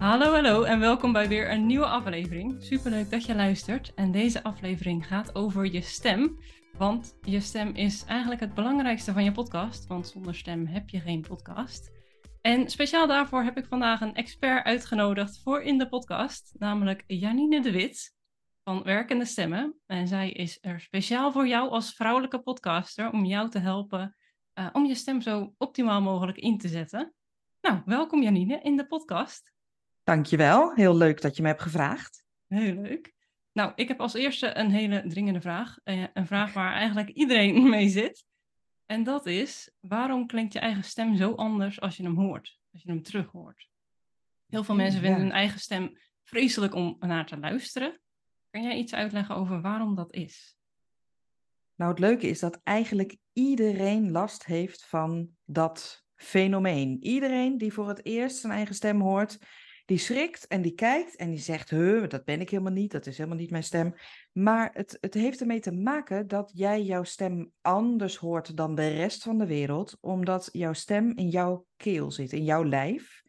Hallo, 0.00 0.32
hallo 0.32 0.62
en 0.62 0.80
welkom 0.80 1.12
bij 1.12 1.28
weer 1.28 1.50
een 1.50 1.66
nieuwe 1.66 1.86
aflevering. 1.86 2.62
Superleuk 2.62 3.10
dat 3.10 3.24
je 3.24 3.34
luistert. 3.34 3.94
En 3.94 4.12
deze 4.12 4.42
aflevering 4.42 5.06
gaat 5.06 5.34
over 5.34 5.72
je 5.72 5.80
stem. 5.80 6.38
Want 6.78 7.18
je 7.22 7.40
stem 7.40 7.74
is 7.74 8.04
eigenlijk 8.04 8.40
het 8.40 8.54
belangrijkste 8.54 9.12
van 9.12 9.24
je 9.24 9.32
podcast. 9.32 9.86
Want 9.86 10.08
zonder 10.08 10.34
stem 10.34 10.66
heb 10.66 10.88
je 10.88 11.00
geen 11.00 11.20
podcast. 11.20 11.90
En 12.40 12.70
speciaal 12.70 13.06
daarvoor 13.06 13.42
heb 13.42 13.56
ik 13.56 13.66
vandaag 13.66 14.00
een 14.00 14.14
expert 14.14 14.64
uitgenodigd 14.64 15.40
voor 15.42 15.62
in 15.62 15.78
de 15.78 15.88
podcast. 15.88 16.54
Namelijk 16.58 17.04
Janine 17.06 17.60
de 17.60 17.72
Wit 17.72 18.14
van 18.64 18.82
Werkende 18.82 19.24
Stemmen. 19.24 19.80
En 19.86 20.08
zij 20.08 20.30
is 20.30 20.58
er 20.60 20.80
speciaal 20.80 21.32
voor 21.32 21.48
jou 21.48 21.70
als 21.70 21.94
vrouwelijke 21.94 22.38
podcaster 22.38 23.10
om 23.10 23.24
jou 23.24 23.50
te 23.50 23.58
helpen 23.58 24.16
uh, 24.54 24.66
om 24.72 24.86
je 24.86 24.94
stem 24.94 25.20
zo 25.20 25.54
optimaal 25.58 26.00
mogelijk 26.00 26.38
in 26.38 26.58
te 26.58 26.68
zetten. 26.68 27.14
Nou, 27.60 27.82
welkom 27.84 28.22
Janine 28.22 28.60
in 28.62 28.76
de 28.76 28.86
podcast. 28.86 29.58
Dankjewel, 30.10 30.74
heel 30.74 30.96
leuk 30.96 31.20
dat 31.20 31.36
je 31.36 31.42
me 31.42 31.48
hebt 31.48 31.62
gevraagd. 31.62 32.24
Heel 32.46 32.74
leuk. 32.74 33.14
Nou, 33.52 33.72
ik 33.74 33.88
heb 33.88 34.00
als 34.00 34.14
eerste 34.14 34.56
een 34.56 34.70
hele 34.70 35.04
dringende 35.06 35.40
vraag. 35.40 35.78
Uh, 35.84 36.04
een 36.14 36.26
vraag 36.26 36.52
waar 36.52 36.72
eigenlijk 36.72 37.08
iedereen 37.08 37.68
mee 37.68 37.88
zit. 37.88 38.24
En 38.86 39.02
dat 39.02 39.26
is, 39.26 39.70
waarom 39.80 40.26
klinkt 40.26 40.52
je 40.52 40.58
eigen 40.58 40.84
stem 40.84 41.16
zo 41.16 41.34
anders 41.34 41.80
als 41.80 41.96
je 41.96 42.02
hem 42.02 42.16
hoort? 42.16 42.58
Als 42.72 42.82
je 42.82 42.90
hem 42.90 43.02
terug 43.02 43.26
hoort? 43.26 43.68
Heel 44.48 44.64
veel 44.64 44.74
mensen 44.74 45.00
vinden 45.00 45.20
hun 45.20 45.32
eigen 45.32 45.60
stem 45.60 45.98
vreselijk 46.24 46.74
om 46.74 46.96
naar 47.00 47.26
te 47.26 47.38
luisteren. 47.38 48.00
Kan 48.50 48.62
jij 48.62 48.76
iets 48.76 48.94
uitleggen 48.94 49.34
over 49.34 49.60
waarom 49.60 49.94
dat 49.94 50.12
is? 50.14 50.56
Nou, 51.74 51.90
het 51.90 52.00
leuke 52.00 52.28
is 52.28 52.40
dat 52.40 52.60
eigenlijk 52.62 53.16
iedereen 53.32 54.10
last 54.10 54.46
heeft 54.46 54.86
van 54.86 55.28
dat 55.44 56.04
fenomeen. 56.14 57.04
Iedereen 57.04 57.58
die 57.58 57.72
voor 57.72 57.88
het 57.88 58.04
eerst 58.04 58.36
zijn 58.36 58.52
eigen 58.52 58.74
stem 58.74 59.00
hoort, 59.00 59.38
die 59.90 59.98
schrikt 59.98 60.46
en 60.46 60.62
die 60.62 60.74
kijkt 60.74 61.16
en 61.16 61.30
die 61.30 61.38
zegt, 61.38 61.70
huh, 61.70 62.08
dat 62.08 62.24
ben 62.24 62.40
ik 62.40 62.50
helemaal 62.50 62.72
niet, 62.72 62.90
dat 62.90 63.06
is 63.06 63.16
helemaal 63.16 63.38
niet 63.38 63.50
mijn 63.50 63.62
stem. 63.62 63.94
Maar 64.32 64.70
het, 64.72 64.98
het 65.00 65.14
heeft 65.14 65.40
ermee 65.40 65.60
te 65.60 65.72
maken 65.72 66.28
dat 66.28 66.50
jij 66.54 66.82
jouw 66.82 67.02
stem 67.02 67.52
anders 67.60 68.16
hoort 68.16 68.56
dan 68.56 68.74
de 68.74 68.88
rest 68.88 69.22
van 69.22 69.38
de 69.38 69.46
wereld, 69.46 69.96
omdat 70.00 70.48
jouw 70.52 70.72
stem 70.72 71.12
in 71.16 71.28
jouw 71.28 71.66
keel 71.76 72.10
zit, 72.10 72.32
in 72.32 72.44
jouw 72.44 72.64
lijf. 72.64 73.22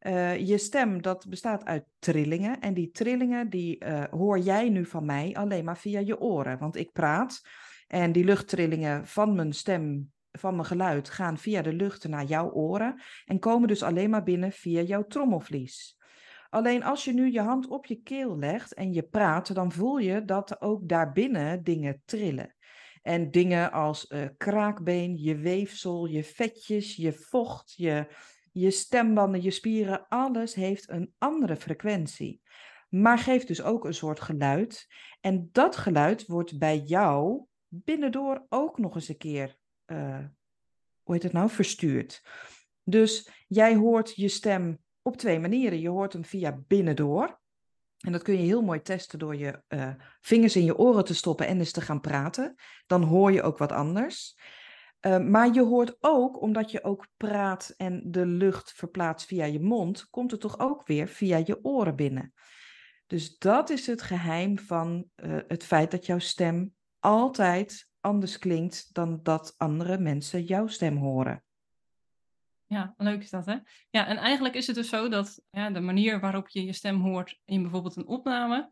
Uh, 0.00 0.38
je 0.38 0.58
stem, 0.58 1.02
dat 1.02 1.26
bestaat 1.28 1.64
uit 1.64 1.84
trillingen. 1.98 2.60
En 2.60 2.74
die 2.74 2.90
trillingen, 2.90 3.50
die 3.50 3.84
uh, 3.84 4.04
hoor 4.10 4.38
jij 4.38 4.68
nu 4.68 4.84
van 4.84 5.04
mij 5.04 5.34
alleen 5.34 5.64
maar 5.64 5.78
via 5.78 6.00
je 6.00 6.20
oren. 6.20 6.58
Want 6.58 6.76
ik 6.76 6.92
praat 6.92 7.40
en 7.86 8.12
die 8.12 8.24
luchttrillingen 8.24 9.06
van 9.06 9.34
mijn 9.34 9.52
stem, 9.52 10.12
van 10.38 10.54
mijn 10.54 10.66
geluid, 10.66 11.10
gaan 11.10 11.38
via 11.38 11.62
de 11.62 11.72
lucht 11.72 12.08
naar 12.08 12.24
jouw 12.24 12.50
oren. 12.50 13.00
En 13.24 13.38
komen 13.38 13.68
dus 13.68 13.82
alleen 13.82 14.10
maar 14.10 14.22
binnen 14.22 14.52
via 14.52 14.80
jouw 14.80 15.06
trommelvlies. 15.06 15.98
Alleen 16.50 16.82
als 16.84 17.04
je 17.04 17.12
nu 17.12 17.32
je 17.32 17.40
hand 17.40 17.68
op 17.68 17.86
je 17.86 18.02
keel 18.02 18.38
legt 18.38 18.74
en 18.74 18.92
je 18.92 19.02
praat, 19.02 19.54
dan 19.54 19.72
voel 19.72 19.98
je 19.98 20.24
dat 20.24 20.60
ook 20.60 20.88
daarbinnen 20.88 21.62
dingen 21.62 22.02
trillen. 22.04 22.54
En 23.02 23.30
dingen 23.30 23.72
als 23.72 24.10
uh, 24.10 24.24
kraakbeen, 24.36 25.16
je 25.16 25.36
weefsel, 25.36 26.06
je 26.06 26.24
vetjes, 26.24 26.96
je 26.96 27.12
vocht, 27.12 27.74
je 27.76 28.06
je 28.54 28.70
stembanden, 28.70 29.42
je 29.42 29.50
spieren, 29.50 30.06
alles 30.08 30.54
heeft 30.54 30.90
een 30.90 31.14
andere 31.18 31.56
frequentie. 31.56 32.40
Maar 32.88 33.18
geeft 33.18 33.46
dus 33.46 33.62
ook 33.62 33.84
een 33.84 33.94
soort 33.94 34.20
geluid. 34.20 34.86
En 35.20 35.48
dat 35.52 35.76
geluid 35.76 36.26
wordt 36.26 36.58
bij 36.58 36.78
jou 36.78 37.44
binnendoor 37.68 38.46
ook 38.48 38.78
nog 38.78 38.94
eens 38.94 39.08
een 39.08 39.16
keer, 39.16 39.56
uh, 39.86 40.24
hoe 41.02 41.14
heet 41.14 41.22
het 41.22 41.32
nou, 41.32 41.50
verstuurd. 41.50 42.22
Dus 42.82 43.30
jij 43.46 43.74
hoort 43.74 44.14
je 44.14 44.28
stem 44.28 44.78
op 45.02 45.16
twee 45.16 45.38
manieren. 45.38 45.80
Je 45.80 45.88
hoort 45.88 46.12
hem 46.12 46.24
via 46.24 46.58
binnendoor. 46.66 47.40
En 47.98 48.12
dat 48.12 48.22
kun 48.22 48.34
je 48.34 48.44
heel 48.44 48.62
mooi 48.62 48.82
testen 48.82 49.18
door 49.18 49.36
je 49.36 49.62
uh, 49.68 49.94
vingers 50.20 50.56
in 50.56 50.64
je 50.64 50.78
oren 50.78 51.04
te 51.04 51.14
stoppen 51.14 51.46
en 51.46 51.58
eens 51.58 51.72
te 51.72 51.80
gaan 51.80 52.00
praten. 52.00 52.54
Dan 52.86 53.02
hoor 53.02 53.32
je 53.32 53.42
ook 53.42 53.58
wat 53.58 53.72
anders. 53.72 54.36
Uh, 55.00 55.18
maar 55.18 55.54
je 55.54 55.62
hoort 55.62 55.96
ook, 56.00 56.40
omdat 56.40 56.70
je 56.70 56.84
ook 56.84 57.06
praat 57.16 57.74
en 57.76 58.02
de 58.06 58.26
lucht 58.26 58.72
verplaatst 58.72 59.26
via 59.26 59.44
je 59.44 59.60
mond, 59.60 60.08
komt 60.10 60.30
het 60.30 60.40
toch 60.40 60.58
ook 60.58 60.86
weer 60.86 61.08
via 61.08 61.42
je 61.44 61.64
oren 61.64 61.96
binnen. 61.96 62.32
Dus 63.06 63.38
dat 63.38 63.70
is 63.70 63.86
het 63.86 64.02
geheim 64.02 64.58
van 64.58 65.10
het 65.46 65.64
feit 65.64 65.90
dat 65.90 66.06
jouw 66.06 66.18
stem 66.18 66.74
altijd 66.98 67.88
anders 68.04 68.38
klinkt 68.38 68.94
dan 68.94 69.20
dat 69.22 69.54
andere 69.56 69.98
mensen 69.98 70.42
jouw 70.42 70.66
stem 70.66 70.96
horen. 70.96 71.42
Ja, 72.66 72.94
leuk 72.96 73.22
is 73.22 73.30
dat, 73.30 73.46
hè? 73.46 73.56
Ja, 73.90 74.06
en 74.06 74.16
eigenlijk 74.16 74.54
is 74.54 74.66
het 74.66 74.76
dus 74.76 74.88
zo 74.88 75.08
dat 75.08 75.42
ja, 75.50 75.70
de 75.70 75.80
manier 75.80 76.20
waarop 76.20 76.48
je 76.48 76.64
je 76.64 76.72
stem 76.72 77.00
hoort 77.00 77.40
in 77.44 77.62
bijvoorbeeld 77.62 77.96
een 77.96 78.06
opname, 78.06 78.70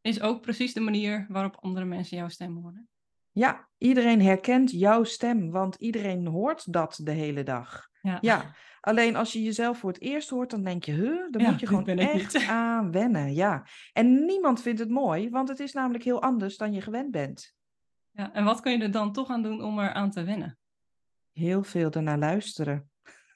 is 0.00 0.20
ook 0.20 0.40
precies 0.40 0.72
de 0.72 0.80
manier 0.80 1.26
waarop 1.28 1.56
andere 1.60 1.86
mensen 1.86 2.16
jouw 2.16 2.28
stem 2.28 2.56
horen. 2.56 2.88
Ja, 3.32 3.68
iedereen 3.78 4.22
herkent 4.22 4.70
jouw 4.70 5.04
stem, 5.04 5.50
want 5.50 5.74
iedereen 5.74 6.26
hoort 6.26 6.72
dat 6.72 7.00
de 7.02 7.10
hele 7.10 7.42
dag. 7.42 7.88
Ja. 8.00 8.18
ja. 8.20 8.54
Alleen 8.80 9.16
als 9.16 9.32
je 9.32 9.42
jezelf 9.42 9.78
voor 9.78 9.90
het 9.90 10.00
eerst 10.00 10.30
hoort, 10.30 10.50
dan 10.50 10.64
denk 10.64 10.84
je, 10.84 10.92
huh, 10.92 11.30
dan 11.30 11.42
moet 11.42 11.60
je 11.60 11.66
gewoon 11.66 11.86
echt 11.86 12.46
aan 12.48 12.90
wennen. 12.90 13.34
Ja. 13.34 13.66
En 13.92 14.24
niemand 14.24 14.62
vindt 14.62 14.80
het 14.80 14.90
mooi, 14.90 15.30
want 15.30 15.48
het 15.48 15.60
is 15.60 15.72
namelijk 15.72 16.04
heel 16.04 16.22
anders 16.22 16.56
dan 16.56 16.72
je 16.72 16.80
gewend 16.80 17.10
bent. 17.10 17.54
Ja, 18.16 18.32
en 18.32 18.44
wat 18.44 18.60
kun 18.60 18.72
je 18.72 18.82
er 18.82 18.90
dan 18.90 19.12
toch 19.12 19.30
aan 19.30 19.42
doen 19.42 19.62
om 19.62 19.78
er 19.78 19.92
aan 19.92 20.10
te 20.10 20.24
wennen? 20.24 20.58
Heel 21.32 21.62
veel 21.62 21.90
ernaar 21.90 22.18
luisteren. 22.18 22.90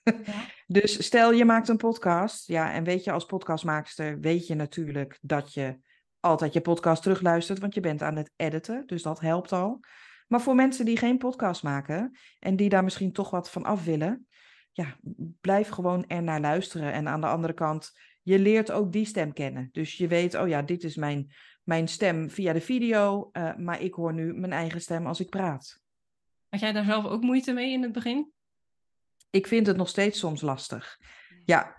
Ja. 0.05 0.13
dus 0.81 1.05
stel 1.05 1.33
je 1.33 1.45
maakt 1.45 1.69
een 1.69 1.77
podcast, 1.77 2.47
ja, 2.47 2.73
en 2.73 2.85
weet 2.85 3.05
je 3.05 3.13
als 3.13 3.25
podcastmaakster, 3.25 4.21
weet 4.21 4.47
je 4.47 4.55
natuurlijk 4.55 5.19
dat 5.21 5.55
je 5.55 5.79
altijd 6.21 6.53
je 6.53 6.61
podcast 6.61 7.03
terugluistert, 7.03 7.59
want 7.59 7.75
je 7.75 7.81
bent 7.81 8.03
aan 8.03 8.17
het 8.17 8.31
editen, 8.37 8.87
dus 8.87 9.03
dat 9.03 9.21
helpt 9.21 9.53
al. 9.53 9.81
Maar 10.27 10.41
voor 10.41 10.55
mensen 10.55 10.85
die 10.85 10.97
geen 10.97 11.19
podcast 11.19 11.63
maken 11.63 12.19
en 12.39 12.57
die 12.57 12.69
daar 12.69 12.85
misschien 12.85 13.13
toch 13.13 13.31
wat 13.31 13.51
van 13.51 13.65
af 13.65 13.85
willen, 13.85 14.27
ja, 14.73 14.97
blijf 15.41 15.69
gewoon 15.69 16.07
er 16.07 16.23
naar 16.23 16.41
luisteren. 16.41 16.93
En 16.93 17.09
aan 17.09 17.21
de 17.21 17.27
andere 17.27 17.53
kant, 17.53 17.93
je 18.23 18.39
leert 18.39 18.71
ook 18.71 18.93
die 18.93 19.05
stem 19.05 19.33
kennen. 19.33 19.69
Dus 19.73 19.97
je 19.97 20.09
weet, 20.09 20.35
oh 20.35 20.49
ja, 20.49 20.63
dit 20.63 20.85
is 20.85 20.97
mijn, 20.97 21.33
mijn 21.69 21.89
stem 21.89 22.31
via 22.31 22.53
de 22.53 22.61
video, 22.61 23.31
uh, 23.33 23.57
maar 23.57 23.83
ik 23.83 23.95
hoor 23.95 24.13
nu 24.13 24.35
mijn 24.35 24.53
eigen 24.53 24.81
stem 24.81 25.07
als 25.07 25.21
ik 25.21 25.29
praat. 25.29 25.83
Had 26.49 26.61
jij 26.61 26.73
daar 26.73 26.85
zelf 26.85 27.05
ook 27.05 27.23
moeite 27.23 27.53
mee 27.53 27.73
in 27.73 27.83
het 27.83 27.93
begin? 27.93 28.33
Ik 29.31 29.47
vind 29.47 29.67
het 29.67 29.77
nog 29.77 29.89
steeds 29.89 30.19
soms 30.19 30.41
lastig. 30.41 30.99
Ja, 31.45 31.77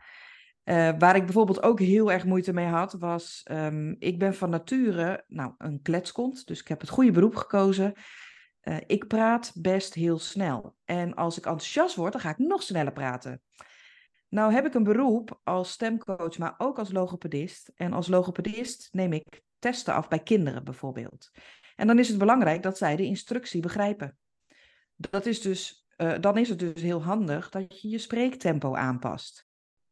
uh, 0.64 0.92
waar 0.98 1.16
ik 1.16 1.24
bijvoorbeeld 1.24 1.64
ook 1.64 1.80
heel 1.80 2.12
erg 2.12 2.26
moeite 2.26 2.54
mee 2.54 2.66
had, 2.66 2.94
was, 2.94 3.46
um, 3.52 3.96
ik 4.00 4.20
ben 4.20 4.36
van 4.36 4.50
nature 4.50 5.24
nou, 5.28 5.54
een 5.58 5.82
kletskont, 5.82 6.48
dus 6.48 6.60
ik 6.60 6.68
heb 6.68 6.80
het 6.80 6.90
goede 6.90 7.12
beroep 7.12 7.36
gekozen. 7.36 7.94
Uh, 8.64 8.78
ik 8.88 9.08
praat 9.08 9.52
best 9.56 9.94
heel 9.94 10.20
snel. 10.20 10.76
En 10.86 11.16
als 11.16 11.38
ik 11.38 11.46
enthousiast 11.46 11.96
word, 11.96 12.12
dan 12.12 12.22
ga 12.22 12.30
ik 12.30 12.38
nog 12.38 12.64
sneller 12.64 12.94
praten. 12.94 13.42
Nou 14.28 14.54
heb 14.54 14.66
ik 14.66 14.74
een 14.74 14.84
beroep 14.84 15.40
als 15.44 15.72
stemcoach, 15.72 16.38
maar 16.38 16.56
ook 16.58 16.80
als 16.80 16.92
logopedist. 16.92 17.72
En 17.76 17.94
als 17.94 18.08
logopedist 18.08 18.90
neem 18.92 19.14
ik 19.14 19.48
testen 19.60 19.94
af 19.94 20.08
bij 20.08 20.20
kinderen 20.20 20.64
bijvoorbeeld. 20.64 21.32
En 21.76 21.88
dan 21.88 22.00
is 22.00 22.10
het 22.10 22.18
belangrijk 22.18 22.64
dat 22.64 22.78
zij 22.78 22.96
de 22.96 23.06
instructie 23.06 23.62
begrijpen. 23.62 24.18
Dat 24.96 25.26
is 25.26 25.42
dus, 25.42 25.88
uh, 25.98 26.14
dan 26.20 26.38
is 26.38 26.50
het 26.50 26.60
dus 26.60 26.82
heel 26.82 27.04
handig 27.04 27.50
dat 27.50 27.82
je 27.82 27.90
je 27.90 27.98
spreektempo 27.98 28.76
aanpast. 28.76 29.48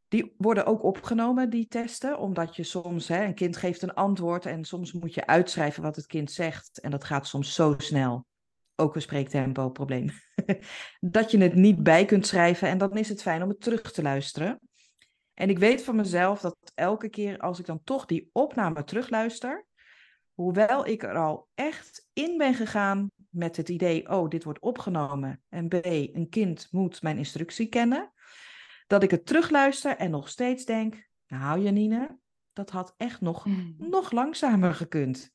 Die 0.07 0.35
worden 0.37 0.65
ook 0.65 0.83
opgenomen, 0.83 1.49
die 1.49 1.67
testen, 1.67 2.19
omdat 2.19 2.55
je 2.55 2.63
soms, 2.63 3.07
hè, 3.07 3.23
een 3.23 3.33
kind 3.33 3.57
geeft 3.57 3.81
een 3.81 3.93
antwoord 3.93 4.45
en 4.45 4.65
soms 4.65 4.91
moet 4.91 5.13
je 5.13 5.27
uitschrijven 5.27 5.83
wat 5.83 5.95
het 5.95 6.05
kind 6.05 6.31
zegt. 6.31 6.79
En 6.79 6.91
dat 6.91 7.03
gaat 7.03 7.27
soms 7.27 7.53
zo 7.53 7.75
snel. 7.77 8.25
Ook 8.75 8.95
een 8.95 9.01
spreektempo-probleem. 9.01 10.09
dat 10.99 11.31
je 11.31 11.37
het 11.37 11.55
niet 11.55 11.83
bij 11.83 12.05
kunt 12.05 12.27
schrijven 12.27 12.67
en 12.67 12.77
dan 12.77 12.97
is 12.97 13.09
het 13.09 13.21
fijn 13.21 13.43
om 13.43 13.49
het 13.49 13.61
terug 13.61 13.91
te 13.91 14.01
luisteren. 14.01 14.59
En 15.37 15.49
ik 15.49 15.59
weet 15.59 15.83
van 15.83 15.95
mezelf 15.95 16.41
dat 16.41 16.71
elke 16.75 17.09
keer 17.09 17.37
als 17.37 17.59
ik 17.59 17.65
dan 17.65 17.83
toch 17.83 18.05
die 18.05 18.29
opname 18.31 18.83
terugluister, 18.83 19.65
hoewel 20.33 20.87
ik 20.87 21.03
er 21.03 21.15
al 21.15 21.47
echt 21.55 22.07
in 22.13 22.37
ben 22.37 22.53
gegaan 22.53 23.11
met 23.29 23.57
het 23.57 23.69
idee, 23.69 24.09
oh, 24.09 24.29
dit 24.29 24.43
wordt 24.43 24.59
opgenomen 24.59 25.41
en 25.49 25.67
B, 25.67 25.73
een 25.83 26.27
kind 26.29 26.67
moet 26.71 27.01
mijn 27.01 27.17
instructie 27.17 27.67
kennen, 27.67 28.11
dat 28.87 29.03
ik 29.03 29.11
het 29.11 29.25
terugluister 29.25 29.95
en 29.97 30.11
nog 30.11 30.29
steeds 30.29 30.65
denk, 30.65 31.07
nou 31.27 31.61
Janine, 31.61 32.17
dat 32.53 32.69
had 32.69 32.93
echt 32.97 33.21
nog, 33.21 33.45
mm. 33.45 33.75
nog 33.77 34.11
langzamer 34.11 34.73
gekund. 34.73 35.31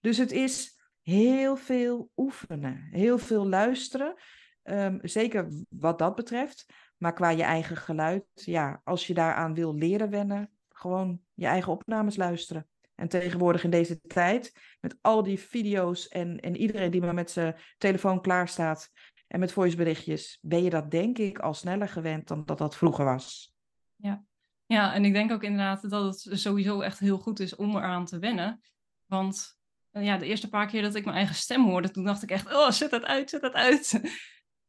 Dus 0.00 0.16
het 0.16 0.32
is 0.32 0.80
heel 1.02 1.56
veel 1.56 2.10
oefenen, 2.16 2.88
heel 2.90 3.18
veel 3.18 3.48
luisteren. 3.48 4.14
Um, 4.62 4.98
zeker 5.02 5.48
wat 5.68 5.98
dat 5.98 6.14
betreft. 6.14 6.66
Maar 6.96 7.12
qua 7.12 7.28
je 7.28 7.42
eigen 7.42 7.76
geluid, 7.76 8.24
ja, 8.34 8.80
als 8.84 9.06
je 9.06 9.14
daaraan 9.14 9.54
wil 9.54 9.74
leren 9.74 10.10
wennen, 10.10 10.50
gewoon 10.68 11.20
je 11.34 11.46
eigen 11.46 11.72
opnames 11.72 12.16
luisteren. 12.16 12.66
En 12.94 13.08
tegenwoordig 13.08 13.64
in 13.64 13.70
deze 13.70 14.00
tijd, 14.00 14.52
met 14.80 14.96
al 15.00 15.22
die 15.22 15.40
video's 15.40 16.08
en, 16.08 16.40
en 16.40 16.56
iedereen 16.56 16.90
die 16.90 17.00
maar 17.00 17.14
met 17.14 17.30
zijn 17.30 17.56
telefoon 17.78 18.20
klaar 18.20 18.48
staat, 18.48 18.90
en 19.26 19.40
met 19.40 19.52
voiceberichtjes 19.52 20.38
ben 20.40 20.62
je 20.62 20.70
dat 20.70 20.90
denk 20.90 21.18
ik 21.18 21.38
al 21.38 21.54
sneller 21.54 21.88
gewend 21.88 22.28
dan 22.28 22.44
dat 22.44 22.58
dat 22.58 22.76
vroeger 22.76 23.04
was. 23.04 23.54
Ja, 23.96 24.24
Ja, 24.66 24.94
en 24.94 25.04
ik 25.04 25.12
denk 25.12 25.32
ook 25.32 25.42
inderdaad 25.42 25.90
dat 25.90 26.24
het 26.24 26.40
sowieso 26.40 26.80
echt 26.80 26.98
heel 26.98 27.18
goed 27.18 27.40
is 27.40 27.56
om 27.56 27.76
eraan 27.76 28.04
te 28.04 28.18
wennen. 28.18 28.60
Want 29.06 29.58
eh, 29.90 30.04
ja, 30.04 30.16
de 30.16 30.26
eerste 30.26 30.48
paar 30.48 30.66
keer 30.66 30.82
dat 30.82 30.94
ik 30.94 31.04
mijn 31.04 31.16
eigen 31.16 31.34
stem 31.34 31.64
hoorde, 31.64 31.90
toen 31.90 32.04
dacht 32.04 32.22
ik 32.22 32.30
echt, 32.30 32.54
oh, 32.54 32.70
zet 32.70 32.90
dat 32.90 33.04
uit, 33.04 33.30
zet 33.30 33.40
dat 33.40 33.52
uit. 33.52 34.00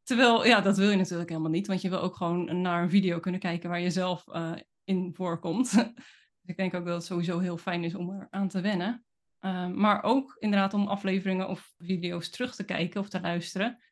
Terwijl, 0.07 0.45
ja, 0.45 0.61
dat 0.61 0.77
wil 0.77 0.89
je 0.89 0.95
natuurlijk 0.95 1.29
helemaal 1.29 1.51
niet, 1.51 1.67
want 1.67 1.81
je 1.81 1.89
wil 1.89 2.01
ook 2.01 2.15
gewoon 2.15 2.61
naar 2.61 2.83
een 2.83 2.89
video 2.89 3.19
kunnen 3.19 3.39
kijken 3.39 3.69
waar 3.69 3.79
je 3.79 3.89
zelf 3.89 4.27
uh, 4.27 4.51
in 4.83 5.13
voorkomt. 5.13 5.71
dus 5.71 5.85
ik 6.45 6.57
denk 6.57 6.73
ook 6.73 6.85
dat 6.85 6.95
het 6.95 7.05
sowieso 7.05 7.39
heel 7.39 7.57
fijn 7.57 7.83
is 7.83 7.95
om 7.95 8.11
eraan 8.11 8.47
te 8.47 8.61
wennen. 8.61 9.05
Uh, 9.41 9.67
maar 9.67 10.03
ook 10.03 10.35
inderdaad 10.39 10.73
om 10.73 10.87
afleveringen 10.87 11.49
of 11.49 11.73
video's 11.77 12.29
terug 12.29 12.55
te 12.55 12.63
kijken 12.63 13.01
of 13.01 13.09
te 13.09 13.21
luisteren. 13.21 13.83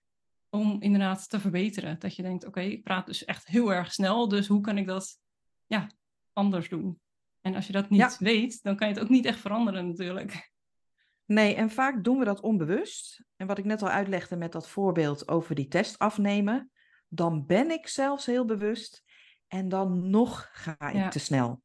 Om 0.50 0.82
inderdaad 0.82 1.30
te 1.30 1.40
verbeteren. 1.40 2.00
Dat 2.00 2.16
je 2.16 2.22
denkt, 2.22 2.46
oké, 2.46 2.62
ik 2.62 2.84
praat 2.84 3.06
dus 3.06 3.26
echt 3.26 3.48
heel 3.48 3.74
erg 3.74 3.94
snel, 3.94 4.28
dus 4.28 4.48
hoe 4.48 4.62
kan 4.62 4.78
ik 4.78 4.88
dat 4.88 5.20
ja, 5.66 5.90
anders 6.34 6.70
doen? 6.70 7.00
En 7.42 7.56
als 7.56 7.68
je 7.68 7.74
dat 7.74 7.90
niet 7.90 8.18
weet, 8.18 8.64
dan 8.64 8.76
kan 8.76 8.88
je 8.88 8.94
het 8.94 9.04
ook 9.04 9.10
niet 9.10 9.26
echt 9.26 9.40
veranderen 9.40 9.88
natuurlijk. 9.88 10.54
Nee, 11.26 11.56
en 11.56 11.70
vaak 11.70 12.04
doen 12.04 12.20
we 12.20 12.26
dat 12.26 12.42
onbewust. 12.42 13.26
En 13.36 13.48
wat 13.48 13.58
ik 13.58 13.66
net 13.66 13.82
al 13.82 13.90
uitlegde 13.90 14.36
met 14.36 14.52
dat 14.52 14.70
voorbeeld 14.70 15.28
over 15.28 15.56
die 15.56 15.68
test 15.68 16.00
afnemen, 16.00 16.72
dan 17.08 17.46
ben 17.46 17.72
ik 17.72 17.88
zelfs 17.88 18.26
heel 18.26 18.46
bewust 18.46 19.04
en 19.48 19.70
dan 19.70 20.10
nog 20.10 20.50
ga 20.52 20.90
ik 20.90 21.12
te 21.12 21.20
snel. 21.20 21.62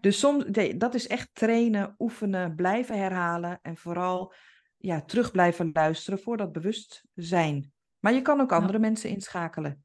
Dus 0.00 0.18
soms, 0.18 0.44
dat 0.76 0.94
is 0.94 1.06
echt 1.06 1.30
trainen, 1.32 1.94
oefenen, 1.98 2.54
blijven 2.54 2.98
herhalen 2.98 3.58
en 3.62 3.76
vooral 3.76 4.34
ja, 4.76 5.02
terug 5.02 5.30
blijven 5.30 5.70
luisteren 5.72 6.18
voor 6.18 6.36
dat 6.36 6.52
bewustzijn. 6.52 7.72
Maar 7.98 8.12
je 8.12 8.22
kan 8.22 8.40
ook 8.40 8.52
andere 8.52 8.78
mensen 8.78 9.10
inschakelen. 9.10 9.84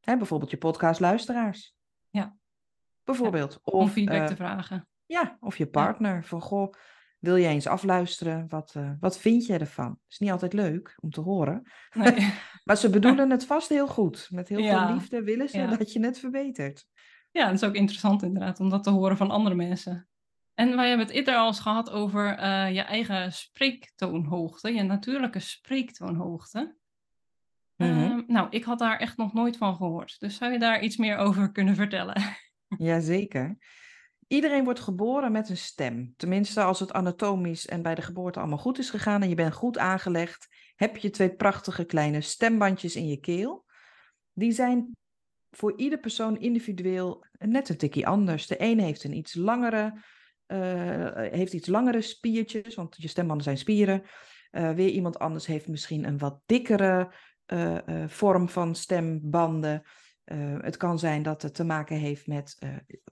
Hè, 0.00 0.16
bijvoorbeeld 0.16 0.50
je 0.50 0.58
podcastluisteraars. 0.58 1.76
Ja. 2.10 2.36
Bijvoorbeeld. 3.04 3.60
Of, 3.62 3.72
Om 3.72 3.88
feedback 3.88 4.20
uh, 4.20 4.26
te 4.26 4.36
vragen. 4.36 4.88
Ja, 5.06 5.36
of 5.40 5.56
je 5.56 5.66
partner. 5.66 6.24
Van 6.24 6.40
goh, 6.40 6.72
wil 7.24 7.36
je 7.36 7.48
eens 7.48 7.66
afluisteren? 7.66 8.46
Wat, 8.48 8.74
uh, 8.76 8.90
wat 9.00 9.18
vind 9.18 9.46
je 9.46 9.58
ervan? 9.58 9.98
is 10.08 10.18
niet 10.18 10.30
altijd 10.30 10.52
leuk 10.52 10.96
om 11.00 11.10
te 11.10 11.20
horen. 11.20 11.62
Nee. 11.92 12.32
maar 12.64 12.76
ze 12.76 12.90
bedoelen 12.90 13.30
het 13.30 13.46
vast 13.46 13.68
heel 13.68 13.86
goed. 13.86 14.28
Met 14.30 14.48
heel 14.48 14.62
veel 14.62 14.94
liefde 14.94 15.22
willen 15.22 15.48
ze 15.48 15.76
dat 15.78 15.92
je 15.92 16.04
het 16.04 16.18
verbetert. 16.18 16.86
Ja, 17.30 17.46
dat 17.46 17.54
is 17.54 17.64
ook 17.64 17.74
interessant 17.74 18.22
inderdaad 18.22 18.60
om 18.60 18.68
dat 18.68 18.82
te 18.82 18.90
horen 18.90 19.16
van 19.16 19.30
andere 19.30 19.54
mensen. 19.54 20.08
En 20.54 20.76
wij 20.76 20.88
hebben 20.88 21.06
het 21.06 21.16
eerder 21.16 21.34
al 21.34 21.46
eens 21.46 21.60
gehad 21.60 21.90
over 21.90 22.38
uh, 22.38 22.74
je 22.74 22.80
eigen 22.80 23.32
spreektoonhoogte, 23.32 24.72
je 24.72 24.82
natuurlijke 24.82 25.38
spreektoonhoogte. 25.38 26.76
Mm 27.76 27.92
-hmm. 27.92 28.24
nou, 28.26 28.46
ik 28.50 28.64
had 28.64 28.78
daar 28.78 28.98
echt 28.98 29.16
nog 29.16 29.32
nooit 29.32 29.56
van 29.56 29.76
gehoord. 29.76 30.20
Dus 30.20 30.36
zou 30.36 30.52
je 30.52 30.58
daar 30.58 30.82
iets 30.82 30.96
meer 30.96 31.16
over 31.16 31.52
kunnen 31.52 31.74
vertellen? 31.74 32.22
Jazeker. 32.78 33.56
Iedereen 34.34 34.64
wordt 34.64 34.80
geboren 34.80 35.32
met 35.32 35.48
een 35.48 35.56
stem. 35.56 36.14
Tenminste, 36.16 36.62
als 36.62 36.80
het 36.80 36.92
anatomisch 36.92 37.66
en 37.66 37.82
bij 37.82 37.94
de 37.94 38.02
geboorte 38.02 38.38
allemaal 38.38 38.58
goed 38.58 38.78
is 38.78 38.90
gegaan 38.90 39.22
en 39.22 39.28
je 39.28 39.34
bent 39.34 39.54
goed 39.54 39.78
aangelegd, 39.78 40.48
heb 40.76 40.96
je 40.96 41.10
twee 41.10 41.34
prachtige 41.34 41.84
kleine 41.84 42.20
stembandjes 42.20 42.96
in 42.96 43.06
je 43.06 43.16
keel. 43.16 43.64
Die 44.32 44.52
zijn 44.52 44.96
voor 45.50 45.72
ieder 45.76 45.98
persoon 45.98 46.40
individueel 46.40 47.24
net 47.38 47.68
een 47.68 47.76
tikje 47.76 48.06
anders. 48.06 48.46
De 48.46 48.56
ene 48.56 48.82
heeft 48.82 49.04
een 49.04 49.16
iets 49.16 49.34
langere, 49.34 50.02
uh, 50.46 51.12
heeft 51.14 51.52
iets 51.52 51.68
langere 51.68 52.00
spiertjes, 52.00 52.74
want 52.74 52.96
je 52.98 53.08
stembanden 53.08 53.44
zijn 53.44 53.58
spieren. 53.58 54.02
Uh, 54.52 54.70
weer 54.70 54.90
iemand 54.90 55.18
anders 55.18 55.46
heeft 55.46 55.68
misschien 55.68 56.04
een 56.04 56.18
wat 56.18 56.40
dikkere 56.46 57.12
uh, 57.46 57.78
vorm 58.06 58.48
van 58.48 58.74
stembanden. 58.74 59.82
Het 60.60 60.76
kan 60.76 60.98
zijn 60.98 61.22
dat 61.22 61.42
het 61.42 61.54
te 61.54 61.64
maken 61.64 61.96
heeft 61.96 62.26
met 62.26 62.58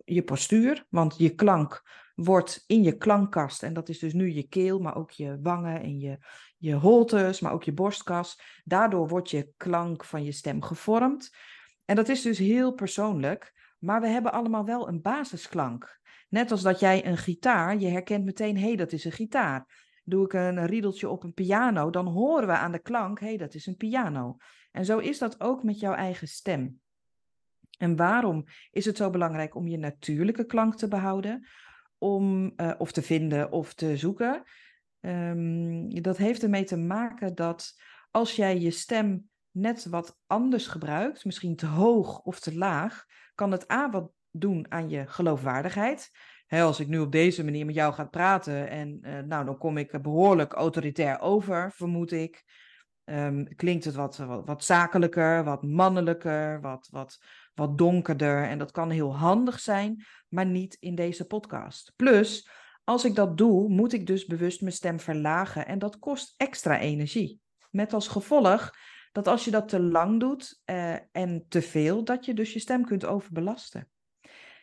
je 0.05 0.23
postuur, 0.23 0.87
want 0.89 1.15
je 1.19 1.35
klank 1.35 1.83
wordt 2.15 2.65
in 2.67 2.83
je 2.83 2.97
klankkast, 2.97 3.63
en 3.63 3.73
dat 3.73 3.89
is 3.89 3.99
dus 3.99 4.13
nu 4.13 4.33
je 4.33 4.49
keel, 4.49 4.79
maar 4.79 4.97
ook 4.97 5.11
je 5.11 5.39
wangen 5.43 5.83
en 5.83 5.99
je, 5.99 6.19
je 6.57 6.75
holtes, 6.75 7.41
maar 7.41 7.53
ook 7.53 7.63
je 7.63 7.73
borstkas. 7.73 8.41
Daardoor 8.65 9.09
wordt 9.09 9.31
je 9.31 9.53
klank 9.57 10.05
van 10.05 10.25
je 10.25 10.33
stem 10.33 10.63
gevormd. 10.63 11.37
En 11.85 11.97
dat 11.97 12.09
is 12.09 12.23
dus 12.23 12.39
heel 12.39 12.73
persoonlijk, 12.73 13.75
maar 13.79 14.01
we 14.01 14.07
hebben 14.07 14.33
allemaal 14.33 14.65
wel 14.65 14.89
een 14.89 15.01
basisklank. 15.01 16.01
Net 16.29 16.51
als 16.51 16.63
dat 16.63 16.81
jij 16.81 17.07
een 17.07 17.17
gitaar, 17.17 17.79
je 17.79 17.89
herkent 17.89 18.25
meteen, 18.25 18.57
hé, 18.57 18.67
hey, 18.67 18.77
dat 18.77 18.93
is 18.93 19.05
een 19.05 19.13
gitaar. 19.13 19.91
Doe 20.05 20.25
ik 20.25 20.33
een 20.33 20.67
riedeltje 20.67 21.09
op 21.09 21.23
een 21.23 21.35
piano, 21.35 21.91
dan 21.91 22.07
horen 22.07 22.47
we 22.47 22.53
aan 22.53 22.73
de 22.73 22.79
klank, 22.79 23.21
hé, 23.21 23.27
hey, 23.27 23.37
dat 23.37 23.55
is 23.55 23.67
een 23.67 23.77
piano. 23.77 24.37
En 24.71 24.85
zo 24.85 24.99
is 24.99 25.19
dat 25.19 25.41
ook 25.41 25.63
met 25.63 25.81
jouw 25.81 25.95
eigen 25.95 26.29
stem. 26.29 26.82
En 27.83 27.97
waarom 27.97 28.45
is 28.71 28.85
het 28.85 28.97
zo 28.97 29.11
belangrijk 29.11 29.55
om 29.55 29.69
je 29.69 29.79
natuurlijke 29.79 30.45
klank 30.45 30.75
te 30.75 30.89
behouden? 30.89 31.47
Om, 31.99 32.53
uh, 32.57 32.73
of 32.79 32.93
te 32.93 33.03
vinden 33.03 33.53
of 33.53 33.75
te 33.75 33.97
zoeken? 33.97 34.43
Um, 35.01 36.03
dat 36.03 36.17
heeft 36.17 36.43
ermee 36.43 36.65
te 36.65 36.77
maken 36.77 37.35
dat 37.35 37.81
als 38.11 38.37
jij 38.37 38.61
je 38.61 38.71
stem 38.71 39.29
net 39.51 39.85
wat 39.85 40.19
anders 40.27 40.67
gebruikt, 40.67 41.25
misschien 41.25 41.57
te 41.57 41.67
hoog 41.67 42.21
of 42.21 42.41
te 42.41 42.57
laag, 42.57 43.05
kan 43.35 43.53
het 43.53 43.71
A 43.71 43.91
wat 43.91 44.11
doen 44.31 44.67
aan 44.69 44.89
je 44.89 45.07
geloofwaardigheid. 45.07 46.11
als 46.49 46.81
ik 46.81 46.89
nu 46.89 46.99
op 46.99 47.13
deze 47.13 47.45
manier 47.45 47.67
met 47.67 47.75
jou 47.75 47.95
ga 47.95 48.05
praten 48.05 48.69
en 48.69 48.99
uh, 49.03 49.19
nou, 49.19 49.45
dan 49.45 49.59
kom 49.59 49.77
ik 49.77 50.03
behoorlijk 50.03 50.53
autoritair 50.53 51.21
over, 51.21 51.73
vermoed 51.73 52.13
ik. 52.13 52.45
Um, 53.05 53.57
klinkt 53.57 53.85
het 53.85 53.95
wat, 53.95 54.17
wat, 54.17 54.47
wat, 54.47 54.65
zakelijker, 54.65 55.45
wat 55.45 55.63
mannelijker, 55.63 56.61
wat, 56.61 56.89
wat, 56.91 57.19
wat 57.55 57.79
donkerder. 57.79 58.49
En 58.49 58.59
dat 58.59 58.71
kan 58.71 58.91
heel 58.91 59.17
handig 59.17 59.61
zijn, 59.61 60.05
maar 60.29 60.47
niet 60.47 60.77
in 60.81 60.95
deze 60.95 61.27
podcast. 61.27 61.93
Plus, 61.97 62.49
als 62.85 63.05
ik 63.05 63.15
dat 63.15 63.39
doe, 63.39 63.69
moet 63.69 63.93
ik 63.93 64.07
dus 64.07 64.27
bewust 64.27 64.61
mijn 64.61 64.73
stem 64.73 65.01
verlagen 65.01 65.67
en 65.67 65.79
dat 65.79 65.99
kost 65.99 66.35
extra 66.37 66.79
energie. 66.79 67.41
Met 67.71 67.93
als 67.93 68.09
gevolg 68.09 68.71
dat 69.13 69.29
als 69.29 69.45
je 69.45 69.51
dat 69.51 69.69
te 69.69 69.81
lang 69.81 70.21
doet 70.21 70.61
uh, 70.67 70.97
en 71.13 71.45
te 71.49 71.63
veel, 71.63 72.05
dat 72.05 72.25
je 72.25 72.35
dus 72.35 72.53
je 72.53 72.59
stem 72.59 72.85
kunt 72.85 73.05
overbelasten. 73.05 73.89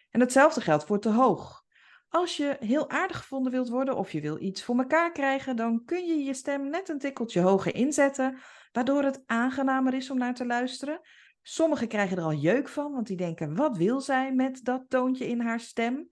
En 0.10 0.20
hetzelfde 0.20 0.62
geldt 0.62 0.84
voor 0.86 1.00
te 1.00 1.10
hoog. 1.10 1.64
Als 2.10 2.38
je 2.38 2.58
heel 2.60 2.90
aardig 2.90 3.18
gevonden 3.18 3.52
wilt 3.52 3.70
worden 3.70 3.98
of 3.98 4.12
je 4.12 4.22
wil 4.22 4.42
iets 4.42 4.64
voor 4.64 4.78
elkaar 4.78 5.12
krijgen, 5.12 5.56
dan 5.56 5.86
kun 5.86 6.06
je 6.06 6.24
je 6.24 6.34
stem 6.34 6.70
net 6.70 6.90
een 6.90 7.00
tikkeltje 7.00 7.42
hoger 7.42 7.76
inzetten, 7.76 8.40
waardoor 8.72 9.04
het 9.04 9.24
aangenamer 9.26 9.94
is 9.94 10.10
om 10.10 10.18
naar 10.18 10.34
te 10.34 10.46
luisteren. 10.46 11.00
Sommigen 11.42 11.88
krijgen 11.88 12.18
er 12.18 12.24
al 12.24 12.34
jeuk 12.34 12.68
van, 12.68 12.92
want 12.92 13.08
die 13.08 13.18
denken: 13.18 13.56
wat 13.56 13.78
wil 13.78 14.02
zij 14.02 14.34
met 14.34 14.64
dat 14.64 14.86
toontje 14.88 15.28
in 15.28 15.40
haar 15.40 15.60
stem? 15.60 16.10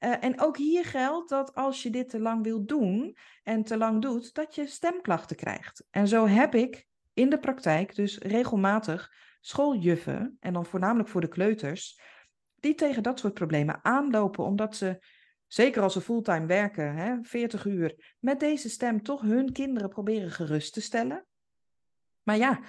Uh, 0.00 0.24
en 0.24 0.40
ook 0.40 0.56
hier 0.56 0.84
geldt 0.84 1.28
dat 1.28 1.54
als 1.54 1.82
je 1.82 1.90
dit 1.90 2.08
te 2.08 2.20
lang 2.20 2.42
wilt 2.42 2.68
doen 2.68 3.16
en 3.42 3.62
te 3.62 3.76
lang 3.76 4.02
doet, 4.02 4.34
dat 4.34 4.54
je 4.54 4.66
stemklachten 4.66 5.36
krijgt. 5.36 5.86
En 5.90 6.08
zo 6.08 6.26
heb 6.26 6.54
ik 6.54 6.86
in 7.12 7.30
de 7.30 7.38
praktijk 7.38 7.94
dus 7.94 8.18
regelmatig 8.18 9.12
schooljuffen, 9.40 10.36
en 10.40 10.52
dan 10.52 10.66
voornamelijk 10.66 11.08
voor 11.08 11.20
de 11.20 11.28
kleuters, 11.28 12.00
die 12.54 12.74
tegen 12.74 13.02
dat 13.02 13.18
soort 13.18 13.34
problemen 13.34 13.84
aanlopen, 13.84 14.44
omdat 14.44 14.76
ze, 14.76 15.02
zeker 15.46 15.82
als 15.82 15.92
ze 15.92 16.00
fulltime 16.00 16.46
werken, 16.46 16.94
hè, 16.96 17.22
40 17.22 17.64
uur, 17.64 18.14
met 18.18 18.40
deze 18.40 18.68
stem 18.68 19.02
toch 19.02 19.20
hun 19.20 19.52
kinderen 19.52 19.88
proberen 19.88 20.30
gerust 20.30 20.72
te 20.72 20.80
stellen. 20.80 21.26
Maar 22.22 22.36
ja, 22.36 22.60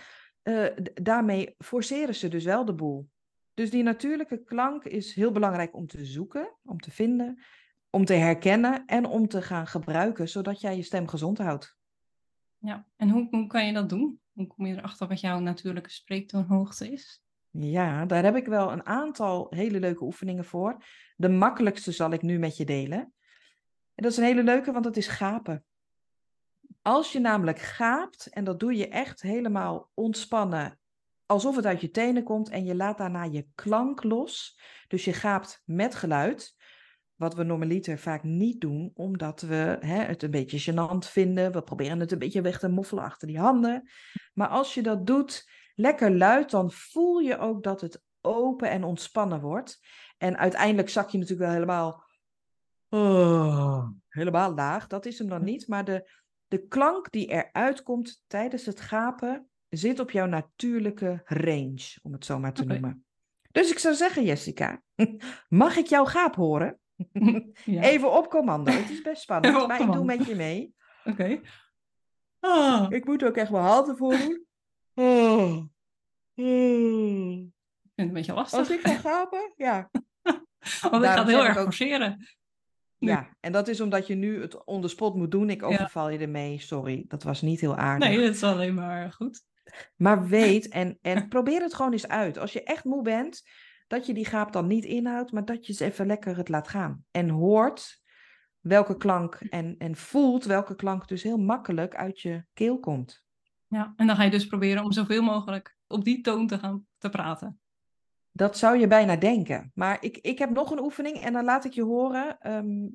uh, 0.49 0.85
daarmee 0.93 1.55
forceren 1.57 2.15
ze 2.15 2.27
dus 2.27 2.43
wel 2.43 2.65
de 2.65 2.73
boel. 2.73 3.09
Dus 3.53 3.69
die 3.69 3.83
natuurlijke 3.83 4.43
klank 4.43 4.83
is 4.83 5.13
heel 5.13 5.31
belangrijk 5.31 5.75
om 5.75 5.87
te 5.87 6.05
zoeken, 6.05 6.55
om 6.63 6.79
te 6.79 6.91
vinden, 6.91 7.39
om 7.89 8.05
te 8.05 8.13
herkennen 8.13 8.85
en 8.85 9.05
om 9.05 9.27
te 9.27 9.41
gaan 9.41 9.67
gebruiken, 9.67 10.29
zodat 10.29 10.61
jij 10.61 10.75
je 10.75 10.83
stem 10.83 11.07
gezond 11.07 11.37
houdt. 11.37 11.77
Ja, 12.57 12.87
en 12.95 13.09
hoe, 13.09 13.27
hoe 13.29 13.47
kan 13.47 13.65
je 13.65 13.73
dat 13.73 13.89
doen? 13.89 14.19
Hoe 14.31 14.47
kom 14.47 14.65
je 14.65 14.75
erachter 14.75 15.07
wat 15.07 15.19
jouw 15.19 15.39
natuurlijke 15.39 15.89
spreektoonhoogte 15.89 16.91
is? 16.91 17.23
Ja, 17.51 18.05
daar 18.05 18.23
heb 18.23 18.35
ik 18.35 18.45
wel 18.45 18.71
een 18.71 18.85
aantal 18.85 19.47
hele 19.49 19.79
leuke 19.79 20.03
oefeningen 20.03 20.45
voor. 20.45 20.83
De 21.15 21.29
makkelijkste 21.29 21.91
zal 21.91 22.11
ik 22.11 22.21
nu 22.21 22.39
met 22.39 22.57
je 22.57 22.65
delen. 22.65 22.99
En 23.95 24.03
dat 24.03 24.11
is 24.11 24.17
een 24.17 24.23
hele 24.23 24.43
leuke, 24.43 24.71
want 24.71 24.83
dat 24.83 24.97
is 24.97 25.07
gapen. 25.07 25.63
Als 26.89 27.11
je 27.11 27.19
namelijk 27.19 27.59
gaapt, 27.59 28.27
en 28.27 28.43
dat 28.43 28.59
doe 28.59 28.75
je 28.75 28.87
echt 28.87 29.21
helemaal 29.21 29.91
ontspannen, 29.93 30.79
alsof 31.25 31.55
het 31.55 31.65
uit 31.65 31.81
je 31.81 31.91
tenen 31.91 32.23
komt, 32.23 32.49
en 32.49 32.65
je 32.65 32.75
laat 32.75 32.97
daarna 32.97 33.23
je 33.23 33.47
klank 33.55 34.03
los. 34.03 34.59
Dus 34.87 35.05
je 35.05 35.13
gaapt 35.13 35.61
met 35.65 35.95
geluid. 35.95 36.55
Wat 37.15 37.33
we 37.33 37.43
normaliter 37.43 37.99
vaak 37.99 38.23
niet 38.23 38.61
doen, 38.61 38.91
omdat 38.93 39.41
we 39.41 39.77
hè, 39.79 40.03
het 40.03 40.23
een 40.23 40.31
beetje 40.31 40.71
gênant 40.71 41.07
vinden. 41.11 41.51
We 41.51 41.61
proberen 41.61 41.99
het 41.99 42.11
een 42.11 42.19
beetje 42.19 42.41
weg 42.41 42.59
te 42.59 42.69
moffelen 42.69 43.03
achter 43.03 43.27
die 43.27 43.39
handen. 43.39 43.89
Maar 44.33 44.47
als 44.47 44.73
je 44.73 44.81
dat 44.81 45.07
doet, 45.07 45.49
lekker 45.75 46.17
luid, 46.17 46.51
dan 46.51 46.71
voel 46.71 47.19
je 47.19 47.37
ook 47.37 47.63
dat 47.63 47.81
het 47.81 48.03
open 48.21 48.69
en 48.69 48.83
ontspannen 48.83 49.41
wordt. 49.41 49.79
En 50.17 50.37
uiteindelijk 50.37 50.89
zak 50.89 51.09
je 51.09 51.17
natuurlijk 51.17 51.49
wel 51.49 51.59
helemaal, 51.59 52.03
oh, 52.89 53.89
helemaal 54.07 54.53
laag. 54.53 54.87
Dat 54.87 55.05
is 55.05 55.19
hem 55.19 55.29
dan 55.29 55.43
niet. 55.43 55.67
Maar 55.67 55.85
de, 55.85 56.09
de 56.49 56.67
klank 56.67 57.11
die 57.11 57.27
eruit 57.27 57.83
komt 57.83 58.23
tijdens 58.27 58.65
het 58.65 58.81
gapen 58.81 59.49
zit 59.69 59.99
op 59.99 60.11
jouw 60.11 60.25
natuurlijke 60.25 61.21
range, 61.25 61.97
om 62.01 62.13
het 62.13 62.25
zo 62.25 62.39
maar 62.39 62.53
te 62.53 62.65
noemen. 62.65 63.05
Dus 63.51 63.71
ik 63.71 63.79
zou 63.79 63.95
zeggen, 63.95 64.23
Jessica, 64.23 64.81
mag 65.63 65.75
ik 65.77 65.85
jouw 65.87 66.05
gaap 66.05 66.35
horen? 66.35 66.79
Ja. 67.65 67.81
Even 67.81 68.11
op 68.11 68.29
commando. 68.29 68.71
Het 68.71 68.89
is 68.89 69.01
best 69.01 69.21
spannend, 69.21 69.67
maar 69.67 69.81
ik 69.81 69.91
doe 69.91 70.05
met 70.05 70.25
je 70.25 70.35
mee. 70.35 70.73
Oké. 71.03 71.39
Ah, 72.39 72.85
Ik 72.89 73.05
moet 73.05 73.23
ook 73.23 73.35
echt 73.35 73.51
mijn 73.51 73.63
handen 73.63 73.97
voor 73.97 74.17
doen. 74.17 74.45
Oh. 74.93 75.63
Oh. 76.35 77.31
ik 77.31 77.51
vind 77.95 77.95
het 77.95 78.07
een 78.07 78.13
beetje 78.13 78.33
lastig. 78.33 78.59
Als 78.59 78.69
ik 78.69 78.79
ga 78.79 78.95
gapen, 78.97 79.53
ja. 79.55 79.89
Want 80.91 81.03
ik 81.03 81.09
ga 81.09 81.19
het 81.19 81.27
heel 81.27 81.45
erg 81.45 81.57
ook- 81.57 81.63
forceren. 81.63 82.27
Ja, 82.99 83.29
en 83.39 83.51
dat 83.51 83.67
is 83.67 83.81
omdat 83.81 84.07
je 84.07 84.15
nu 84.15 84.41
het 84.41 84.65
on 84.65 84.81
the 84.81 84.87
spot 84.87 85.15
moet 85.15 85.31
doen. 85.31 85.49
Ik 85.49 85.63
overval 85.63 86.09
je 86.09 86.17
ermee. 86.17 86.59
Sorry, 86.59 87.05
dat 87.07 87.23
was 87.23 87.41
niet 87.41 87.59
heel 87.59 87.75
aardig. 87.75 88.07
Nee, 88.07 88.17
dat 88.17 88.35
is 88.35 88.43
alleen 88.43 88.73
maar 88.73 89.11
goed. 89.11 89.43
Maar 89.95 90.27
weet 90.27 90.67
en, 90.67 90.97
en 91.01 91.27
probeer 91.35 91.61
het 91.61 91.73
gewoon 91.73 91.91
eens 91.91 92.07
uit. 92.07 92.37
Als 92.37 92.53
je 92.53 92.63
echt 92.63 92.83
moe 92.83 93.03
bent, 93.03 93.43
dat 93.87 94.05
je 94.05 94.13
die 94.13 94.25
gaap 94.25 94.51
dan 94.51 94.67
niet 94.67 94.85
inhoudt, 94.85 95.31
maar 95.31 95.45
dat 95.45 95.65
je 95.65 95.71
eens 95.71 95.81
even 95.81 96.05
lekker 96.05 96.37
het 96.37 96.49
laat 96.49 96.67
gaan. 96.67 97.03
En 97.11 97.29
hoort 97.29 98.01
welke 98.59 98.97
klank 98.97 99.35
en, 99.35 99.75
en 99.77 99.95
voelt 99.95 100.45
welke 100.45 100.75
klank 100.75 101.07
dus 101.07 101.23
heel 101.23 101.37
makkelijk 101.37 101.95
uit 101.95 102.19
je 102.19 102.45
keel 102.53 102.79
komt. 102.79 103.23
Ja, 103.67 103.93
en 103.95 104.07
dan 104.07 104.15
ga 104.15 104.23
je 104.23 104.29
dus 104.29 104.47
proberen 104.47 104.83
om 104.83 104.91
zoveel 104.91 105.21
mogelijk 105.21 105.77
op 105.87 106.03
die 106.03 106.21
toon 106.21 106.47
te 106.47 106.59
gaan 106.59 106.85
te 106.97 107.09
praten. 107.09 107.58
Dat 108.39 108.57
zou 108.57 108.77
je 108.77 108.87
bijna 108.87 109.15
denken. 109.15 109.71
Maar 109.73 109.97
ik, 109.99 110.17
ik 110.17 110.39
heb 110.39 110.49
nog 110.49 110.71
een 110.71 110.79
oefening 110.79 111.17
en 111.17 111.33
dan 111.33 111.43
laat 111.43 111.65
ik 111.65 111.73
je 111.73 111.83
horen 111.83 112.37
ehm, 112.39 112.87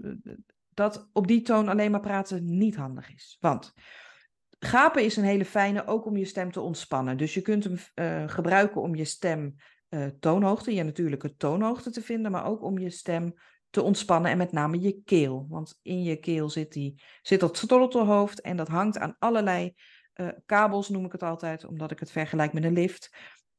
dat 0.68 1.08
op 1.12 1.26
die 1.26 1.42
toon 1.42 1.68
alleen 1.68 1.90
maar 1.90 2.00
praten 2.00 2.58
niet 2.58 2.76
handig 2.76 3.14
is. 3.14 3.36
Want 3.40 3.72
gapen 4.58 5.04
is 5.04 5.16
een 5.16 5.24
hele 5.24 5.44
fijne, 5.44 5.86
ook 5.86 6.06
om 6.06 6.16
je 6.16 6.24
stem 6.24 6.52
te 6.52 6.60
ontspannen. 6.60 7.16
Dus 7.16 7.34
je 7.34 7.40
kunt 7.40 7.64
hem 7.64 7.76
eh, 7.94 8.24
gebruiken 8.26 8.80
om 8.80 8.94
je 8.94 9.04
stem 9.04 9.54
eh, 9.88 10.06
toonhoogte, 10.20 10.74
je 10.74 10.82
natuurlijke 10.82 11.36
toonhoogte 11.36 11.90
te 11.90 12.02
vinden, 12.02 12.30
maar 12.30 12.46
ook 12.46 12.62
om 12.62 12.78
je 12.78 12.90
stem 12.90 13.34
te 13.70 13.82
ontspannen 13.82 14.30
en 14.30 14.38
met 14.38 14.52
name 14.52 14.80
je 14.80 15.00
keel. 15.04 15.46
Want 15.48 15.78
in 15.82 16.02
je 16.02 16.16
keel 16.16 16.50
zit, 16.50 16.72
die, 16.72 17.02
zit 17.22 17.40
dat 17.40 17.56
sleutelhoofd 17.56 18.40
en 18.40 18.56
dat 18.56 18.68
hangt 18.68 18.98
aan 18.98 19.16
allerlei 19.18 19.74
eh, 20.12 20.28
kabels, 20.46 20.88
noem 20.88 21.04
ik 21.04 21.12
het 21.12 21.22
altijd, 21.22 21.64
omdat 21.64 21.90
ik 21.90 22.00
het 22.00 22.10
vergelijk 22.10 22.52
met 22.52 22.64
een 22.64 22.72
lift. 22.72 23.10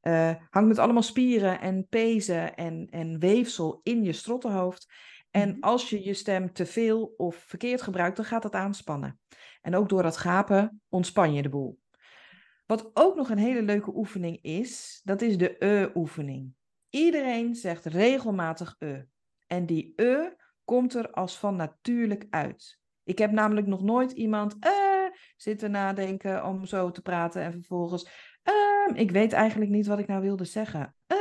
Eh, 0.05 0.31
hangt 0.49 0.67
met 0.67 0.79
allemaal 0.79 1.03
spieren 1.03 1.61
en 1.61 1.87
pezen 1.87 2.55
en, 2.55 2.87
en 2.89 3.19
weefsel 3.19 3.79
in 3.83 4.03
je 4.03 4.13
strottenhoofd. 4.13 4.93
En 5.31 5.49
Mhm. 5.49 5.59
als 5.59 5.89
je 5.89 6.03
je 6.03 6.13
stem 6.13 6.53
te 6.53 6.65
veel 6.65 7.13
of 7.17 7.35
verkeerd 7.35 7.81
gebruikt, 7.81 8.15
dan 8.15 8.25
gaat 8.25 8.41
dat 8.41 8.53
aanspannen. 8.53 9.19
En 9.61 9.75
ook 9.75 9.89
door 9.89 10.03
dat 10.03 10.17
gapen 10.17 10.81
ontspan 10.89 11.33
je 11.33 11.41
de 11.41 11.49
boel. 11.49 11.79
Wat 12.65 12.89
ook 12.93 13.15
nog 13.15 13.29
een 13.29 13.37
hele 13.37 13.61
leuke 13.61 13.95
oefening 13.95 14.41
is, 14.41 15.01
dat 15.03 15.21
is 15.21 15.37
de 15.37 15.65
e-oefening. 15.65 16.53
Iedereen 16.89 17.55
zegt 17.55 17.85
regelmatig 17.85 18.75
e. 18.77 19.01
En 19.47 19.65
die 19.65 19.93
e 19.95 20.29
komt 20.63 20.93
er 20.93 21.11
als 21.11 21.37
van 21.37 21.55
natuurlijk 21.55 22.27
uit. 22.29 22.79
Ik 23.03 23.17
heb 23.17 23.31
namelijk 23.31 23.67
nog 23.67 23.81
nooit 23.83 24.11
iemand 24.11 24.55
eh 24.59 24.83
zitten 25.35 25.71
nadenken 25.71 26.45
om 26.45 26.65
zo 26.65 26.91
te 26.91 27.01
praten 27.01 27.41
en 27.41 27.51
vervolgens 27.51 28.34
ehm, 28.45 28.95
ik 28.95 29.11
weet 29.11 29.33
eigenlijk 29.33 29.71
niet 29.71 29.87
wat 29.87 29.99
ik 29.99 30.07
nou 30.07 30.21
wilde 30.21 30.45
zeggen. 30.45 30.95
Eh, 31.07 31.17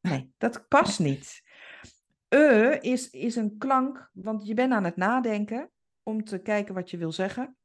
nee, 0.00 0.32
dat 0.38 0.68
past 0.68 0.98
niet. 1.08 1.42
E 2.28 2.78
is, 2.80 3.10
is 3.10 3.36
een 3.36 3.58
klank, 3.58 4.10
want 4.12 4.46
je 4.46 4.54
bent 4.54 4.72
aan 4.72 4.84
het 4.84 4.96
nadenken 4.96 5.70
om 6.02 6.24
te 6.24 6.38
kijken 6.38 6.74
wat 6.74 6.90
je 6.90 6.96
wil 6.96 7.12
zeggen. 7.12 7.56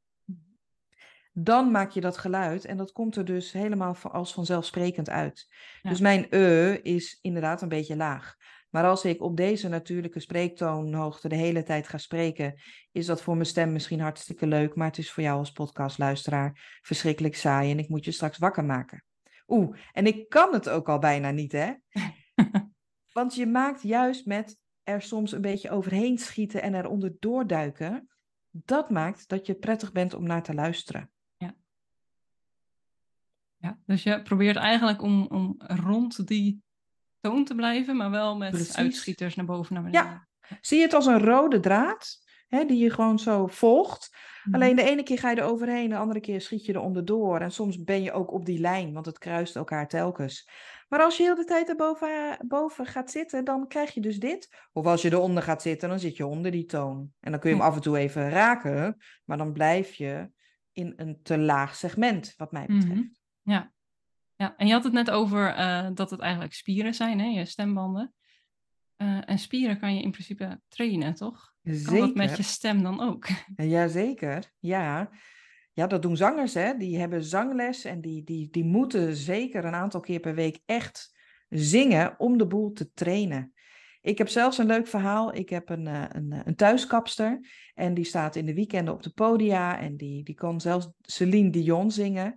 Dan 1.33 1.71
maak 1.71 1.91
je 1.91 2.01
dat 2.01 2.17
geluid 2.17 2.65
en 2.65 2.77
dat 2.77 2.91
komt 2.91 3.15
er 3.15 3.25
dus 3.25 3.51
helemaal 3.51 3.97
als 4.01 4.33
vanzelfsprekend 4.33 5.09
uit. 5.09 5.47
Ja. 5.81 5.89
Dus 5.89 5.99
mijn 5.99 6.27
e 6.29 6.73
is 6.73 7.19
inderdaad 7.21 7.61
een 7.61 7.69
beetje 7.69 7.95
laag. 7.95 8.35
Maar 8.75 8.85
als 8.85 9.05
ik 9.05 9.21
op 9.21 9.37
deze 9.37 9.67
natuurlijke 9.67 10.19
spreektoonhoogte 10.19 11.27
de 11.27 11.35
hele 11.35 11.63
tijd 11.63 11.87
ga 11.87 11.97
spreken, 11.97 12.61
is 12.91 13.05
dat 13.05 13.21
voor 13.21 13.33
mijn 13.33 13.45
stem 13.45 13.71
misschien 13.71 13.99
hartstikke 13.99 14.47
leuk, 14.47 14.75
maar 14.75 14.87
het 14.87 14.97
is 14.97 15.11
voor 15.11 15.23
jou 15.23 15.37
als 15.37 15.51
podcastluisteraar 15.51 16.79
verschrikkelijk 16.81 17.35
saai 17.35 17.71
en 17.71 17.79
ik 17.79 17.89
moet 17.89 18.05
je 18.05 18.11
straks 18.11 18.37
wakker 18.37 18.65
maken. 18.65 19.03
Oeh, 19.47 19.77
en 19.91 20.05
ik 20.05 20.29
kan 20.29 20.53
het 20.53 20.69
ook 20.69 20.89
al 20.89 20.99
bijna 20.99 21.31
niet, 21.31 21.51
hè? 21.51 21.73
Want 23.17 23.35
je 23.35 23.45
maakt 23.45 23.81
juist 23.81 24.25
met 24.25 24.57
er 24.83 25.01
soms 25.01 25.31
een 25.31 25.41
beetje 25.41 25.69
overheen 25.69 26.17
schieten 26.17 26.61
en 26.61 26.75
eronder 26.75 27.15
doorduiken, 27.19 28.07
dat 28.49 28.89
maakt 28.89 29.27
dat 29.27 29.45
je 29.45 29.55
prettig 29.55 29.91
bent 29.91 30.13
om 30.13 30.23
naar 30.23 30.43
te 30.43 30.53
luisteren. 30.53 31.09
Ja, 33.65 33.79
dus 33.85 34.03
je 34.03 34.21
probeert 34.21 34.55
eigenlijk 34.55 35.01
om, 35.01 35.25
om 35.27 35.55
rond 35.57 36.27
die 36.27 36.63
toon 37.29 37.45
te 37.45 37.55
blijven, 37.55 37.95
maar 37.95 38.11
wel 38.11 38.37
met 38.37 38.51
Precies. 38.51 38.75
uitschieters 38.75 39.35
naar 39.35 39.45
boven 39.45 39.73
naar 39.73 39.83
beneden. 39.83 40.27
Zie 40.61 40.77
je 40.77 40.83
het 40.83 40.93
als 40.93 41.05
een 41.05 41.19
rode 41.19 41.59
draad, 41.59 42.17
hè, 42.47 42.65
die 42.65 42.77
je 42.77 42.89
gewoon 42.89 43.19
zo 43.19 43.47
volgt. 43.47 44.17
Mhm. 44.43 44.55
Alleen 44.55 44.75
de 44.75 44.83
ene 44.83 45.03
keer 45.03 45.19
ga 45.19 45.29
je 45.29 45.35
er 45.35 45.43
overheen, 45.43 45.89
de 45.89 45.97
andere 45.97 46.19
keer 46.19 46.41
schiet 46.41 46.65
je 46.65 46.73
er 46.73 46.79
onderdoor. 46.79 47.39
En 47.39 47.51
soms 47.51 47.83
ben 47.83 48.03
je 48.03 48.11
ook 48.11 48.31
op 48.31 48.45
die 48.45 48.59
lijn, 48.59 48.93
want 48.93 49.05
het 49.05 49.17
kruist 49.17 49.55
elkaar 49.55 49.87
telkens. 49.87 50.49
Maar 50.89 51.01
als 51.01 51.17
je 51.17 51.23
heel 51.23 51.35
de 51.35 51.43
tijd 51.43 51.69
erboven 51.69 52.37
boven 52.47 52.85
gaat 52.85 53.11
zitten, 53.11 53.45
dan 53.45 53.67
krijg 53.67 53.93
je 53.93 54.01
dus 54.01 54.19
dit. 54.19 54.67
Of 54.73 54.85
als 54.85 55.01
je 55.01 55.11
eronder 55.11 55.43
gaat 55.43 55.61
zitten, 55.61 55.89
dan 55.89 55.99
zit 55.99 56.17
je 56.17 56.25
onder 56.25 56.51
die 56.51 56.65
toon. 56.65 57.11
En 57.19 57.31
dan 57.31 57.39
kun 57.39 57.49
je 57.49 57.55
hem 57.55 57.65
af 57.65 57.75
en 57.75 57.81
toe 57.81 57.97
even 57.97 58.29
raken, 58.29 58.97
maar 59.23 59.37
dan 59.37 59.53
blijf 59.53 59.93
je 59.93 60.31
in 60.71 60.93
een 60.95 61.19
te 61.23 61.37
laag 61.37 61.75
segment, 61.75 62.33
wat 62.37 62.51
mij 62.51 62.65
betreft. 62.65 62.87
Mhm. 62.87 63.03
Ja. 63.41 63.73
Ja, 64.35 64.55
en 64.57 64.67
je 64.67 64.73
had 64.73 64.83
het 64.83 64.93
net 64.93 65.11
over 65.11 65.53
eh, 65.53 65.87
dat 65.93 66.09
het 66.09 66.19
eigenlijk 66.19 66.53
spieren 66.53 66.93
zijn, 66.93 67.19
hè, 67.19 67.25
je 67.25 67.45
stembanden. 67.45 68.13
Eh, 68.95 69.29
en 69.29 69.39
spieren 69.39 69.79
kan 69.79 69.95
je 69.95 70.01
in 70.01 70.11
principe 70.11 70.61
trainen, 70.67 71.13
toch? 71.13 71.53
Kan 71.63 71.73
Zeker. 71.73 71.99
dat 71.99 72.15
met 72.15 72.37
je 72.37 72.43
stem 72.43 72.83
dan 72.83 73.01
ook? 73.01 73.27
Jazeker, 73.55 74.51
ja. 74.59 75.09
Ja, 75.73 75.87
dat 75.87 76.01
doen 76.01 76.17
zangers, 76.17 76.53
hè. 76.53 76.77
Die 76.77 76.99
hebben 76.99 77.23
zangles 77.23 77.85
en 77.85 78.01
die, 78.01 78.23
die, 78.23 78.49
die 78.49 78.63
moeten 78.63 79.15
zeker 79.15 79.65
een 79.65 79.75
aantal 79.75 79.99
keer 79.99 80.19
per 80.19 80.35
week 80.35 80.59
echt 80.65 81.13
zingen 81.49 82.19
om 82.19 82.37
de 82.37 82.47
boel 82.47 82.71
te 82.71 82.91
trainen. 82.93 83.53
Ik 84.01 84.17
heb 84.17 84.27
zelfs 84.27 84.57
een 84.57 84.65
leuk 84.65 84.87
verhaal. 84.87 85.35
Ik 85.35 85.49
heb 85.49 85.69
een, 85.69 85.87
eh, 85.87 86.03
een, 86.09 86.41
een 86.45 86.55
thuiskapster 86.55 87.39
en 87.73 87.93
die 87.93 88.05
staat 88.05 88.35
in 88.35 88.45
de 88.45 88.53
weekenden 88.53 88.93
op 88.93 89.03
de 89.03 89.09
podia 89.09 89.79
en 89.79 89.97
die, 89.97 90.23
die 90.23 90.35
kan 90.35 90.61
zelfs 90.61 90.89
Celine 91.01 91.49
Dion 91.49 91.91
zingen. 91.91 92.35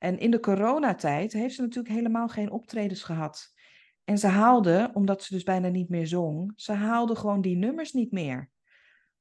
En 0.00 0.18
in 0.18 0.30
de 0.30 0.40
coronatijd 0.40 1.32
heeft 1.32 1.54
ze 1.54 1.60
natuurlijk 1.60 1.94
helemaal 1.94 2.28
geen 2.28 2.50
optredens 2.50 3.02
gehad. 3.02 3.52
En 4.04 4.18
ze 4.18 4.26
haalde, 4.26 4.90
omdat 4.94 5.22
ze 5.22 5.34
dus 5.34 5.42
bijna 5.42 5.68
niet 5.68 5.88
meer 5.88 6.06
zong, 6.06 6.52
ze 6.56 6.72
haalde 6.72 7.16
gewoon 7.16 7.40
die 7.40 7.56
nummers 7.56 7.92
niet 7.92 8.12
meer. 8.12 8.50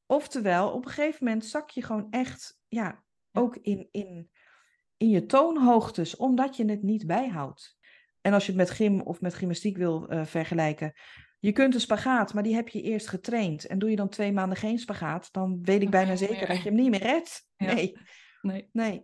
Oftewel, 0.05 0.71
op 0.71 0.85
een 0.85 0.91
gegeven 0.91 1.25
moment 1.25 1.45
zak 1.45 1.69
je 1.69 1.83
gewoon 1.83 2.07
echt, 2.09 2.59
ja, 2.67 3.03
ook 3.31 3.55
in, 3.55 3.87
in, 3.91 4.29
in 4.97 5.09
je 5.09 5.25
toonhoogtes, 5.25 6.15
omdat 6.15 6.55
je 6.55 6.65
het 6.65 6.83
niet 6.83 7.07
bijhoudt. 7.07 7.77
En 8.21 8.33
als 8.33 8.45
je 8.45 8.51
het 8.51 8.59
met 8.59 8.69
gym 8.69 9.01
of 9.01 9.21
met 9.21 9.33
gymnastiek 9.33 9.77
wil 9.77 10.07
eh, 10.07 10.25
vergelijken, 10.25 10.93
je 11.39 11.51
kunt 11.51 11.73
een 11.73 11.79
spagaat, 11.79 12.33
maar 12.33 12.43
die 12.43 12.55
heb 12.55 12.67
je 12.67 12.81
eerst 12.81 13.07
getraind. 13.07 13.65
En 13.65 13.79
doe 13.79 13.89
je 13.89 13.95
dan 13.95 14.09
twee 14.09 14.31
maanden 14.31 14.57
geen 14.57 14.79
spagaat, 14.79 15.33
dan 15.33 15.59
weet 15.61 15.81
ik 15.81 15.89
bijna 15.89 16.15
zeker 16.15 16.47
dat 16.47 16.57
je 16.57 16.69
hem 16.69 16.75
niet 16.75 16.89
meer 16.89 17.03
redt. 17.03 17.47
Nee, 17.57 17.97
Nee, 18.41 18.69
nee. 18.71 19.03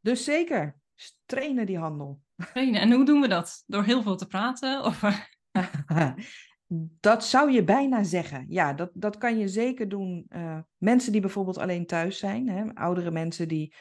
Dus 0.00 0.24
zeker, 0.24 0.80
trainen 1.26 1.66
die 1.66 1.78
handel. 1.78 2.20
trainen. 2.36 2.80
En 2.80 2.92
hoe 2.92 3.04
doen 3.04 3.20
we 3.20 3.28
dat? 3.28 3.62
Door 3.66 3.84
heel 3.84 4.02
veel 4.02 4.16
te 4.16 4.26
praten? 4.26 4.84
Of, 4.84 5.02
Dat 7.00 7.24
zou 7.24 7.50
je 7.50 7.64
bijna 7.64 8.02
zeggen. 8.02 8.44
Ja, 8.48 8.72
dat, 8.72 8.90
dat 8.94 9.18
kan 9.18 9.38
je 9.38 9.48
zeker 9.48 9.88
doen. 9.88 10.24
eh, 10.28 10.58
mensen 10.76 11.12
die 11.12 11.20
bijvoorbeeld 11.20 11.58
alleen 11.58 11.86
thuis 11.86 12.18
zijn, 12.18 12.48
hè, 12.48 12.74
oudere 12.74 13.10
mensen 13.10 13.48
die 13.48 13.74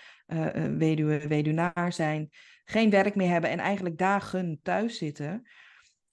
weduwe, 0.78 1.28
weduwnaar 1.28 1.94
zijn, 1.94 2.30
geen 2.66 2.90
werk 2.90 3.16
meer 3.16 3.30
hebben 3.30 3.50
en 3.50 3.60
eigenlijk 3.60 3.98
dagen 3.98 4.60
thuis 4.64 4.98
zitten, 4.98 5.48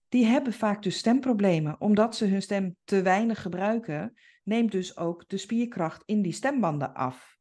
die 0.09 0.25
hebben 0.25 0.53
vaak 0.53 0.83
dus 0.83 0.99
stemproblemen. 0.99 1.81
Omdat 1.81 2.17
ze 2.17 2.27
hun 2.27 2.43
stem 2.43 2.77
te 2.85 3.03
weinig 3.03 3.43
gebruiken, 3.43 4.13
neemt 4.45 4.73
dus 4.73 4.97
ook 4.97 5.29
de 5.29 5.37
spierkracht 5.37 6.03
in 6.07 6.23
die 6.23 6.33
stembanden 6.33 6.95
af. 6.95 7.39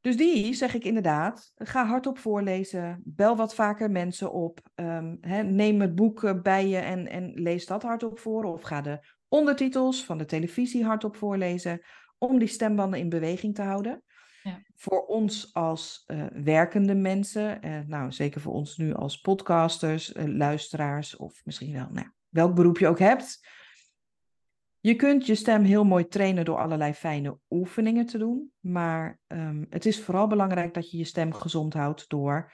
Dus 0.00 0.16
die 0.16 0.54
zeg 0.54 0.74
ik 0.74 0.84
inderdaad, 0.84 1.52
ga 1.56 1.86
hardop 1.86 2.18
voorlezen, 2.18 3.02
bel 3.04 3.36
wat 3.36 3.54
vaker 3.54 3.90
mensen 3.90 4.32
op, 4.32 4.60
ehm, 4.74 5.14
neem 5.54 5.80
het 5.80 5.94
boek 5.94 6.24
eh, 6.24 6.40
bij 6.42 6.68
je 6.68 6.76
en, 6.76 7.08
en 7.08 7.32
lees 7.34 7.66
dat 7.66 7.82
hardop 7.82 8.18
voor. 8.18 8.44
Of 8.44 8.62
ga 8.62 8.80
de 8.80 8.98
ondertitels 9.28 10.04
van 10.04 10.18
de 10.18 10.24
televisie 10.24 10.84
hardop 10.84 11.16
voorlezen, 11.16 11.80
om 12.18 12.38
die 12.38 12.48
stembanden 12.48 13.00
in 13.00 13.08
beweging 13.08 13.54
te 13.54 13.62
houden. 13.62 14.02
Ja. 14.42 14.62
Voor 14.74 15.06
ons 15.06 15.54
als 15.54 16.02
eh, 16.06 16.26
werkende 16.32 16.94
mensen, 16.94 17.62
eh, 17.62 17.80
nou 17.86 18.12
zeker 18.12 18.40
voor 18.40 18.52
ons 18.52 18.76
nu 18.76 18.94
als 18.94 19.20
podcasters, 19.20 20.12
luisteraars 20.14 21.16
of 21.16 21.40
misschien 21.44 21.72
wel 21.72 21.88
nou, 21.90 22.06
welk 22.28 22.54
beroep 22.54 22.78
je 22.78 22.88
ook 22.88 22.98
hebt. 22.98 23.40
Je 24.80 24.94
kunt 24.94 25.26
je 25.26 25.34
stem 25.34 25.64
heel 25.64 25.84
mooi 25.84 26.08
trainen 26.08 26.44
door 26.44 26.58
allerlei 26.58 26.92
fijne 26.92 27.38
oefeningen 27.50 28.06
te 28.06 28.18
doen. 28.18 28.52
Maar 28.60 29.20
ehm, 29.26 29.64
het 29.70 29.86
is 29.86 30.00
vooral 30.00 30.26
belangrijk 30.26 30.74
dat 30.74 30.90
je 30.90 30.98
je 30.98 31.04
stem 31.04 31.32
gezond 31.32 31.74
houdt 31.74 32.08
door 32.08 32.52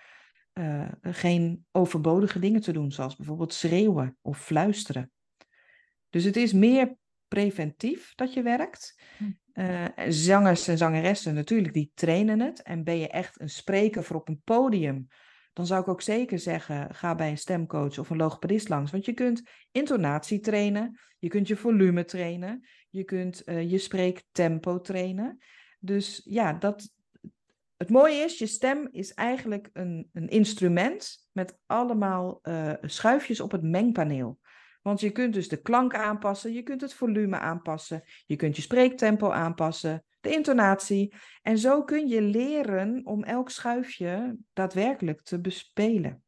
eh, 0.53 0.89
geen 1.03 1.67
overbodige 1.73 2.39
dingen 2.39 2.61
te 2.61 2.73
doen, 2.73 2.93
zoals 2.93 3.17
bijvoorbeeld 3.17 3.53
schreeuwen 3.53 4.19
of 4.23 4.39
fluisteren. 4.39 5.13
Dus 6.11 6.25
het 6.25 6.37
is 6.37 6.53
meer 6.53 6.97
preventief 7.29 8.15
dat 8.15 8.33
je 8.33 8.43
werkt. 8.43 9.03
Hm. 9.19 9.25
Uh, 9.55 9.85
zangers 10.09 10.69
en 10.69 10.79
zangeressen 10.79 11.35
natuurlijk, 11.35 11.75
die 11.75 11.91
trainen 11.95 12.41
het. 12.41 12.63
En 12.63 12.85
ben 12.85 12.99
je 12.99 13.09
echt 13.09 13.41
een 13.41 13.49
spreker 13.49 14.05
voor 14.05 14.17
op 14.17 14.29
een 14.29 14.41
podium, 14.45 15.07
dan 15.55 15.67
zou 15.67 15.81
ik 15.81 15.89
ook 15.89 16.03
zeker 16.03 16.39
zeggen, 16.39 16.95
ga 16.95 17.15
bij 17.15 17.31
een 17.31 17.39
stemcoach 17.39 17.99
of 17.99 18.11
een 18.11 18.17
logopedist 18.17 18.69
langs. 18.69 18.91
Want 18.91 19.05
je 19.05 19.13
kunt 19.13 19.43
intonatie 19.73 20.41
trainen, 20.41 20.99
je 21.19 21.29
kunt 21.29 21.49
je 21.49 21.57
volume 21.57 22.05
trainen, 22.05 22.67
je 22.91 23.05
kunt 23.05 23.43
uh, 23.49 23.71
je 23.71 23.79
spreektempo 23.79 24.81
trainen. 24.81 25.39
Dus 25.79 26.23
ja, 26.25 26.53
dat, 26.53 26.91
het 27.77 27.91
mooie 27.91 28.15
is, 28.15 28.39
je 28.39 28.47
stem 28.47 28.89
is 28.91 29.15
eigenlijk 29.15 29.71
een, 29.73 30.09
een 30.13 30.29
instrument 30.29 31.29
met 31.33 31.59
allemaal 31.67 32.39
uh, 32.43 32.73
schuifjes 32.81 33.41
op 33.41 33.51
het 33.51 33.63
mengpaneel. 33.63 34.39
Want 34.85 35.01
je 35.01 35.11
kunt 35.11 35.35
dus 35.35 35.49
de 35.49 35.63
klank 35.63 35.95
aanpassen, 35.95 36.53
je 36.53 36.63
kunt 36.63 36.81
het 36.81 36.95
volume 36.95 37.39
aanpassen, 37.39 38.03
je 38.27 38.37
kunt 38.37 38.57
je 38.57 38.63
spreektempo 38.63 39.31
aanpassen, 39.31 40.05
de 40.21 40.31
intonatie. 40.31 41.15
En 41.43 41.59
zo 41.59 41.83
kun 41.85 42.09
je 42.09 42.23
leren 42.23 43.01
om 43.05 43.23
elk 43.23 43.51
schuifje 43.51 44.37
daadwerkelijk 44.53 45.23
te 45.23 45.41
bespelen. 45.41 46.23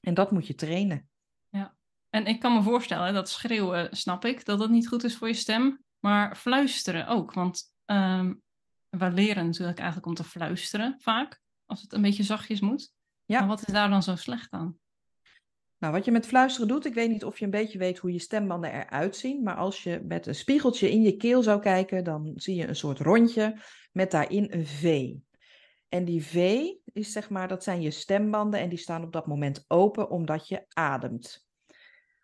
En 0.00 0.14
dat 0.14 0.30
moet 0.30 0.46
je 0.46 0.54
trainen. 0.54 1.08
Ja, 1.48 1.76
en 2.10 2.26
ik 2.26 2.40
kan 2.40 2.54
me 2.54 2.62
voorstellen 2.62 3.14
dat 3.14 3.28
schreeuwen, 3.28 3.96
snap 3.96 4.24
ik, 4.24 4.44
dat 4.44 4.58
dat 4.58 4.70
niet 4.70 4.88
goed 4.88 5.04
is 5.04 5.16
voor 5.16 5.28
je 5.28 5.34
stem. 5.34 5.82
Maar 5.98 6.36
fluisteren 6.36 7.06
ook, 7.06 7.32
want 7.32 7.74
um, 7.86 8.42
we 8.88 9.10
leren 9.10 9.46
natuurlijk 9.46 9.78
eigenlijk 9.78 10.08
om 10.08 10.14
te 10.14 10.24
fluisteren 10.24 10.96
vaak, 11.00 11.40
als 11.66 11.82
het 11.82 11.92
een 11.92 12.02
beetje 12.02 12.22
zachtjes 12.22 12.60
moet. 12.60 12.92
Ja. 13.24 13.38
Maar 13.38 13.48
wat 13.48 13.66
is 13.66 13.72
daar 13.72 13.90
dan 13.90 14.02
zo 14.02 14.16
slecht 14.16 14.50
aan? 14.50 14.78
Nou, 15.78 15.92
wat 15.92 16.04
je 16.04 16.10
met 16.10 16.26
fluisteren 16.26 16.68
doet, 16.68 16.86
ik 16.86 16.94
weet 16.94 17.10
niet 17.10 17.24
of 17.24 17.38
je 17.38 17.44
een 17.44 17.50
beetje 17.50 17.78
weet 17.78 17.98
hoe 17.98 18.12
je 18.12 18.18
stembanden 18.18 18.72
eruit 18.72 19.16
zien, 19.16 19.42
maar 19.42 19.56
als 19.56 19.82
je 19.82 20.00
met 20.04 20.26
een 20.26 20.34
spiegeltje 20.34 20.90
in 20.90 21.02
je 21.02 21.16
keel 21.16 21.42
zou 21.42 21.60
kijken, 21.60 22.04
dan 22.04 22.32
zie 22.36 22.54
je 22.54 22.66
een 22.66 22.76
soort 22.76 22.98
rondje 22.98 23.60
met 23.92 24.10
daarin 24.10 24.46
een 24.50 24.66
V. 24.66 25.14
En 25.88 26.04
die 26.04 26.24
V 26.24 26.66
is 26.92 27.12
zeg 27.12 27.30
maar, 27.30 27.48
dat 27.48 27.62
zijn 27.62 27.80
je 27.80 27.90
stembanden 27.90 28.60
en 28.60 28.68
die 28.68 28.78
staan 28.78 29.02
op 29.02 29.12
dat 29.12 29.26
moment 29.26 29.64
open 29.68 30.10
omdat 30.10 30.48
je 30.48 30.64
ademt. 30.68 31.46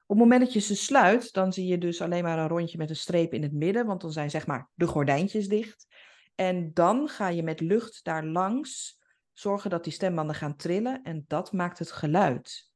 Op 0.07 0.17
het 0.17 0.19
moment 0.19 0.41
dat 0.41 0.53
je 0.53 0.61
ze 0.61 0.77
sluit, 0.77 1.33
dan 1.33 1.53
zie 1.53 1.67
je 1.67 1.79
dus 1.79 2.01
alleen 2.01 2.23
maar 2.23 2.39
een 2.39 2.49
rondje 2.49 2.79
met 2.79 2.91
een 2.91 2.97
streep 2.97 3.33
in 3.33 3.43
het 3.43 3.53
midden, 3.53 3.87
want 3.87 4.01
dan 4.01 4.13
zijn 4.13 4.31
zeg 4.31 4.47
maar 4.47 4.71
de 4.75 4.87
gordijntjes 4.87 5.49
dicht. 5.49 5.87
En 6.35 6.71
dan 6.73 7.09
ga 7.09 7.29
je 7.29 7.43
met 7.43 7.61
lucht 7.61 8.05
daar 8.05 8.25
langs 8.25 8.99
zorgen 9.33 9.71
dat 9.71 9.85
die 9.85 9.93
stembanden 9.93 10.37
gaan 10.37 10.57
trillen 10.57 11.03
en 11.03 11.25
dat 11.27 11.53
maakt 11.53 11.79
het 11.79 11.93
geluid. 11.93 12.73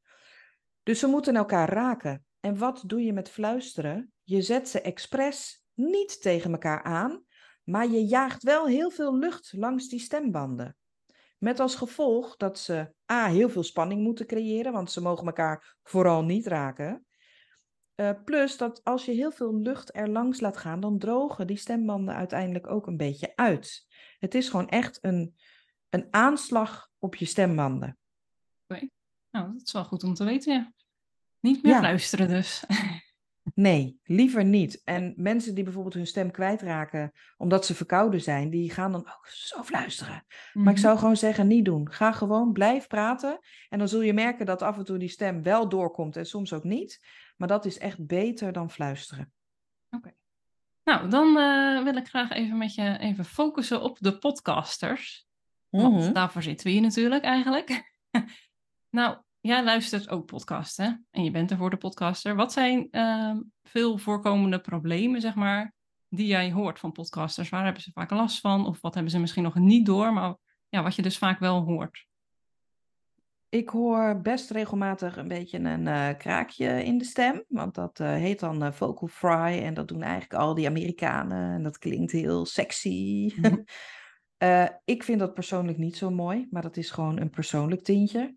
Dus 0.89 0.99
ze 0.99 1.07
moeten 1.07 1.37
elkaar 1.37 1.73
raken. 1.73 2.25
En 2.41 2.59
wat 2.59 2.83
doe 2.87 3.03
je 3.03 3.13
met 3.13 3.31
fluisteren? 3.31 4.13
Je 4.23 4.43
zet 4.43 4.69
ze 4.69 4.81
expres 4.81 5.65
niet 5.75 6.23
tegen 6.23 6.53
elkaar 6.53 6.83
aan, 6.83 7.25
maar 7.65 7.89
je 7.89 8.05
jaagt 8.05 8.43
wel 8.43 8.67
heel 8.67 8.91
veel 8.91 9.19
lucht 9.19 9.53
langs 9.53 9.89
die 9.89 9.99
stembanden. 9.99 10.77
Met 11.39 11.61
als 11.61 11.75
gevolg 11.75 12.37
dat 12.37 12.59
ze 12.59 12.93
A, 13.13 13.27
heel 13.27 13.49
veel 13.49 13.63
spanning 13.63 14.03
moeten 14.03 14.27
creëren, 14.27 14.73
want 14.73 14.91
ze 14.91 15.01
mogen 15.01 15.27
elkaar 15.27 15.77
vooral 15.83 16.25
niet 16.25 16.47
raken. 16.47 17.07
Uh, 17.97 18.11
plus 18.25 18.57
dat 18.57 18.85
als 18.85 19.05
je 19.05 19.13
heel 19.13 19.33
veel 19.33 19.59
lucht 19.59 19.97
er 19.97 20.09
langs 20.09 20.41
laat 20.41 20.57
gaan, 20.57 20.81
dan 20.81 20.99
drogen 20.99 21.47
die 21.47 21.57
stembanden 21.57 22.15
uiteindelijk 22.15 22.67
ook 22.67 22.87
een 22.87 22.97
beetje 22.97 23.33
uit. 23.37 23.87
Het 24.19 24.35
is 24.35 24.49
gewoon 24.49 24.69
echt 24.69 24.99
een, 25.01 25.35
een 25.89 26.07
aanslag 26.11 26.91
op 26.99 27.15
je 27.15 27.25
stembanden. 27.25 27.99
Oké, 28.67 28.89
nou 29.31 29.53
dat 29.53 29.63
is 29.67 29.73
wel 29.73 29.85
goed 29.85 30.05
om 30.05 30.15
te 30.15 30.25
weten, 30.25 30.53
ja. 30.53 30.73
Niet 31.41 31.63
meer 31.63 31.81
luisteren 31.81 32.29
dus. 32.29 32.65
Nee, 33.55 34.01
liever 34.05 34.45
niet. 34.45 34.83
En 34.85 35.15
mensen 35.17 35.55
die 35.55 35.65
bijvoorbeeld 35.65 35.95
hun 35.95 36.07
stem 36.07 36.31
kwijtraken 36.31 37.13
omdat 37.37 37.67
ze 37.67 37.75
verkouden 37.75 38.21
zijn, 38.21 38.51
die 38.51 38.71
gaan 38.71 38.93
dan 38.93 39.01
ook 39.01 39.27
zo 39.27 39.63
fluisteren. 39.63 40.25
Maar 40.53 40.73
ik 40.73 40.79
mhm. 40.79 40.87
zou 40.87 40.99
gewoon 40.99 41.17
zeggen, 41.17 41.47
niet 41.47 41.65
doen. 41.65 41.93
Ga 41.93 42.13
gewoon, 42.13 42.53
blijf 42.53 42.87
praten. 42.87 43.39
En 43.69 43.79
dan 43.79 43.89
zul 43.89 44.01
je 44.01 44.13
merken 44.13 44.47
dat 44.47 44.63
af 44.63 44.77
en 44.77 44.85
toe 44.85 44.99
die 44.99 45.09
stem 45.09 45.43
wel 45.43 45.69
doorkomt 45.69 46.17
en 46.17 46.27
soms 46.27 46.53
ook 46.53 46.65
niet. 46.65 47.07
Maar 47.37 47.49
dat 47.49 47.65
is 47.65 47.79
echt 47.79 48.07
beter 48.07 48.53
dan 48.53 48.71
fluisteren. 48.71 49.33
Oké. 49.91 50.15
Nou, 50.85 51.09
dan 51.09 51.37
uh, 51.37 51.83
wil 51.83 51.97
ik 51.97 52.09
graag 52.09 52.31
even 52.31 52.59
met 52.59 52.75
je 52.75 52.99
even 52.99 53.25
focussen 53.25 53.83
op 53.83 53.99
de 54.01 54.19
podcasters. 54.19 55.27
Want 55.69 55.95
mhm. 55.95 56.13
daarvoor 56.13 56.43
zitten 56.43 56.67
we 56.67 56.73
hier 56.73 56.83
natuurlijk 56.83 57.25
eigenlijk. 57.25 57.99
nou, 58.91 59.19
jij 59.41 59.65
luistert 59.65 60.09
ook 60.09 60.27
podcasten 60.27 61.07
en 61.11 61.25
je 61.25 61.31
bent 61.31 61.51
er 61.51 61.57
voor 61.57 61.71
de 61.71 61.77
podcaster. 61.77 62.35
Wat 62.35 62.53
zijn 62.53 62.89
uh, 62.91 63.37
veel 63.63 63.99
voorkomende 63.99 64.61
problemen, 64.61 65.21
zeg 65.21 65.35
maar, 65.35 65.75
die 66.09 66.27
jij 66.27 66.53
hoort 66.53 66.79
van 66.79 66.93
podcasters? 66.93 67.49
Waar 67.49 67.65
hebben 67.65 67.83
ze 67.83 67.91
vaak 67.93 68.11
last 68.11 68.41
van? 68.41 68.67
Of 68.67 68.81
wat 68.81 68.95
hebben 68.95 69.13
ze 69.13 69.19
misschien 69.19 69.43
nog 69.43 69.55
niet 69.55 69.87
door, 69.87 70.13
maar 70.13 70.37
ja, 70.69 70.83
wat 70.83 70.95
je 70.95 71.03
dus 71.03 71.19
vaak 71.19 71.39
wel 71.39 71.61
hoort? 71.61 72.07
Ik 73.51 73.69
hoor 73.69 74.21
best 74.21 74.51
regelmatig 74.51 75.17
een 75.17 75.29
beetje 75.29 75.59
een 75.59 75.87
uh, 75.87 76.09
kraakje 76.19 76.85
in 76.85 76.99
de 76.99 77.05
stem, 77.05 77.45
want 77.49 77.75
dat 77.75 78.01
uh, 78.01 78.09
heet 78.09 78.41
dan 78.41 78.65
uh, 78.65 78.73
vocal 78.73 79.09
fry 79.09 79.63
en 79.63 79.75
dat 79.75 79.89
doen 79.89 80.03
eigenlijk 80.03 80.35
al 80.35 80.55
die 80.55 80.67
Amerikanen 80.67 81.55
en 81.55 81.63
dat 81.63 81.79
klinkt 81.79 82.13
heel 82.13 82.47
sexy. 82.47 83.33
Mm 83.37 83.65
ik 84.85 85.03
vind 85.03 85.19
dat 85.19 85.35
persoonlijk 85.35 85.79
niet 85.79 85.97
zo 85.97 86.11
mooi, 86.11 86.47
maar 86.51 86.63
dat 86.63 86.77
is 86.77 86.91
gewoon 86.91 87.21
een 87.21 87.31
persoonlijk 87.31 87.83
tintje. 87.83 88.37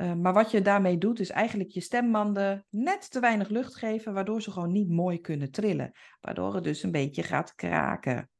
Uh, 0.00 0.14
maar 0.14 0.32
wat 0.32 0.50
je 0.50 0.62
daarmee 0.62 0.98
doet, 0.98 1.20
is 1.20 1.30
eigenlijk 1.30 1.70
je 1.70 1.80
stembanden 1.80 2.64
net 2.68 3.10
te 3.10 3.20
weinig 3.20 3.48
lucht 3.48 3.76
geven, 3.76 4.12
waardoor 4.12 4.42
ze 4.42 4.50
gewoon 4.50 4.72
niet 4.72 4.88
mooi 4.88 5.20
kunnen 5.20 5.50
trillen. 5.50 5.92
Waardoor 6.20 6.54
het 6.54 6.64
dus 6.64 6.82
een 6.82 6.90
beetje 6.90 7.22
gaat 7.22 7.54
kraken. 7.54 8.30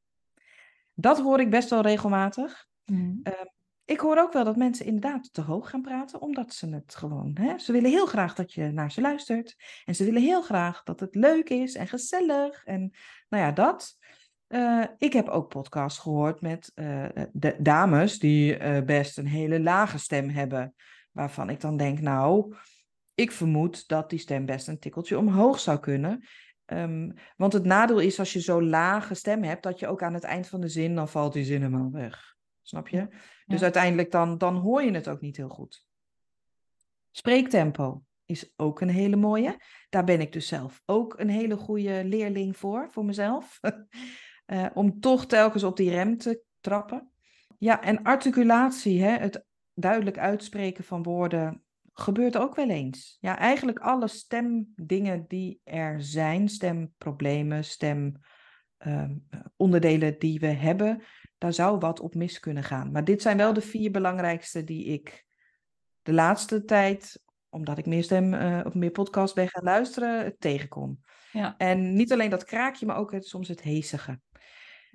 Dat 0.94 1.20
hoor 1.20 1.40
ik 1.40 1.50
best 1.50 1.70
wel 1.70 1.80
regelmatig. 1.80 2.66
Mm. 2.84 3.20
Uh, 3.22 3.32
ik 3.84 4.00
hoor 4.00 4.18
ook 4.18 4.32
wel 4.32 4.44
dat 4.44 4.56
mensen 4.56 4.86
inderdaad 4.86 5.32
te 5.32 5.40
hoog 5.40 5.70
gaan 5.70 5.82
praten, 5.82 6.20
omdat 6.20 6.54
ze 6.54 6.68
het 6.68 6.94
gewoon. 6.94 7.36
Hè, 7.40 7.58
ze 7.58 7.72
willen 7.72 7.90
heel 7.90 8.06
graag 8.06 8.34
dat 8.34 8.52
je 8.52 8.70
naar 8.70 8.92
ze 8.92 9.00
luistert. 9.00 9.56
En 9.84 9.94
ze 9.94 10.04
willen 10.04 10.22
heel 10.22 10.42
graag 10.42 10.82
dat 10.82 11.00
het 11.00 11.14
leuk 11.14 11.48
is 11.48 11.74
en 11.74 11.88
gezellig. 11.88 12.64
En 12.64 12.80
nou 13.28 13.44
ja, 13.44 13.52
dat. 13.52 13.98
Uh, 14.48 14.84
ik 14.98 15.12
heb 15.12 15.28
ook 15.28 15.48
podcasts 15.48 15.98
gehoord 15.98 16.40
met 16.40 16.72
de 17.32 17.56
dames 17.58 18.18
die 18.18 18.56
best 18.84 19.18
een 19.18 19.26
hele 19.26 19.60
lage 19.60 19.98
stem 19.98 20.28
hebben 20.28 20.74
waarvan 21.10 21.50
ik 21.50 21.60
dan 21.60 21.76
denk, 21.76 22.00
nou, 22.00 22.54
ik 23.14 23.32
vermoed 23.32 23.88
dat 23.88 24.10
die 24.10 24.18
stem 24.18 24.46
best 24.46 24.68
een 24.68 24.78
tikkeltje 24.78 25.18
omhoog 25.18 25.60
zou 25.60 25.78
kunnen. 25.78 26.24
Um, 26.66 27.14
want 27.36 27.52
het 27.52 27.64
nadeel 27.64 27.98
is 27.98 28.18
als 28.18 28.32
je 28.32 28.40
zo 28.40 28.62
lage 28.62 29.14
stem 29.14 29.42
hebt, 29.42 29.62
dat 29.62 29.78
je 29.78 29.86
ook 29.86 30.02
aan 30.02 30.14
het 30.14 30.24
eind 30.24 30.48
van 30.48 30.60
de 30.60 30.68
zin, 30.68 30.94
dan 30.94 31.08
valt 31.08 31.32
die 31.32 31.44
zin 31.44 31.62
helemaal 31.62 31.90
weg. 31.90 32.36
Snap 32.62 32.88
je? 32.88 33.08
Dus 33.46 33.62
uiteindelijk 33.62 34.10
dan, 34.10 34.38
dan 34.38 34.56
hoor 34.56 34.82
je 34.82 34.90
het 34.90 35.08
ook 35.08 35.20
niet 35.20 35.36
heel 35.36 35.48
goed. 35.48 35.86
Spreektempo 37.10 38.02
is 38.24 38.52
ook 38.56 38.80
een 38.80 38.88
hele 38.88 39.16
mooie. 39.16 39.56
Daar 39.88 40.04
ben 40.04 40.20
ik 40.20 40.32
dus 40.32 40.46
zelf 40.46 40.82
ook 40.86 41.18
een 41.18 41.28
hele 41.28 41.56
goede 41.56 42.04
leerling 42.04 42.56
voor, 42.56 42.88
voor 42.90 43.04
mezelf. 43.04 43.60
uh, 44.46 44.66
om 44.74 45.00
toch 45.00 45.26
telkens 45.26 45.62
op 45.62 45.76
die 45.76 45.90
rem 45.90 46.16
te 46.16 46.42
trappen. 46.60 47.10
Ja, 47.58 47.82
en 47.82 48.02
articulatie, 48.02 49.02
hè, 49.02 49.16
het 49.16 49.44
duidelijk 49.74 50.18
uitspreken 50.18 50.84
van 50.84 51.02
woorden 51.02 51.64
gebeurt 51.92 52.36
ook 52.36 52.54
wel 52.54 52.68
eens. 52.68 53.16
Ja, 53.20 53.38
eigenlijk 53.38 53.78
alle 53.78 54.08
stemdingen 54.08 55.24
die 55.28 55.60
er 55.64 56.02
zijn, 56.02 56.48
stemproblemen, 56.48 57.64
stemonderdelen 57.64 60.10
ehm, 60.10 60.18
die 60.18 60.40
we 60.40 60.46
hebben, 60.46 61.02
daar 61.38 61.52
zou 61.52 61.78
wat 61.78 62.00
op 62.00 62.14
mis 62.14 62.40
kunnen 62.40 62.64
gaan. 62.64 62.90
Maar 62.90 63.04
dit 63.04 63.22
zijn 63.22 63.36
wel 63.36 63.52
de 63.52 63.60
vier 63.60 63.90
belangrijkste 63.90 64.64
die 64.64 64.84
ik 64.84 65.26
de 66.02 66.12
laatste 66.12 66.64
tijd, 66.64 67.22
omdat 67.48 67.78
ik 67.78 67.86
meer 67.86 68.02
stem 68.02 68.34
uh, 68.34 68.60
of 68.64 68.74
meer 68.74 68.90
podcast 68.90 69.34
ben 69.34 69.48
gaan 69.48 69.64
luisteren, 69.64 70.38
tegenkom. 70.38 71.00
Ja. 71.32 71.54
En 71.56 71.94
niet 71.94 72.12
alleen 72.12 72.30
dat 72.30 72.44
kraakje, 72.44 72.86
maar 72.86 72.96
ook 72.96 73.12
het, 73.12 73.26
soms 73.26 73.48
het 73.48 73.62
hezige. 73.62 74.20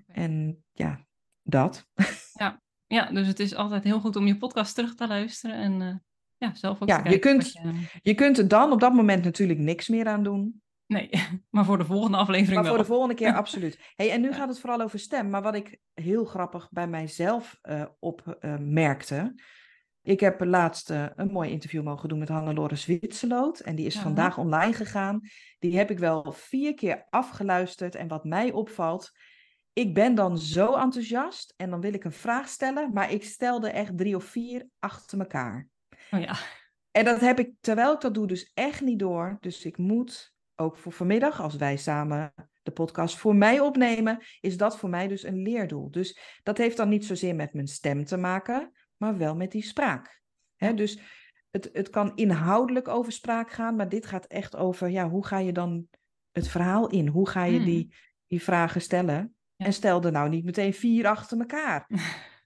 En 0.07 0.63
ja, 0.71 1.05
dat. 1.41 1.87
Ja, 2.33 2.61
ja, 2.87 3.11
dus 3.11 3.27
het 3.27 3.39
is 3.39 3.55
altijd 3.55 3.83
heel 3.83 3.99
goed 3.99 4.15
om 4.15 4.27
je 4.27 4.37
podcast 4.37 4.75
terug 4.75 4.95
te 4.95 5.07
luisteren 5.07 5.55
en 5.55 5.81
uh, 5.81 5.95
ja, 6.37 6.53
zelf 6.53 6.81
ook 6.81 6.87
ja, 6.87 6.95
te 6.95 7.01
kijken. 7.01 7.31
Je 7.31 7.37
kunt, 7.37 7.51
je... 7.51 7.99
je 8.01 8.13
kunt 8.13 8.37
er 8.37 8.47
dan 8.47 8.71
op 8.71 8.79
dat 8.79 8.93
moment 8.93 9.23
natuurlijk 9.23 9.59
niks 9.59 9.87
meer 9.87 10.07
aan 10.07 10.23
doen. 10.23 10.61
Nee, 10.87 11.09
maar 11.49 11.65
voor 11.65 11.77
de 11.77 11.85
volgende 11.85 12.17
aflevering 12.17 12.53
maar 12.53 12.63
wel. 12.63 12.73
voor 12.73 12.81
de 12.81 12.89
volgende 12.89 13.15
keer 13.15 13.33
absoluut. 13.43 13.79
Hey, 13.95 14.11
en 14.11 14.21
nu 14.21 14.33
gaat 14.33 14.47
het 14.47 14.59
vooral 14.59 14.81
over 14.81 14.99
stem. 14.99 15.29
Maar 15.29 15.41
wat 15.41 15.55
ik 15.55 15.79
heel 15.93 16.25
grappig 16.25 16.69
bij 16.71 16.87
mijzelf 16.87 17.59
uh, 17.63 17.85
opmerkte... 17.99 19.15
Uh, 19.15 19.43
ik 20.05 20.19
heb 20.19 20.43
laatst 20.43 20.91
uh, 20.91 21.05
een 21.15 21.31
mooi 21.31 21.49
interview 21.49 21.83
mogen 21.83 22.09
doen 22.09 22.19
met 22.19 22.29
Hannelore 22.29 22.75
Zwitserloot. 22.75 23.59
En 23.59 23.75
die 23.75 23.85
is 23.85 23.99
vandaag 23.99 24.37
online 24.37 24.73
gegaan. 24.73 25.21
Die 25.59 25.77
heb 25.77 25.91
ik 25.91 25.99
wel 25.99 26.31
vier 26.31 26.73
keer 26.73 27.07
afgeluisterd. 27.09 27.95
En 27.95 28.07
wat 28.07 28.23
mij 28.23 28.51
opvalt, 28.51 29.11
ik 29.75 29.93
ben 29.93 30.15
dan 30.15 30.37
zo 30.37 30.73
enthousiast 30.73 31.53
en 31.57 31.69
dan 31.69 31.81
wil 31.81 31.93
ik 31.93 32.03
een 32.03 32.11
vraag 32.11 32.47
stellen, 32.47 32.93
maar 32.93 33.11
ik 33.11 33.23
stelde 33.23 33.69
echt 33.69 33.97
drie 33.97 34.15
of 34.15 34.23
vier 34.23 34.67
achter 34.79 35.19
elkaar. 35.19 35.67
Oh 36.11 36.19
ja. 36.19 36.35
En 36.91 37.05
dat 37.05 37.19
heb 37.19 37.39
ik, 37.39 37.53
terwijl 37.59 37.93
ik 37.93 38.01
dat 38.01 38.13
doe, 38.13 38.27
dus 38.27 38.51
echt 38.53 38.81
niet 38.81 38.99
door. 38.99 39.37
Dus 39.39 39.65
ik 39.65 39.77
moet 39.77 40.33
ook 40.55 40.77
voor 40.77 40.91
vanmiddag, 40.91 41.41
als 41.41 41.55
wij 41.55 41.77
samen 41.77 42.33
de 42.63 42.71
podcast 42.71 43.17
voor 43.17 43.35
mij 43.35 43.59
opnemen, 43.59 44.19
is 44.39 44.57
dat 44.57 44.77
voor 44.77 44.89
mij 44.89 45.07
dus 45.07 45.23
een 45.23 45.41
leerdoel. 45.41 45.91
Dus 45.91 46.39
dat 46.43 46.57
heeft 46.57 46.77
dan 46.77 46.89
niet 46.89 47.05
zozeer 47.05 47.35
met 47.35 47.53
mijn 47.53 47.67
stem 47.67 48.05
te 48.05 48.17
maken, 48.17 48.71
maar 48.97 49.17
wel 49.17 49.35
met 49.35 49.51
die 49.51 49.63
spraak. 49.63 50.21
Hè? 50.55 50.73
Dus 50.73 50.99
het, 51.51 51.69
het 51.73 51.89
kan 51.89 52.11
inhoudelijk 52.15 52.87
over 52.87 53.11
spraak 53.11 53.51
gaan, 53.51 53.75
maar 53.75 53.89
dit 53.89 54.05
gaat 54.05 54.25
echt 54.25 54.55
over, 54.55 54.89
ja, 54.89 55.09
hoe 55.09 55.25
ga 55.25 55.37
je 55.37 55.51
dan 55.53 55.87
het 56.31 56.47
verhaal 56.47 56.89
in? 56.89 57.07
Hoe 57.07 57.29
ga 57.29 57.43
je 57.43 57.63
die, 57.63 57.81
Hmm. 57.81 57.93
die 58.27 58.43
vragen 58.43 58.81
stellen? 58.81 59.34
En 59.57 59.73
stel 59.73 60.03
er 60.03 60.11
nou 60.11 60.29
niet 60.29 60.45
meteen 60.45 60.73
vier 60.73 61.07
achter 61.07 61.39
elkaar. 61.39 61.87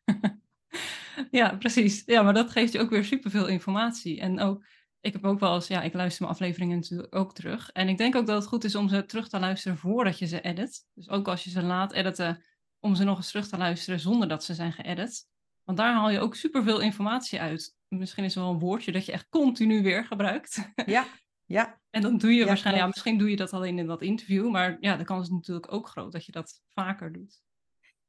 ja, 1.32 1.56
precies. 1.56 2.04
Ja, 2.06 2.22
maar 2.22 2.34
dat 2.34 2.52
geeft 2.52 2.74
je 2.74 2.80
ook 2.80 2.89
weer 2.89 3.06
superveel 3.06 3.48
informatie. 3.48 4.19
En 4.19 4.39
ook, 4.39 4.65
ik 5.02 5.13
heb 5.13 5.26
ook 5.26 5.39
wel 5.39 5.56
eens, 5.56 5.67
ja, 5.67 5.82
ik 5.82 5.93
luister 5.93 6.22
mijn 6.22 6.34
afleveringen 6.34 6.78
natuurlijk 6.78 7.15
ook 7.15 7.34
terug. 7.34 7.69
En 7.72 7.89
ik 7.89 7.98
denk 7.98 8.15
ook 8.15 8.26
dat 8.26 8.36
het 8.39 8.48
goed 8.48 8.63
is 8.63 8.76
om 8.76 8.89
ze 8.89 9.06
terug 9.06 9.30
te 9.30 9.39
luisteren 9.39 9.78
voordat 9.78 10.19
je 10.19 10.26
ze 10.26 10.41
edit. 10.41 10.86
Dus 10.93 11.10
ook 11.10 11.28
als 11.28 11.43
je 11.43 11.50
ze 11.50 11.63
laat 11.63 11.93
editen, 11.93 12.43
om 12.80 12.95
ze 12.95 13.04
nog 13.04 13.17
eens 13.17 13.28
terug 13.28 13.48
te 13.48 13.58
luisteren 13.58 14.00
zonder 14.00 14.28
dat 14.28 14.43
ze 14.43 14.54
zijn 14.54 14.74
geëdit. 14.74 15.28
Want 15.63 15.78
daar 15.78 15.93
haal 15.93 16.10
je 16.10 16.19
ook 16.19 16.36
superveel 16.36 16.80
informatie 16.80 17.39
uit. 17.39 17.76
Misschien 17.88 18.24
is 18.24 18.36
er 18.36 18.41
wel 18.41 18.52
een 18.52 18.60
woordje 18.60 18.91
dat 18.91 19.06
je 19.06 19.12
echt 19.12 19.30
continu 19.30 19.82
weer 19.82 20.06
gebruikt. 20.06 20.72
Ja, 20.86 21.06
ja, 21.50 21.80
En 21.90 22.02
dan 22.02 22.18
doe 22.18 22.32
je 22.32 22.40
Ja, 22.40 22.46
waarschijnlijk, 22.46 22.86
ja, 22.86 22.92
misschien 22.92 23.18
doe 23.18 23.30
je 23.30 23.36
dat 23.36 23.54
alleen 23.54 23.80
in 23.80 23.88
dat 23.88 24.02
interview, 24.02 24.50
maar 24.50 24.78
ja, 24.80 24.96
de 24.96 25.04
kans 25.04 25.24
is 25.28 25.34
natuurlijk 25.34 25.74
ook 25.74 25.88
groot 25.88 26.12
dat 26.12 26.26
je 26.26 26.32
dat 26.32 26.62
vaker 26.68 27.12
doet. 27.12 27.42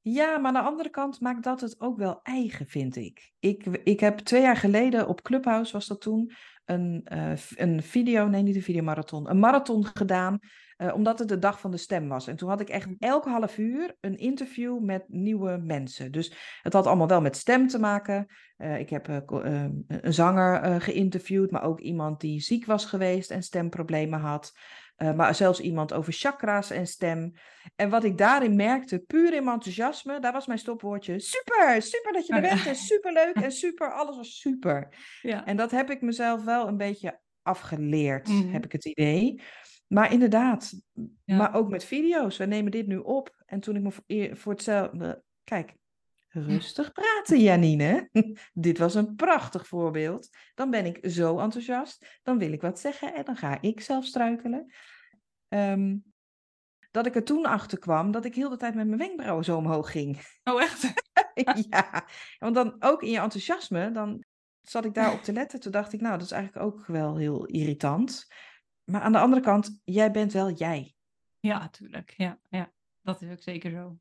Ja, 0.00 0.38
maar 0.38 0.46
aan 0.46 0.62
de 0.62 0.68
andere 0.70 0.90
kant 0.90 1.20
maakt 1.20 1.42
dat 1.42 1.60
het 1.60 1.80
ook 1.80 1.96
wel 1.96 2.20
eigen, 2.22 2.66
vind 2.66 2.96
ik. 2.96 3.32
Ik, 3.38 3.66
ik 3.66 4.00
heb 4.00 4.18
twee 4.18 4.42
jaar 4.42 4.56
geleden 4.56 5.08
op 5.08 5.22
Clubhouse, 5.22 5.72
was 5.72 5.86
dat 5.86 6.00
toen, 6.00 6.32
een, 6.64 7.00
eh, 7.04 7.32
een 7.54 7.82
video, 7.82 8.26
nee 8.26 8.42
niet 8.42 8.56
een 8.56 8.62
videomarathon, 8.62 9.30
een 9.30 9.38
marathon 9.38 9.84
gedaan, 9.84 10.38
eh, 10.76 10.94
omdat 10.94 11.18
het 11.18 11.28
de 11.28 11.38
dag 11.38 11.60
van 11.60 11.70
de 11.70 11.76
stem 11.76 12.08
was. 12.08 12.26
En 12.26 12.36
toen 12.36 12.48
had 12.48 12.60
ik 12.60 12.68
echt 12.68 12.88
elke 12.98 13.28
half 13.28 13.58
uur 13.58 13.96
een 14.00 14.16
interview 14.16 14.80
met 14.80 15.04
nieuwe 15.08 15.58
mensen. 15.58 16.12
Dus 16.12 16.58
het 16.62 16.72
had 16.72 16.86
allemaal 16.86 17.08
wel 17.08 17.20
met 17.20 17.36
stem 17.36 17.66
te 17.66 17.78
maken. 17.78 18.26
Eh, 18.56 18.78
ik 18.78 18.90
heb 18.90 19.08
eh, 19.08 19.16
ko- 19.26 19.40
eh, 19.40 19.64
een 19.86 20.14
zanger 20.14 20.80
geïnterviewd, 20.80 21.50
maar 21.50 21.62
ook 21.62 21.80
iemand 21.80 22.20
die 22.20 22.40
ziek 22.40 22.66
was 22.66 22.84
geweest 22.84 23.30
en 23.30 23.42
stemproblemen 23.42 24.20
had. 24.20 24.52
Eh, 25.00 25.12
maar 25.12 25.34
zelfs 25.34 25.60
iemand 25.60 25.92
over 25.92 26.12
chakra's 26.12 26.70
en 26.70 26.86
stem. 26.86 27.32
En 27.76 27.90
wat 27.90 28.04
ik 28.04 28.18
daarin 28.18 28.56
merkte, 28.56 28.98
puur 28.98 29.34
in 29.34 29.44
mijn 29.44 29.56
enthousiasme, 29.56 30.20
daar 30.20 30.32
was 30.32 30.46
mijn 30.46 30.58
stopwoordje. 30.58 31.18
Super, 31.18 31.82
super 31.82 32.12
dat 32.12 32.26
je 32.26 32.32
er 32.34 32.42
ja. 32.42 32.48
bent 32.54 32.66
en 32.66 32.74
super 32.76 33.12
leuk 33.12 33.34
en 33.34 33.52
super, 33.62 33.92
alles 33.92 34.16
was 34.16 34.40
super. 34.40 34.88
Ja. 35.22 35.46
En 35.46 35.56
dat 35.56 35.70
heb 35.70 35.90
ik 35.90 36.00
mezelf 36.00 36.44
wel 36.44 36.68
een 36.68 36.76
beetje 36.76 37.20
afgeleerd, 37.42 38.28
Mhm. 38.28 38.52
heb 38.52 38.64
ik 38.64 38.72
het 38.72 38.84
idee. 38.84 39.40
Maar 39.86 40.12
inderdaad, 40.12 40.72
Ja. 41.24 41.36
maar 41.36 41.54
ook 41.54 41.68
met 41.70 41.84
video's. 41.84 42.36
We 42.36 42.44
nemen 42.44 42.70
dit 42.70 42.86
nu 42.86 42.96
op. 42.96 43.42
En 43.46 43.60
toen 43.60 43.76
ik 43.76 43.82
me 43.82 44.30
voor 44.36 44.52
hetzelfde... 44.52 45.22
Kijk, 45.44 45.74
rustig 46.30 46.92
praten, 46.92 47.40
Janine. 47.40 48.08
dit 48.52 48.78
was 48.78 48.94
een 48.94 49.14
prachtig 49.14 49.66
voorbeeld. 49.66 50.28
Dan 50.54 50.70
ben 50.70 50.86
ik 50.86 50.98
zo 51.10 51.38
enthousiast. 51.38 52.20
Dan 52.22 52.38
wil 52.38 52.52
ik 52.52 52.60
wat 52.60 52.80
zeggen 52.80 53.14
en 53.14 53.24
dan 53.24 53.36
ga 53.36 53.60
ik 53.60 53.80
zelf 53.80 54.04
struikelen. 54.04 54.72
Ehm, 55.48 55.96
dat 56.90 57.06
ik 57.06 57.14
er 57.14 57.24
toen 57.24 57.46
achter 57.46 57.78
kwam 57.78 58.10
dat 58.10 58.24
ik 58.24 58.34
heel 58.34 58.48
de 58.48 58.56
tijd 58.56 58.74
met 58.74 58.86
mijn 58.86 58.98
wenkbrauwen 58.98 59.44
zo 59.44 59.56
omhoog 59.56 59.90
ging. 59.90 60.18
Oh, 60.44 60.62
echt? 60.62 60.92
ja, 61.70 62.06
want 62.38 62.54
dan 62.54 62.76
ook 62.78 63.02
in 63.02 63.10
je 63.10 63.18
enthousiasme, 63.18 63.90
dan 63.90 64.24
zat 64.60 64.84
ik 64.84 64.94
daar 64.94 65.12
op 65.12 65.22
te 65.22 65.32
letten. 65.32 65.60
Toen 65.60 65.72
dacht 65.72 65.92
ik, 65.92 66.00
nou, 66.00 66.18
dat 66.18 66.26
is 66.26 66.32
eigenlijk 66.32 66.66
ook 66.66 66.86
wel 66.86 67.16
heel 67.16 67.44
irritant. 67.46 68.26
Maar 68.84 69.00
aan 69.00 69.12
de 69.12 69.18
andere 69.18 69.42
kant, 69.42 69.80
jij 69.84 70.10
bent 70.10 70.32
wel 70.32 70.50
jij. 70.50 70.94
Ja, 71.40 71.58
natuurlijk. 71.58 72.14
Ja, 72.16 72.38
ja, 72.48 72.72
dat 73.00 73.22
is 73.22 73.30
ook 73.30 73.42
zeker 73.42 73.70
zo. 73.70 73.98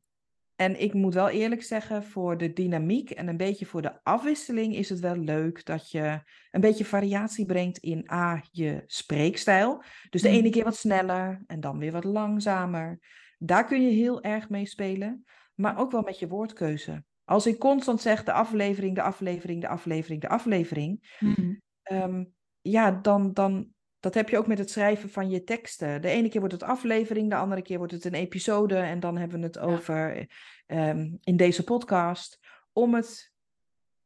En 0.60 0.80
ik 0.80 0.94
moet 0.94 1.14
wel 1.14 1.28
eerlijk 1.28 1.62
zeggen, 1.62 2.04
voor 2.04 2.38
de 2.38 2.52
dynamiek 2.52 3.10
en 3.10 3.28
een 3.28 3.36
beetje 3.36 3.66
voor 3.66 3.82
de 3.82 4.02
afwisseling 4.04 4.74
is 4.74 4.88
het 4.88 5.00
wel 5.00 5.16
leuk 5.16 5.64
dat 5.64 5.90
je 5.90 6.22
een 6.50 6.60
beetje 6.60 6.84
variatie 6.84 7.46
brengt 7.46 7.78
in 7.78 8.10
A, 8.12 8.42
je 8.50 8.82
spreekstijl. 8.86 9.82
Dus 10.10 10.22
de 10.22 10.28
Mhm. 10.28 10.36
ene 10.38 10.50
keer 10.50 10.64
wat 10.64 10.76
sneller 10.76 11.42
en 11.46 11.60
dan 11.60 11.78
weer 11.78 11.92
wat 11.92 12.04
langzamer. 12.04 12.98
Daar 13.38 13.64
kun 13.66 13.82
je 13.82 13.90
heel 13.90 14.22
erg 14.22 14.48
mee 14.48 14.66
spelen, 14.66 15.24
maar 15.54 15.78
ook 15.78 15.90
wel 15.90 16.02
met 16.02 16.18
je 16.18 16.28
woordkeuze. 16.28 17.04
Als 17.24 17.46
ik 17.46 17.58
constant 17.58 18.00
zeg 18.00 18.24
de 18.24 18.32
aflevering, 18.32 18.94
de 18.94 19.02
aflevering, 19.02 19.60
de 19.60 19.68
aflevering, 19.68 20.20
de 20.20 20.28
aflevering, 20.28 21.16
Mhm. 21.18 21.54
Ehm, 21.82 22.24
ja, 22.60 22.90
dan, 22.90 23.32
dan, 23.32 23.68
dat 24.00 24.14
heb 24.14 24.28
je 24.28 24.38
ook 24.38 24.46
met 24.46 24.58
het 24.58 24.70
schrijven 24.70 25.10
van 25.10 25.30
je 25.30 25.44
teksten. 25.44 26.02
De 26.02 26.08
ene 26.08 26.28
keer 26.28 26.40
wordt 26.40 26.54
het 26.54 26.62
aflevering, 26.64 27.30
de 27.30 27.36
andere 27.36 27.62
keer 27.62 27.78
wordt 27.78 27.92
het 27.92 28.04
een 28.04 28.14
episode. 28.14 28.76
En 28.76 29.00
dan 29.00 29.16
hebben 29.16 29.40
we 29.40 29.46
het 29.46 29.58
over 29.58 30.28
ehm, 30.66 31.10
in 31.20 31.36
deze 31.36 31.64
podcast. 31.64 32.38
Om 32.72 32.94
het 32.94 33.32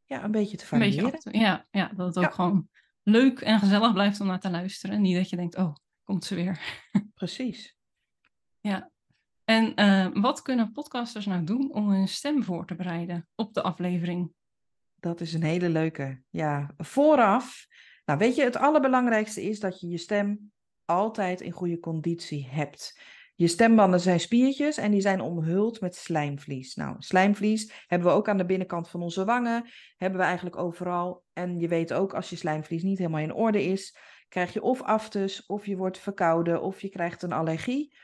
ja, 0.04 0.24
een 0.24 0.30
beetje 0.30 0.56
te 0.56 0.66
Een 0.70 0.78
beetje 0.78 1.00
variëren. 1.00 1.40
ja, 1.40 1.66
ja, 1.70 1.90
dat 1.96 2.06
het 2.06 2.16
ook 2.16 2.24
Ja. 2.24 2.30
gewoon 2.30 2.68
leuk 3.02 3.40
en 3.40 3.58
gezellig 3.58 3.92
blijft 3.92 4.20
om 4.20 4.26
naar 4.26 4.40
te 4.40 4.50
luisteren. 4.50 5.00
Niet 5.00 5.16
dat 5.16 5.30
je 5.30 5.36
denkt, 5.36 5.56
oh, 5.56 5.74
komt 6.04 6.24
ze 6.24 6.34
weer. 6.34 6.60
Precies. 7.14 7.76
Ja. 8.60 8.90
En 9.44 9.74
eh, 9.74 10.06
wat 10.12 10.42
kunnen 10.42 10.72
podcasters 10.72 11.26
nou 11.26 11.44
doen 11.44 11.72
om 11.72 11.90
hun 11.90 12.08
stem 12.08 12.42
voor 12.44 12.66
te 12.66 12.74
bereiden 12.74 13.28
op 13.34 13.54
de 13.54 13.62
aflevering? 13.62 14.32
Dat 14.96 15.20
is 15.20 15.32
een 15.34 15.42
hele 15.42 15.68
leuke. 15.68 16.22
Ja, 16.30 16.70
vooraf. 16.76 17.66
Nou, 18.04 18.18
weet 18.18 18.36
je, 18.36 18.42
het 18.42 18.56
allerbelangrijkste 18.56 19.42
is 19.42 19.60
dat 19.60 19.80
je 19.80 19.88
je 19.88 19.98
stem 19.98 20.52
altijd 20.84 21.40
in 21.40 21.52
goede 21.52 21.80
conditie 21.80 22.48
hebt. 22.50 22.98
Je 23.36 23.46
stembanden 23.46 24.00
zijn 24.00 24.20
spiertjes 24.20 24.76
en 24.76 24.90
die 24.90 25.00
zijn 25.00 25.20
omhuld 25.20 25.80
met 25.80 25.96
slijmvlies. 25.96 26.74
Nou, 26.74 26.96
slijmvlies 26.98 27.72
hebben 27.86 28.08
we 28.08 28.14
ook 28.14 28.28
aan 28.28 28.36
de 28.36 28.44
binnenkant 28.44 28.88
van 28.88 29.02
onze 29.02 29.24
wangen, 29.24 29.70
hebben 29.96 30.18
we 30.18 30.24
eigenlijk 30.24 30.56
overal. 30.56 31.24
En 31.32 31.58
je 31.58 31.68
weet 31.68 31.92
ook, 31.92 32.14
als 32.14 32.30
je 32.30 32.36
slijmvlies 32.36 32.82
niet 32.82 32.98
helemaal 32.98 33.20
in 33.20 33.34
orde 33.34 33.64
is, 33.64 33.96
krijg 34.28 34.52
je 34.52 34.62
of 34.62 34.82
aftes, 34.82 35.46
of 35.46 35.66
je 35.66 35.76
wordt 35.76 35.98
verkouden, 35.98 36.62
of 36.62 36.80
je 36.80 36.88
krijgt 36.88 37.22
een 37.22 37.32
allergie. 37.32 37.96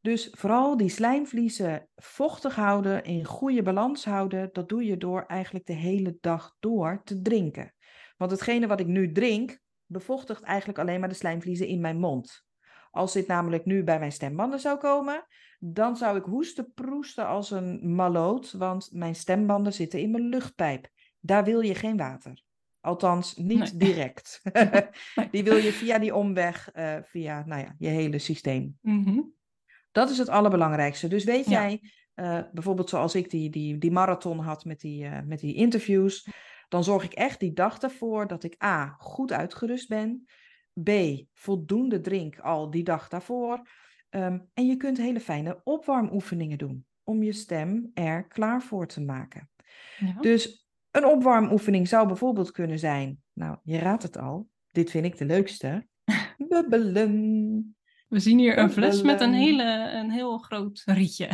Dus 0.00 0.28
vooral 0.30 0.76
die 0.76 0.88
slijmvliezen 0.88 1.88
vochtig 1.94 2.54
houden, 2.54 3.04
in 3.04 3.24
goede 3.24 3.62
balans 3.62 4.04
houden, 4.04 4.48
dat 4.52 4.68
doe 4.68 4.84
je 4.84 4.96
door 4.96 5.24
eigenlijk 5.26 5.66
de 5.66 5.72
hele 5.72 6.16
dag 6.20 6.56
door 6.60 7.00
te 7.04 7.22
drinken. 7.22 7.74
Want 8.18 8.30
hetgene 8.30 8.66
wat 8.66 8.80
ik 8.80 8.86
nu 8.86 9.12
drink, 9.12 9.58
bevochtigt 9.86 10.42
eigenlijk 10.42 10.78
alleen 10.78 11.00
maar 11.00 11.08
de 11.08 11.14
slijmvliezen 11.14 11.66
in 11.66 11.80
mijn 11.80 11.98
mond. 11.98 12.46
Als 12.90 13.12
dit 13.12 13.26
namelijk 13.26 13.64
nu 13.64 13.84
bij 13.84 13.98
mijn 13.98 14.12
stembanden 14.12 14.60
zou 14.60 14.78
komen, 14.78 15.26
dan 15.58 15.96
zou 15.96 16.16
ik 16.18 16.24
hoesten 16.24 16.72
proesten 16.74 17.26
als 17.26 17.50
een 17.50 17.94
maloot, 17.94 18.52
want 18.52 18.88
mijn 18.92 19.14
stembanden 19.14 19.72
zitten 19.72 20.00
in 20.00 20.10
mijn 20.10 20.28
luchtpijp. 20.28 20.88
Daar 21.20 21.44
wil 21.44 21.60
je 21.60 21.74
geen 21.74 21.96
water. 21.96 22.42
Althans, 22.80 23.36
niet 23.36 23.58
Nee. 23.58 23.76
direct. 23.76 24.40
die 25.30 25.44
wil 25.44 25.56
je 25.56 25.72
via 25.72 25.98
die 25.98 26.14
omweg, 26.14 26.70
eh, 26.72 26.96
via 27.02 27.44
nou 27.46 27.60
ja, 27.62 27.74
je 27.78 27.88
hele 27.88 28.18
systeem. 28.18 28.78
Mhm. 28.80 29.20
Dat 29.92 30.10
is 30.10 30.18
het 30.18 30.28
allerbelangrijkste. 30.28 31.08
Dus 31.08 31.24
weet 31.24 31.48
Ja. 31.48 31.50
jij, 31.62 31.80
eh, 32.14 32.40
bijvoorbeeld 32.52 32.88
zoals 32.88 33.14
ik 33.14 33.30
die, 33.30 33.50
die, 33.50 33.78
die 33.78 33.90
marathon 33.90 34.38
had 34.38 34.64
met 34.64 34.80
die, 34.80 35.04
eh, 35.04 35.18
met 35.26 35.40
die 35.40 35.54
interviews, 35.54 36.28
dan 36.68 36.84
zorg 36.84 37.04
ik 37.04 37.12
echt 37.12 37.40
die 37.40 37.52
dag 37.52 37.78
ervoor 37.78 38.26
dat 38.26 38.44
ik 38.44 38.62
A, 38.64 38.96
goed 38.98 39.32
uitgerust 39.32 39.88
ben, 39.88 40.24
B, 40.82 40.90
voldoende 41.32 42.00
drink 42.00 42.38
al 42.38 42.70
die 42.70 42.84
dag 42.84 43.08
daarvoor. 43.08 43.68
Ehm, 44.08 44.38
en 44.54 44.66
je 44.66 44.76
kunt 44.76 44.98
hele 44.98 45.20
fijne 45.20 45.60
opwarmoefeningen 45.64 46.58
doen 46.58 46.86
om 47.02 47.22
je 47.22 47.32
stem 47.32 47.90
er 47.94 48.26
klaar 48.26 48.62
voor 48.62 48.86
te 48.86 49.00
maken. 49.00 49.50
Ja. 49.98 50.20
Dus 50.20 50.68
een 50.90 51.06
opwarmoefening 51.06 51.88
zou 51.88 52.06
bijvoorbeeld 52.06 52.50
kunnen 52.50 52.78
zijn, 52.78 53.22
nou, 53.32 53.58
je 53.62 53.78
raadt 53.78 54.02
het 54.02 54.18
al, 54.18 54.48
dit 54.66 54.90
vind 54.90 55.04
ik 55.04 55.18
de 55.18 55.24
leukste, 55.24 55.86
bubbelen. 56.48 57.76
We 58.08 58.18
zien 58.18 58.38
hier 58.38 58.58
een 58.58 58.70
fles 58.70 59.02
met 59.02 59.20
een, 59.20 59.32
hele, 59.32 59.90
een 59.92 60.10
heel 60.10 60.38
groot 60.38 60.82
rietje. 60.84 61.28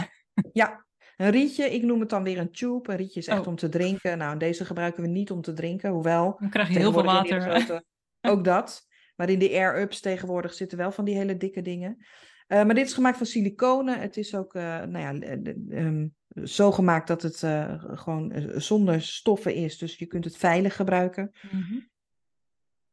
Ja, 0.52 0.86
een 1.16 1.30
rietje. 1.30 1.70
Ik 1.70 1.82
noem 1.82 2.00
het 2.00 2.08
dan 2.10 2.22
weer 2.22 2.38
een 2.38 2.52
tube. 2.52 2.90
Een 2.90 2.96
rietje 2.96 3.20
is 3.20 3.26
echt 3.26 3.40
Oh. 3.40 3.46
om 3.46 3.56
te 3.56 3.68
drinken. 3.68 4.18
Nou, 4.18 4.38
deze 4.38 4.64
gebruiken 4.64 5.02
we 5.02 5.08
niet 5.08 5.30
om 5.30 5.40
te 5.40 5.52
drinken. 5.52 5.90
Hoewel, 5.90 6.36
Dan 6.38 6.50
krijg 6.50 6.68
je 6.68 6.78
heel 6.78 6.92
veel 6.92 7.04
water. 7.04 7.40
grote- 7.40 7.84
ook 8.20 8.44
dat. 8.44 8.86
Maar 9.16 9.30
in 9.30 9.38
die 9.38 9.54
air-ups 9.56 10.00
tegenwoordig 10.00 10.54
zitten 10.54 10.78
wel 10.78 10.92
van 10.92 11.04
die 11.04 11.16
hele 11.16 11.36
dikke 11.36 11.62
dingen. 11.62 12.04
Eh, 12.46 12.64
maar 12.64 12.74
dit 12.74 12.86
is 12.86 12.94
gemaakt 12.94 13.16
van 13.16 13.26
siliconen. 13.26 14.00
Het 14.00 14.16
is 14.16 14.34
ook 14.34 14.54
eh, 14.54 14.62
nou 14.82 14.98
ja, 14.98 15.12
eh, 15.26 15.32
eh, 15.32 15.86
ehm, 15.86 16.06
zo 16.44 16.72
gemaakt 16.72 17.08
dat 17.08 17.22
het 17.22 17.42
eh, 17.42 17.84
gewoon 17.86 18.32
eh, 18.32 18.44
zonder 18.56 19.02
stoffen 19.02 19.54
is. 19.54 19.78
Dus 19.78 19.96
je 19.98 20.06
kunt 20.06 20.24
het 20.24 20.36
veilig 20.36 20.76
gebruiken. 20.76 21.30
Mhm. 21.52 21.78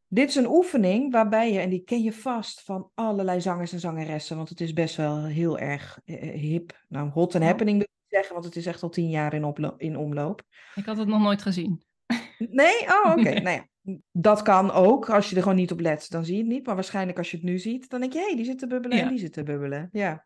Dit 0.08 0.30
is 0.30 0.36
een 0.36 0.48
oefening 0.50 1.12
waarbij 1.12 1.52
je, 1.54 1.60
en 1.60 1.70
die 1.70 1.84
ken 1.84 2.02
je 2.04 2.14
vast 2.14 2.62
van 2.64 2.90
allerlei 2.94 3.42
zangers 3.42 3.74
en 3.74 3.80
zangeressen, 3.80 4.36
want 4.38 4.50
het 4.50 4.62
is 4.62 4.74
best 4.74 4.96
wel 4.96 5.26
heel 5.26 5.60
erg 5.60 6.00
eh, 6.06 6.30
eh, 6.30 6.40
hip. 6.40 6.84
Nou, 6.88 7.10
hot 7.10 7.36
en 7.36 7.42
Ja. 7.42 7.48
happening 7.48 7.88
zeggen, 8.12 8.34
want 8.34 8.46
het 8.46 8.56
is 8.56 8.66
echt 8.66 8.84
al 8.84 8.90
tien 8.90 9.10
jaar 9.10 9.34
in, 9.34 9.44
oplo- 9.44 9.76
in 9.78 9.98
omloop. 9.98 10.42
Ik 10.76 10.86
had 10.86 10.98
het 10.98 11.08
nog 11.08 11.22
nooit 11.22 11.42
gezien. 11.42 11.84
Nee? 12.38 12.82
Oh, 12.82 13.12
oké. 13.18 13.40
Nou 13.42 13.62
ja. 13.84 13.98
dat 14.12 14.42
kan 14.42 14.72
ook. 14.72 15.10
Als 15.10 15.30
je 15.30 15.36
er 15.36 15.42
gewoon 15.42 15.58
niet 15.58 15.72
op 15.72 15.80
let, 15.80 16.10
dan 16.10 16.26
zie 16.26 16.36
je 16.36 16.42
het 16.42 16.52
niet. 16.52 16.66
Maar 16.66 16.76
waarschijnlijk 16.76 17.18
als 17.18 17.32
je 17.32 17.38
het 17.38 17.46
nu 17.46 17.60
ziet, 17.60 17.90
dan 17.90 18.00
denk 18.00 18.14
je, 18.14 18.20
hé, 18.20 18.26
hey, 18.26 18.36
die 18.36 18.46
zit 18.46 18.60
te 18.60 18.68
bubbelen 18.68 18.98
Ja. 18.98 19.04
en 19.04 19.10
die 19.10 19.20
zit 19.20 19.34
te 19.34 19.44
bubbelen. 19.44 19.90
Ja. 19.92 20.24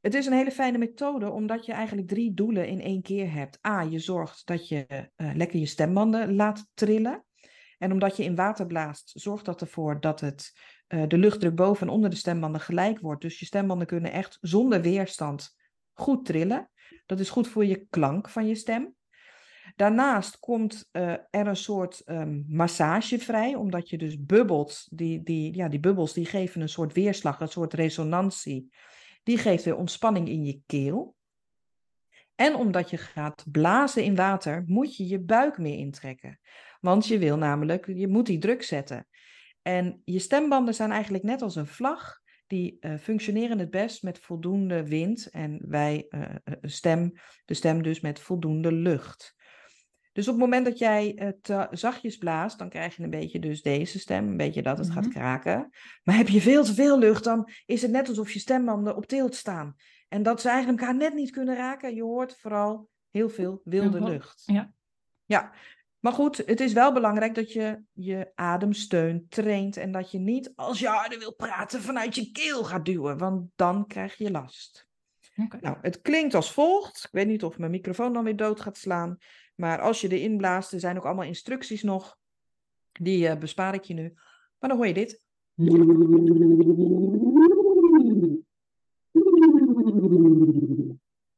Het 0.00 0.14
is 0.14 0.26
een 0.26 0.32
hele 0.32 0.50
fijne 0.50 0.78
methode, 0.78 1.30
omdat 1.30 1.66
je 1.66 1.72
eigenlijk 1.72 2.08
drie 2.08 2.34
doelen 2.34 2.68
in 2.68 2.80
één 2.80 3.02
keer 3.02 3.32
hebt. 3.32 3.58
A, 3.66 3.80
je 3.80 3.98
zorgt 3.98 4.46
dat 4.46 4.68
je 4.68 4.86
eh, 5.16 5.30
lekker 5.34 5.58
je 5.58 5.66
stembanden 5.66 6.34
laat 6.34 6.66
trillen. 6.74 7.24
En 7.78 7.92
omdat 7.92 8.16
je 8.16 8.24
in 8.24 8.34
water 8.34 8.66
blaast, 8.66 9.10
zorgt 9.14 9.44
dat 9.44 9.60
ervoor 9.60 10.00
dat 10.00 10.20
het, 10.20 10.52
eh, 10.86 11.02
de 11.08 11.18
luchtdruk 11.18 11.54
boven 11.54 11.86
en 11.86 11.92
onder 11.92 12.10
de 12.10 12.16
stembanden 12.16 12.60
gelijk 12.60 13.00
wordt. 13.00 13.22
Dus 13.22 13.38
je 13.38 13.46
stembanden 13.46 13.86
kunnen 13.86 14.12
echt 14.12 14.38
zonder 14.40 14.80
weerstand 14.80 15.56
goed 15.98 16.24
trillen. 16.24 16.70
Dat 17.06 17.20
is 17.20 17.30
goed 17.30 17.48
voor 17.48 17.64
je 17.64 17.86
klank 17.90 18.28
van 18.28 18.46
je 18.46 18.54
stem. 18.54 18.96
Daarnaast 19.76 20.38
komt 20.38 20.88
eh, 20.90 21.12
er 21.12 21.46
een 21.46 21.56
soort 21.56 22.00
ehm, 22.04 22.42
massage 22.46 23.18
vrij, 23.18 23.54
omdat 23.54 23.88
je 23.88 23.98
dus 23.98 24.24
bubbelt. 24.24 24.86
Die, 24.90 25.22
die, 25.22 25.56
ja, 25.56 25.68
die 25.68 25.80
bubbels 25.80 26.12
die 26.12 26.26
geven 26.26 26.60
een 26.60 26.68
soort 26.68 26.92
weerslag, 26.92 27.40
een 27.40 27.48
soort 27.48 27.74
resonantie. 27.74 28.72
Die 29.22 29.38
geeft 29.38 29.64
weer 29.64 29.76
ontspanning 29.76 30.28
in 30.28 30.44
je 30.44 30.60
keel. 30.66 31.16
En 32.34 32.54
omdat 32.54 32.90
je 32.90 32.96
gaat 32.96 33.44
blazen 33.50 34.04
in 34.04 34.14
water, 34.14 34.64
moet 34.66 34.96
je 34.96 35.06
je 35.06 35.20
buik 35.20 35.58
meer 35.58 35.78
intrekken. 35.78 36.40
Want 36.80 37.06
je 37.06 37.18
wil 37.18 37.36
namelijk, 37.36 37.86
je 37.86 38.08
moet 38.08 38.26
die 38.26 38.38
druk 38.38 38.62
zetten. 38.62 39.06
En 39.62 40.02
je 40.04 40.18
stembanden 40.18 40.74
zijn 40.74 40.90
eigenlijk 40.90 41.24
net 41.24 41.42
als 41.42 41.56
een 41.56 41.66
vlag. 41.66 42.20
Die 42.48 42.76
eh, 42.80 42.94
functioneren 42.98 43.58
het 43.58 43.70
best 43.70 44.02
met 44.02 44.18
voldoende 44.18 44.88
wind 44.88 45.30
en 45.30 45.60
wij 45.68 46.06
eh, 46.08 46.20
eh, 46.22 46.54
stem, 46.62 47.12
de 47.44 47.54
stem 47.54 47.82
dus 47.82 48.00
met 48.00 48.20
voldoende 48.20 48.72
lucht. 48.72 49.36
Dus 50.12 50.26
op 50.28 50.34
het 50.34 50.42
moment 50.42 50.64
dat 50.64 50.78
jij 50.78 51.12
het 51.14 51.68
zachtjes 51.78 52.16
blaast, 52.16 52.58
dan 52.58 52.68
krijg 52.68 52.96
je 52.96 53.02
een 53.02 53.10
beetje 53.10 53.38
dus 53.38 53.62
deze 53.62 53.98
stem, 53.98 54.28
een 54.28 54.36
beetje 54.36 54.62
dat 54.62 54.78
het 54.78 54.90
gaat 54.90 55.04
Mhm. 55.04 55.12
kraken. 55.12 55.70
Maar 56.02 56.16
heb 56.16 56.28
je 56.28 56.40
veel 56.40 56.64
te 56.64 56.74
veel 56.74 56.98
lucht, 56.98 57.24
dan 57.24 57.48
is 57.66 57.82
het 57.82 57.90
net 57.90 58.08
alsof 58.08 58.30
je 58.30 58.38
stembanden 58.38 58.96
op 58.96 59.06
tilt 59.06 59.34
staan. 59.34 59.74
En 60.08 60.22
dat 60.22 60.40
ze 60.40 60.48
eigenlijk 60.48 60.80
elkaar 60.80 60.96
net 60.96 61.14
niet 61.14 61.30
kunnen 61.30 61.56
raken. 61.56 61.94
Je 61.94 62.02
hoort 62.02 62.36
vooral 62.36 62.88
heel 63.10 63.28
veel 63.28 63.60
wilde 63.64 64.02
lucht. 64.02 64.42
ja. 64.46 64.72
Ja, 65.24 65.52
maar 66.00 66.12
goed, 66.12 66.36
het 66.36 66.60
is 66.60 66.72
wel 66.72 66.92
belangrijk 66.92 67.34
dat 67.34 67.52
je 67.52 67.82
je 67.92 68.32
ademsteun 68.34 69.26
traint 69.28 69.76
en 69.76 69.92
dat 69.92 70.10
je 70.10 70.18
niet 70.18 70.52
als 70.56 70.78
je 70.78 70.88
harder 70.88 71.18
wil 71.18 71.34
praten 71.34 71.80
vanuit 71.80 72.14
je 72.14 72.32
keel 72.32 72.64
gaat 72.64 72.84
duwen, 72.84 73.18
want 73.18 73.50
dan 73.56 73.86
krijg 73.86 74.16
je 74.16 74.30
last. 74.30 74.86
Nou, 75.60 75.76
het 75.80 76.00
klinkt 76.00 76.34
als 76.34 76.52
volgt. 76.52 77.04
Ik 77.04 77.10
weet 77.12 77.26
niet 77.26 77.44
of 77.44 77.58
mijn 77.58 77.70
microfoon 77.70 78.12
dan 78.12 78.24
weer 78.24 78.36
dood 78.36 78.60
gaat 78.60 78.76
slaan. 78.76 79.18
Maar 79.54 79.80
als 79.80 80.00
je 80.00 80.08
erin 80.08 80.36
blaast, 80.36 80.72
er 80.72 80.80
zijn 80.80 80.96
ook 80.96 81.04
allemaal 81.04 81.24
instructies 81.24 81.82
nog. 81.82 82.18
Die 82.92 83.28
eh, 83.28 83.38
bespaar 83.38 83.74
ik 83.74 83.84
je 83.84 83.94
nu. 83.94 84.12
Maar 84.58 84.68
dan 84.68 84.76
hoor 84.78 84.86
je 84.86 84.94
dit. 84.94 85.24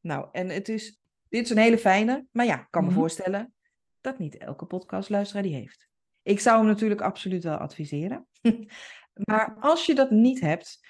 Nou, 0.00 0.28
en 0.32 0.48
het 0.48 0.68
is, 0.68 1.00
dit 1.28 1.44
is 1.44 1.50
een 1.50 1.58
hele 1.58 1.78
fijne. 1.78 2.26
Maar 2.32 2.46
ja, 2.46 2.60
ik 2.60 2.66
kan 2.70 2.82
me 2.82 2.90
Mhm. 2.90 2.98
voorstellen 2.98 3.54
dat 4.00 4.18
niet 4.18 4.36
elke 4.36 4.66
podcastluisteraar 4.66 5.42
die 5.42 5.54
heeft. 5.54 5.88
Ik 6.22 6.40
zou 6.40 6.58
hem 6.58 6.66
natuurlijk 6.66 7.00
absoluut 7.00 7.44
wel 7.44 7.56
adviseren. 7.56 8.26
maar 9.28 9.56
als 9.60 9.86
je 9.86 9.94
dat 9.94 10.10
niet 10.10 10.40
hebt, 10.40 10.86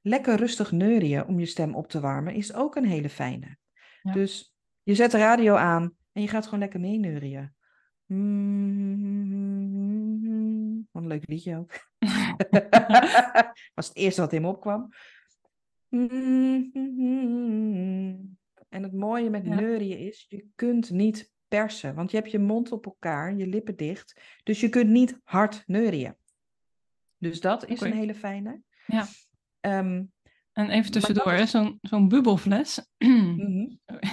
lekker 0.00 0.36
rustig 0.36 0.72
neurien 0.72 1.26
om 1.26 1.38
je 1.38 1.46
stem 1.46 1.74
op 1.74 1.88
te 1.88 2.00
warmen 2.00 2.34
is 2.34 2.54
ook 2.54 2.76
een 2.76 2.86
hele 2.86 3.08
fijne. 3.08 3.56
Ja. 4.02 4.12
Dus 4.12 4.54
je 4.82 4.94
zet 4.94 5.10
de 5.10 5.18
radio 5.18 5.54
aan 5.54 5.96
en 6.12 6.22
je 6.22 6.28
gaat 6.28 6.44
gewoon 6.44 6.60
lekker 6.60 6.80
meeneurien. 6.80 7.54
Wat 10.92 11.02
een 11.02 11.08
leuk 11.08 11.28
liedje 11.28 11.56
ook. 11.56 11.72
was 13.74 13.88
het 13.88 13.96
eerste 13.96 14.20
wat 14.20 14.32
in 14.32 14.42
me 14.42 14.48
opkwam. 14.48 14.88
En 18.68 18.82
het 18.82 18.92
mooie 18.92 19.30
met 19.30 19.46
Ja. 19.46 19.54
neurien 19.54 19.98
is, 19.98 20.26
je 20.28 20.46
kunt 20.54 20.90
niet 20.90 21.32
persen, 21.58 21.94
want 21.94 22.10
je 22.10 22.16
hebt 22.16 22.30
je 22.30 22.38
mond 22.38 22.72
op 22.72 22.86
elkaar, 22.86 23.34
je 23.34 23.46
lippen 23.46 23.76
dicht, 23.76 24.20
dus 24.42 24.60
je 24.60 24.68
kunt 24.68 24.90
niet 24.90 25.18
hard 25.24 25.62
neurien. 25.66 26.16
Dus 27.18 27.40
dat 27.40 27.68
is 27.68 27.80
een 27.80 27.92
hele 27.92 28.14
fijne. 28.14 28.62
Ja. 28.86 29.06
Ehm, 29.60 30.04
En 30.52 30.70
even 30.70 30.92
tussendoor, 30.92 31.32
hè, 31.32 31.46
zo'n 31.46 31.78
zo'n 31.82 32.08
bubbelfles. 32.08 32.86
mhm. 32.98 33.60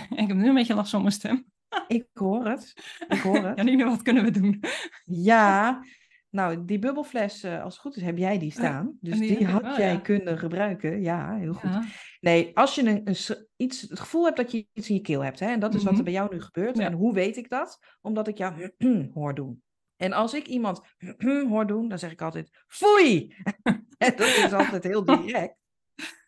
ik 0.09 0.27
heb 0.27 0.33
nu 0.33 0.47
een 0.47 0.53
beetje 0.53 0.75
last 0.75 0.91
van 0.91 1.01
mijn 1.01 1.13
stem. 1.13 1.45
Ik 1.87 2.07
hoor 2.13 2.45
het. 2.45 2.73
Ik 3.07 3.19
hoor 3.19 3.43
het. 3.47 3.57
Janine, 3.57 3.85
wat 3.85 4.01
kunnen 4.01 4.23
we 4.23 4.31
doen? 4.31 4.63
Ja, 5.05 5.83
nou, 6.29 6.65
die 6.65 6.79
bubbelfles, 6.79 7.43
eh, 7.43 7.63
als 7.63 7.73
het 7.73 7.81
goed 7.81 7.95
is, 7.95 8.01
heb 8.01 8.17
jij 8.17 8.39
die 8.39 8.51
staan. 8.51 8.97
Dus 9.01 9.19
die 9.19 9.45
had 9.47 9.61
wel, 9.61 9.77
jij 9.77 9.91
ja. 9.93 9.99
kunnen 9.99 10.37
gebruiken. 10.37 11.01
Ja, 11.01 11.35
heel 11.35 11.53
goed. 11.53 11.71
Ja. 11.71 11.83
Nee, 12.19 12.57
als 12.57 12.75
je 12.75 12.83
een, 12.87 13.15
iets, 13.55 13.81
het 13.81 13.99
gevoel 13.99 14.25
hebt 14.25 14.37
dat 14.37 14.51
je 14.51 14.67
iets 14.73 14.89
in 14.89 14.95
je 14.95 15.01
keel 15.01 15.23
hebt, 15.23 15.39
hè, 15.39 15.47
en 15.47 15.59
dat 15.59 15.73
is 15.73 15.83
wat 15.83 15.89
Mhm. 15.89 15.97
er 15.97 16.03
bij 16.03 16.13
jou 16.13 16.33
nu 16.33 16.41
gebeurt. 16.41 16.79
En 16.79 16.93
hoe 16.93 17.13
weet 17.13 17.37
ik 17.37 17.49
dat? 17.49 17.79
Omdat 18.01 18.27
ik 18.27 18.37
jou 18.37 18.71
hoor 19.13 19.35
doen. 19.35 19.63
En 19.95 20.13
als 20.13 20.33
ik 20.33 20.47
iemand 20.47 20.81
hoor 21.49 21.67
doen, 21.67 21.89
dan 21.89 21.99
zeg 21.99 22.11
ik 22.11 22.21
altijd, 22.21 22.63
foei! 22.67 23.35
En 23.97 24.15
dat 24.15 24.27
is 24.27 24.53
altijd 24.53 24.83
heel 24.83 25.05
direct. 25.05 25.55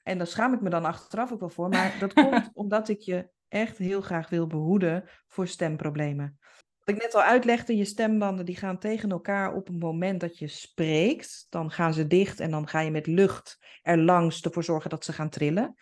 En 0.03 0.17
daar 0.17 0.27
schaam 0.27 0.53
ik 0.53 0.61
me 0.61 0.69
dan 0.69 0.85
achteraf 0.85 1.31
ook 1.31 1.39
wel 1.39 1.49
voor. 1.49 1.69
Maar 1.69 1.95
dat 1.99 2.13
komt 2.13 2.49
omdat 2.53 2.89
ik 2.89 2.99
je 2.99 3.29
echt 3.47 3.77
heel 3.77 4.01
graag 4.01 4.29
wil 4.29 4.47
behoeden 4.47 5.03
voor 5.27 5.47
stemproblemen. 5.47 6.39
Wat 6.83 6.95
ik 6.95 7.01
net 7.01 7.15
al 7.15 7.21
uitlegde, 7.21 7.77
je 7.77 7.85
stembanden 7.85 8.45
die 8.45 8.55
gaan 8.55 8.79
tegen 8.79 9.11
elkaar 9.11 9.53
op 9.53 9.67
het 9.67 9.79
moment 9.79 10.19
dat 10.19 10.37
je 10.37 10.47
spreekt. 10.47 11.45
Dan 11.49 11.71
gaan 11.71 11.93
ze 11.93 12.07
dicht 12.07 12.39
en 12.39 12.51
dan 12.51 12.67
ga 12.67 12.79
je 12.79 12.91
met 12.91 13.07
lucht 13.07 13.59
er 13.81 13.97
langs 13.97 14.41
ervoor 14.41 14.63
zorgen 14.63 14.89
dat 14.89 15.05
ze 15.05 15.13
gaan 15.13 15.29
trillen. 15.29 15.75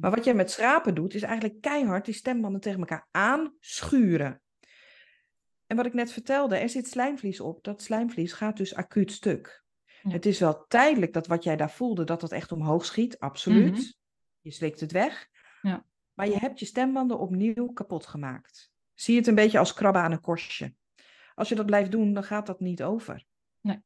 Maar 0.00 0.10
wat 0.10 0.24
jij 0.24 0.34
met 0.34 0.50
schrapen 0.50 0.94
doet, 0.94 1.14
is 1.14 1.22
eigenlijk 1.22 1.60
keihard 1.60 2.04
die 2.04 2.14
stembanden 2.14 2.60
tegen 2.60 2.78
elkaar 2.78 3.08
aanschuren. 3.10 4.40
En 5.66 5.76
wat 5.76 5.86
ik 5.86 5.94
net 5.94 6.12
vertelde, 6.12 6.56
er 6.56 6.68
zit 6.68 6.88
slijmvlies 6.88 7.40
op. 7.40 7.64
Dat 7.64 7.82
slijmvlies 7.82 8.32
gaat 8.32 8.56
dus 8.56 8.74
acuut 8.74 9.12
stuk. 9.12 9.64
Ja. 10.02 10.10
Het 10.10 10.26
is 10.26 10.40
wel 10.40 10.64
tijdelijk 10.68 11.12
dat 11.12 11.26
wat 11.26 11.44
jij 11.44 11.56
daar 11.56 11.70
voelde, 11.70 12.04
dat 12.04 12.20
dat 12.20 12.32
echt 12.32 12.52
omhoog 12.52 12.84
schiet. 12.84 13.18
Absoluut. 13.18 13.72
Mhm. 13.72 13.82
Je 14.40 14.50
slikt 14.50 14.80
het 14.80 14.92
weg. 14.92 15.28
Ja. 15.62 15.84
Maar 16.14 16.28
je 16.28 16.38
hebt 16.38 16.58
je 16.58 16.66
stembanden 16.66 17.18
opnieuw 17.18 17.72
kapot 17.72 18.06
gemaakt. 18.06 18.70
Zie 18.96 19.16
het 19.16 19.26
een 19.26 19.34
beetje 19.34 19.58
als 19.58 19.72
krabben 19.74 20.02
aan 20.02 20.12
een 20.12 20.20
korstje. 20.20 20.74
Als 21.34 21.48
je 21.48 21.54
dat 21.54 21.66
blijft 21.66 21.90
doen, 21.90 22.12
dan 22.14 22.22
gaat 22.24 22.46
dat 22.46 22.60
niet 22.60 22.82
over. 22.82 23.24
Nee. 23.60 23.82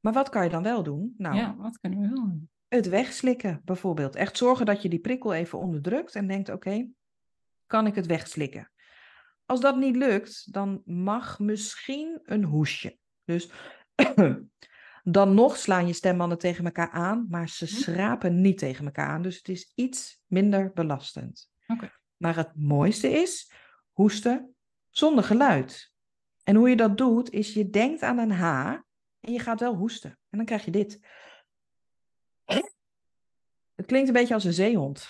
Maar 0.00 0.12
wat 0.12 0.28
kan 0.28 0.44
je 0.44 0.50
dan 0.50 0.62
wel 0.62 0.82
doen? 0.82 1.14
Nou, 1.16 1.36
Ja, 1.36 1.56
wat 1.56 1.78
kunnen 1.80 2.00
we 2.00 2.06
wel 2.06 2.14
doen? 2.14 2.50
het 2.68 2.88
wegslikken 2.88 3.60
bijvoorbeeld. 3.64 4.14
Echt 4.16 4.36
zorgen 4.36 4.66
dat 4.66 4.82
je 4.82 4.88
die 4.88 4.98
prikkel 4.98 5.32
even 5.34 5.58
onderdrukt 5.58 6.14
en 6.14 6.26
denkt: 6.26 6.48
oké, 6.48 6.88
kan 7.66 7.86
ik 7.86 7.94
het 7.94 8.06
wegslikken? 8.06 8.70
Als 9.46 9.60
dat 9.60 9.76
niet 9.76 9.96
lukt, 9.96 10.52
dan 10.52 10.82
mag 10.84 11.38
misschien 11.38 12.20
een 12.22 12.44
hoesje. 12.44 12.98
Dus 13.24 13.50
dan 15.02 15.34
nog 15.34 15.56
slaan 15.56 15.86
je 15.86 15.92
stembanden 15.92 16.38
tegen 16.38 16.64
elkaar 16.64 16.90
aan, 16.90 17.26
maar 17.30 17.48
ze 17.48 17.64
Hm. 17.64 17.70
schrapen 17.70 18.40
niet 18.40 18.58
tegen 18.58 18.84
elkaar 18.84 19.08
aan. 19.08 19.22
Dus 19.22 19.36
het 19.36 19.48
is 19.48 19.72
iets 19.74 20.20
minder 20.26 20.72
belastend. 20.74 21.50
Oké. 21.66 21.90
Maar 22.16 22.36
het 22.36 22.50
mooiste 22.54 23.08
is 23.10 23.52
hoesten 23.96 24.54
zonder 24.90 25.24
geluid. 25.24 25.92
En 26.44 26.56
hoe 26.56 26.68
je 26.68 26.76
dat 26.76 26.98
doet, 26.98 27.30
is 27.30 27.54
je 27.54 27.70
denkt 27.70 28.02
aan 28.02 28.18
een 28.18 28.30
H 28.30 28.44
en 29.20 29.32
je 29.32 29.38
gaat 29.38 29.60
wel 29.60 29.74
hoesten. 29.74 30.10
En 30.10 30.38
dan 30.38 30.46
krijg 30.46 30.64
je 30.64 30.70
dit. 30.70 31.00
Het 33.74 33.86
klinkt 33.86 34.08
een 34.08 34.14
beetje 34.14 34.34
als 34.34 34.44
een 34.44 34.52
zeehond. 34.52 35.08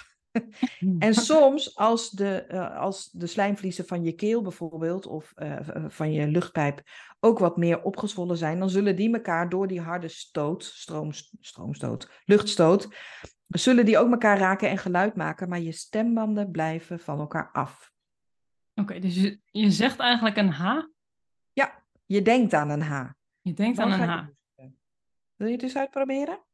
En 0.99 1.14
soms, 1.14 1.77
als 1.77 2.11
de, 2.11 2.42
eh, 2.42 2.79
als 2.79 3.11
de 3.12 3.27
slijmvliezen 3.27 3.87
van 3.87 4.05
je 4.05 4.12
keel 4.12 4.42
bijvoorbeeld, 4.42 5.07
of 5.07 5.33
eh, 5.35 5.57
van 5.88 6.12
je 6.12 6.27
luchtpijp, 6.27 6.83
ook 7.20 7.38
wat 7.38 7.57
meer 7.57 7.83
opgezwollen 7.83 8.37
zijn, 8.37 8.59
dan 8.59 8.70
zullen 8.70 8.96
die 8.96 9.14
elkaar 9.14 9.49
door 9.49 9.66
die 9.66 9.81
harde 9.81 10.09
stoot, 10.09 10.64
stroom, 10.64 11.12
stroomstoot, 11.40 12.11
luchtstoot, 12.25 12.88
zullen 13.46 13.85
die 13.85 13.99
ook 13.99 14.11
elkaar 14.11 14.38
raken 14.38 14.70
en 14.70 14.79
geluid 14.79 15.16
maken, 15.16 15.49
maar 15.49 15.61
je 15.61 15.72
stembanden 15.72 16.51
blijven 16.51 17.01
van 17.01 17.18
elkaar 17.18 17.51
af. 17.53 17.94
Oké, 18.76 18.98
dus 18.98 19.14
je, 19.14 19.40
je 19.44 19.70
zegt 19.70 19.98
eigenlijk 19.98 20.36
een 20.36 20.50
H. 20.50 20.80
Je 22.06 22.22
denkt 22.22 22.54
aan 22.54 22.70
een 22.70 22.82
H. 22.82 23.10
Je 23.40 23.52
denkt 23.52 23.76
Dan 23.76 23.92
aan 23.92 24.00
een 24.00 24.06
je 24.06 24.12
H. 24.12 24.68
Wil 25.36 25.46
je 25.46 25.52
het 25.52 25.62
eens 25.62 25.76
uitproberen? 25.76 26.44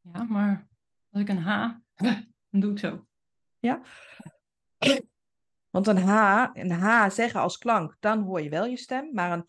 Ja, 0.00 0.22
maar 0.22 0.68
als 1.10 1.22
ik 1.22 1.28
een 1.28 1.42
H, 1.42 1.70
dan 2.50 2.60
doe 2.60 2.70
ik 2.70 2.78
zo. 2.78 3.06
Want 5.70 5.86
een 5.86 5.98
H, 5.98 6.46
een 6.52 6.70
H 6.70 7.10
zeggen 7.10 7.40
als 7.40 7.58
klank, 7.58 7.96
dan 8.00 8.22
hoor 8.22 8.40
je 8.40 8.48
wel 8.48 8.66
je 8.66 8.76
stem, 8.76 9.10
maar 9.12 9.32
een 9.32 9.46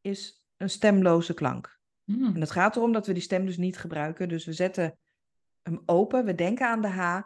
is 0.00 0.44
een 0.56 0.70
stemloze 0.70 1.34
klank. 1.34 1.78
Hmm. 2.04 2.34
En 2.34 2.40
het 2.40 2.50
gaat 2.50 2.76
erom 2.76 2.92
dat 2.92 3.06
we 3.06 3.12
die 3.12 3.22
stem 3.22 3.46
dus 3.46 3.56
niet 3.56 3.78
gebruiken. 3.78 4.28
Dus 4.28 4.44
we 4.44 4.52
zetten 4.52 4.98
hem 5.62 5.82
open, 5.86 6.24
we 6.24 6.34
denken 6.34 6.66
aan 6.66 6.80
de 6.80 6.88
H. 6.88 7.20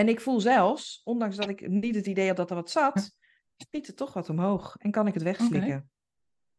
En 0.00 0.08
ik 0.08 0.20
voel 0.20 0.40
zelfs, 0.40 1.00
ondanks 1.04 1.36
dat 1.36 1.48
ik 1.48 1.68
niet 1.68 1.94
het 1.94 2.06
idee 2.06 2.26
had 2.26 2.36
dat 2.36 2.50
er 2.50 2.56
wat 2.56 2.70
zat, 2.70 3.16
schiet 3.56 3.86
het 3.86 3.96
toch 3.96 4.12
wat 4.12 4.28
omhoog 4.28 4.76
en 4.78 4.90
kan 4.90 5.06
ik 5.06 5.14
het 5.14 5.22
wegslikken. 5.22 5.90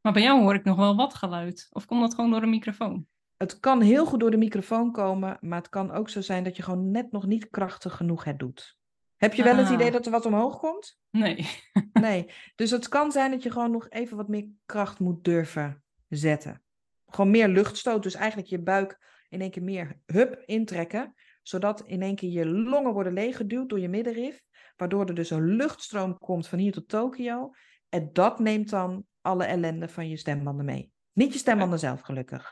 Maar 0.01 0.13
bij 0.13 0.21
jou 0.21 0.41
hoor 0.41 0.53
ik 0.55 0.63
nog 0.63 0.77
wel 0.77 0.95
wat 0.95 1.13
geluid. 1.13 1.67
Of 1.71 1.85
komt 1.85 2.01
dat 2.01 2.15
gewoon 2.15 2.31
door 2.31 2.39
de 2.41 2.47
microfoon? 2.47 3.07
Het 3.37 3.59
kan 3.59 3.81
heel 3.81 4.05
goed 4.05 4.19
door 4.19 4.31
de 4.31 4.37
microfoon 4.37 4.91
komen, 4.91 5.37
maar 5.41 5.57
het 5.57 5.69
kan 5.69 5.91
ook 5.91 6.09
zo 6.09 6.21
zijn 6.21 6.43
dat 6.43 6.55
je 6.55 6.63
gewoon 6.63 6.91
net 6.91 7.11
nog 7.11 7.25
niet 7.25 7.49
krachtig 7.49 7.95
genoeg 7.95 8.23
het 8.23 8.39
doet. 8.39 8.77
Heb 9.17 9.33
je 9.33 9.43
wel 9.43 9.55
het 9.55 9.67
Ah. 9.67 9.73
idee 9.73 9.91
dat 9.91 10.05
er 10.05 10.11
wat 10.11 10.25
omhoog 10.25 10.57
komt? 10.57 10.99
Nee. 11.11 11.47
Nee. 11.93 12.31
Dus 12.55 12.71
het 12.71 12.87
kan 12.87 13.11
zijn 13.11 13.31
dat 13.31 13.43
je 13.43 13.51
gewoon 13.51 13.71
nog 13.71 13.89
even 13.89 14.17
wat 14.17 14.27
meer 14.27 14.47
kracht 14.65 14.99
moet 14.99 15.23
durven 15.23 15.83
zetten. 16.09 16.61
Gewoon 17.07 17.31
meer 17.31 17.47
luchtstoot. 17.47 18.03
Dus 18.03 18.13
eigenlijk 18.15 18.47
je 18.47 18.59
buik 18.59 18.99
in 19.29 19.41
één 19.41 19.51
keer 19.51 19.63
meer 19.63 19.99
hup 20.05 20.43
intrekken. 20.45 21.13
Zodat 21.41 21.81
in 21.85 22.01
één 22.01 22.15
keer 22.15 22.29
je 22.31 22.45
longen 22.45 22.93
worden 22.93 23.13
leeggeduwd 23.13 23.69
door 23.69 23.79
je 23.79 23.89
middenrif. 23.89 24.43
Waardoor 24.75 25.05
er 25.05 25.15
dus 25.15 25.29
een 25.29 25.45
luchtstroom 25.45 26.17
komt 26.17 26.47
van 26.47 26.59
hier 26.59 26.71
tot 26.71 26.87
Tokio. 26.87 27.53
En 27.89 28.09
dat 28.13 28.39
neemt 28.39 28.69
dan 28.69 29.05
alle 29.21 29.43
ellende 29.43 29.87
van 29.87 30.09
je 30.09 30.17
stembanden 30.17 30.65
mee. 30.65 30.91
Niet 31.13 31.33
je 31.33 31.39
stembanden 31.39 31.79
zelf, 31.79 32.01
gelukkig. 32.01 32.51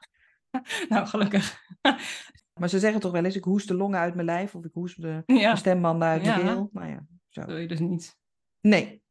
Nou, 0.90 1.08
gelukkig. 1.08 1.60
Maar 2.60 2.70
ze 2.70 2.80
zeggen 2.80 3.02
toch 3.02 3.12
wel 3.12 3.24
eens, 3.26 3.36
ik 3.36 3.44
hoest 3.44 3.68
de 3.68 3.74
longen 3.74 4.00
uit 4.00 4.14
mijn 4.14 4.26
lijf. 4.26 4.56
Of 4.56 4.66
ik 4.66 4.74
hoest 4.74 5.02
de, 5.02 5.24
Ja, 5.26 5.52
de 5.52 5.58
stembanden 5.58 6.08
uit 6.08 6.24
mijn 6.24 6.40
Ja. 6.40 6.46
keel. 6.46 6.70
Nou 6.72 6.90
ja, 6.90 7.06
zo. 7.30 7.42
dat 7.42 7.50
wil 7.50 7.58
je 7.60 7.68
dus 7.68 7.80
niet. 7.80 8.18
Nee. 8.62 9.02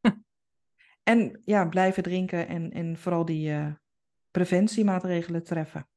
en 1.02 1.42
ja, 1.44 1.66
blijven 1.68 2.02
drinken 2.02 2.48
en, 2.48 2.70
en 2.70 2.96
vooral 2.96 3.24
die 3.24 3.52
eh, 3.52 3.72
preventiemaatregelen 4.30 5.44
treffen. 5.44 5.88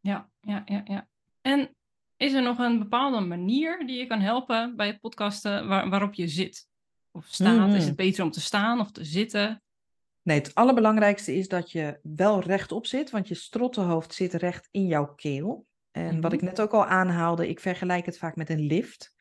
Ja, 0.00 0.30
ja, 0.40 0.62
ja, 0.64 0.80
ja. 0.84 1.08
En 1.40 1.76
is 2.18 2.32
er 2.32 2.42
nog 2.42 2.58
een 2.58 2.78
bepaalde 2.78 3.20
manier 3.20 3.86
die 3.86 3.98
je 3.98 4.06
kan 4.06 4.20
helpen 4.20 4.76
bij 4.76 4.86
het 4.86 5.00
podcasten 5.00 5.68
waar, 5.68 5.88
waarop 5.88 6.14
je 6.14 6.28
zit? 6.28 6.66
Of 7.10 7.26
staat? 7.26 7.68
Is 7.68 7.74
Mhm. 7.74 7.86
het 7.86 7.96
beter 7.96 8.24
om 8.24 8.30
te 8.30 8.40
staan 8.40 8.80
of 8.80 8.90
te 8.90 9.04
zitten? 9.04 9.62
Nee, 10.22 10.38
het 10.38 10.54
allerbelangrijkste 10.54 11.36
is 11.36 11.48
dat 11.48 11.70
je 11.72 11.98
wel 12.02 12.40
rechtop 12.40 12.86
zit, 12.86 13.10
want 13.10 13.28
je 13.28 13.34
strottenhoofd 13.34 14.14
zit 14.14 14.34
recht 14.34 14.68
in 14.70 14.86
jouw 14.86 15.14
keel. 15.14 15.66
En 15.90 16.20
wat 16.20 16.32
Mhm. 16.32 16.34
ik 16.34 16.42
net 16.42 16.60
ook 16.60 16.72
al 16.72 16.84
aanhaalde, 16.86 17.48
ik 17.48 17.60
vergelijk 17.60 18.06
het 18.06 18.18
vaak 18.18 18.36
met 18.36 18.50
een 18.50 18.66
lift. 18.66 19.16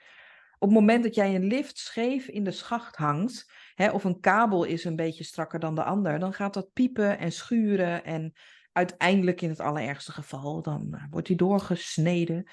Op 0.60 0.69
het 0.69 0.77
moment 0.77 1.03
dat 1.03 1.15
jij 1.15 1.36
een 1.36 1.45
lift 1.47 1.77
scheef 1.77 2.27
in 2.27 2.43
de 2.43 2.51
schacht 2.51 2.95
hangt, 2.95 3.51
hè, 3.75 3.89
of 3.91 4.03
een 4.03 4.19
kabel 4.19 4.63
is 4.63 4.83
een 4.83 4.95
beetje 4.95 5.23
strakker 5.23 5.60
dan 5.60 5.75
de 5.75 5.83
ander, 5.83 6.19
dan 6.19 6.33
gaat 6.33 6.53
dat 6.53 6.73
piepen 6.73 7.19
en 7.19 7.31
schuren 7.31 8.03
en 8.03 8.33
uiteindelijk 8.71 9.41
in 9.41 9.49
het 9.49 9.60
allerergste 9.60 10.12
geval, 10.12 10.62
dan 10.62 10.88
eh, 10.93 11.03
wordt 11.10 11.27
hij 11.27 11.38
doorgesneden. 11.38 12.49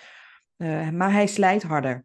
Eh, 0.56 0.90
maar 0.90 1.12
hij 1.12 1.26
slijt 1.26 1.62
harder. 1.62 2.04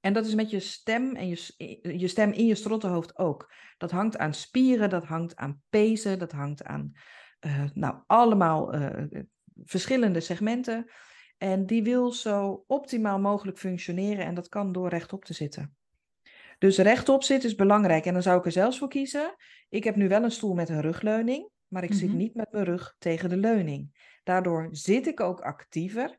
En 0.00 0.12
dat 0.12 0.26
is 0.26 0.34
met 0.34 0.50
je 0.50 0.60
stem 0.60 1.16
en 1.16 1.28
je, 1.28 1.56
je 1.96 2.08
stem 2.08 2.32
in 2.32 2.46
je 2.46 2.54
strottenhoofd 2.54 3.18
ook. 3.18 3.52
Dat 3.78 3.90
hangt 3.90 4.18
aan 4.18 4.34
spieren, 4.34 4.90
dat 4.90 5.04
hangt 5.04 5.36
aan 5.36 5.62
pezen, 5.68 6.18
dat 6.18 6.32
hangt 6.32 6.64
aan 6.64 6.92
eh, 7.40 7.64
nou, 7.74 8.02
allemaal 8.06 8.72
eh, 8.72 9.20
verschillende 9.64 10.20
segmenten. 10.20 10.90
En 11.38 11.66
die 11.66 11.82
wil 11.82 12.12
zo 12.12 12.64
optimaal 12.66 13.18
mogelijk 13.20 13.58
functioneren 13.58 14.24
en 14.24 14.34
dat 14.34 14.48
kan 14.48 14.72
door 14.72 14.88
rechtop 14.88 15.24
te 15.24 15.34
zitten. 15.34 15.76
Dus 16.58 16.78
rechtop 16.78 17.22
zitten 17.22 17.48
is 17.48 17.54
belangrijk 17.54 18.04
en 18.04 18.12
dan 18.12 18.22
zou 18.22 18.38
ik 18.38 18.44
er 18.44 18.52
zelfs 18.52 18.78
voor 18.78 18.88
kiezen. 18.88 19.34
Ik 19.68 19.84
heb 19.84 19.96
nu 19.96 20.08
wel 20.08 20.22
een 20.22 20.30
stoel 20.30 20.54
met 20.54 20.68
een 20.68 20.80
rugleuning, 20.80 21.48
maar 21.68 21.84
ik 21.84 21.92
zit 21.92 22.08
Mhm. 22.08 22.16
niet 22.16 22.34
met 22.34 22.52
mijn 22.52 22.64
rug 22.64 22.94
tegen 22.98 23.28
de 23.28 23.36
leuning. 23.36 24.08
Daardoor 24.22 24.68
zit 24.70 25.06
ik 25.06 25.20
ook 25.20 25.40
actiever 25.40 26.18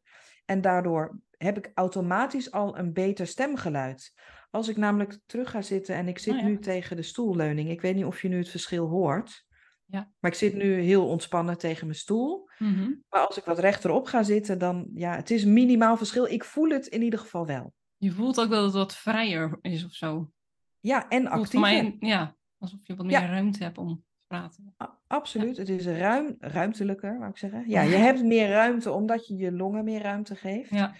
en 0.51 0.61
daardoor 0.61 1.19
heb 1.37 1.57
ik 1.57 1.71
automatisch 1.73 2.51
al 2.51 2.77
een 2.77 2.93
beter 2.93 3.27
stemgeluid. 3.27 4.13
Als 4.49 4.67
ik 4.67 4.77
namelijk 4.77 5.19
terug 5.25 5.49
ga 5.49 5.61
zitten 5.61 5.95
en 5.95 6.07
ik 6.07 6.19
zit 6.19 6.33
Oh 6.33 6.39
ja. 6.39 6.45
nu 6.45 6.59
tegen 6.59 6.95
de 6.95 7.01
stoelleuning, 7.01 7.69
ik 7.69 7.81
weet 7.81 7.95
niet 7.95 8.05
of 8.05 8.21
je 8.21 8.27
nu 8.27 8.37
het 8.37 8.49
verschil 8.49 8.87
hoort, 8.87 9.45
Ja. 9.85 10.11
maar 10.19 10.31
ik 10.31 10.37
zit 10.37 10.53
nu 10.53 10.73
heel 10.81 11.07
ontspannen 11.07 11.57
tegen 11.57 11.85
mijn 11.85 11.97
stoel. 11.97 12.49
Mhm. 12.57 12.91
Maar 13.09 13.27
als 13.27 13.37
ik 13.37 13.43
wat 13.43 13.59
rechterop 13.59 14.05
ga 14.07 14.23
zitten, 14.23 14.57
dan 14.59 14.89
ja, 14.93 15.15
het 15.15 15.31
is 15.31 15.45
minimaal 15.45 15.97
verschil. 15.97 16.25
Ik 16.25 16.43
voel 16.43 16.69
het 16.69 16.87
in 16.87 17.01
ieder 17.01 17.19
geval 17.19 17.45
wel. 17.45 17.73
Je 17.97 18.11
voelt 18.11 18.39
ook 18.41 18.49
dat 18.49 18.63
het 18.63 18.73
wat 18.73 18.95
vrijer 18.95 19.57
is 19.61 19.85
of 19.85 19.91
zo. 19.93 20.31
Ja, 20.79 21.09
en 21.09 21.27
actiever. 21.27 21.59
mij, 21.59 21.95
ja, 21.99 22.35
alsof 22.57 22.79
je 22.83 22.95
wat 22.95 23.05
meer 23.05 23.21
Ja. 23.21 23.25
ruimte 23.25 23.63
hebt 23.63 23.77
om 23.77 24.03
praten. 24.37 24.75
Absoluut, 25.07 25.57
het 25.57 25.69
is 25.69 25.85
ruim, 25.85 26.35
ruimtelijker, 26.39 27.17
wou 27.17 27.29
ik 27.29 27.37
zeggen. 27.37 27.63
Ja, 27.67 27.81
je 27.81 27.95
hebt 27.95 28.23
meer 28.23 28.49
ruimte 28.49 28.91
omdat 28.91 29.27
je 29.27 29.35
je 29.35 29.51
longen 29.51 29.83
meer 29.83 30.01
ruimte 30.01 30.35
geeft. 30.35 30.69
Ja, 30.69 30.93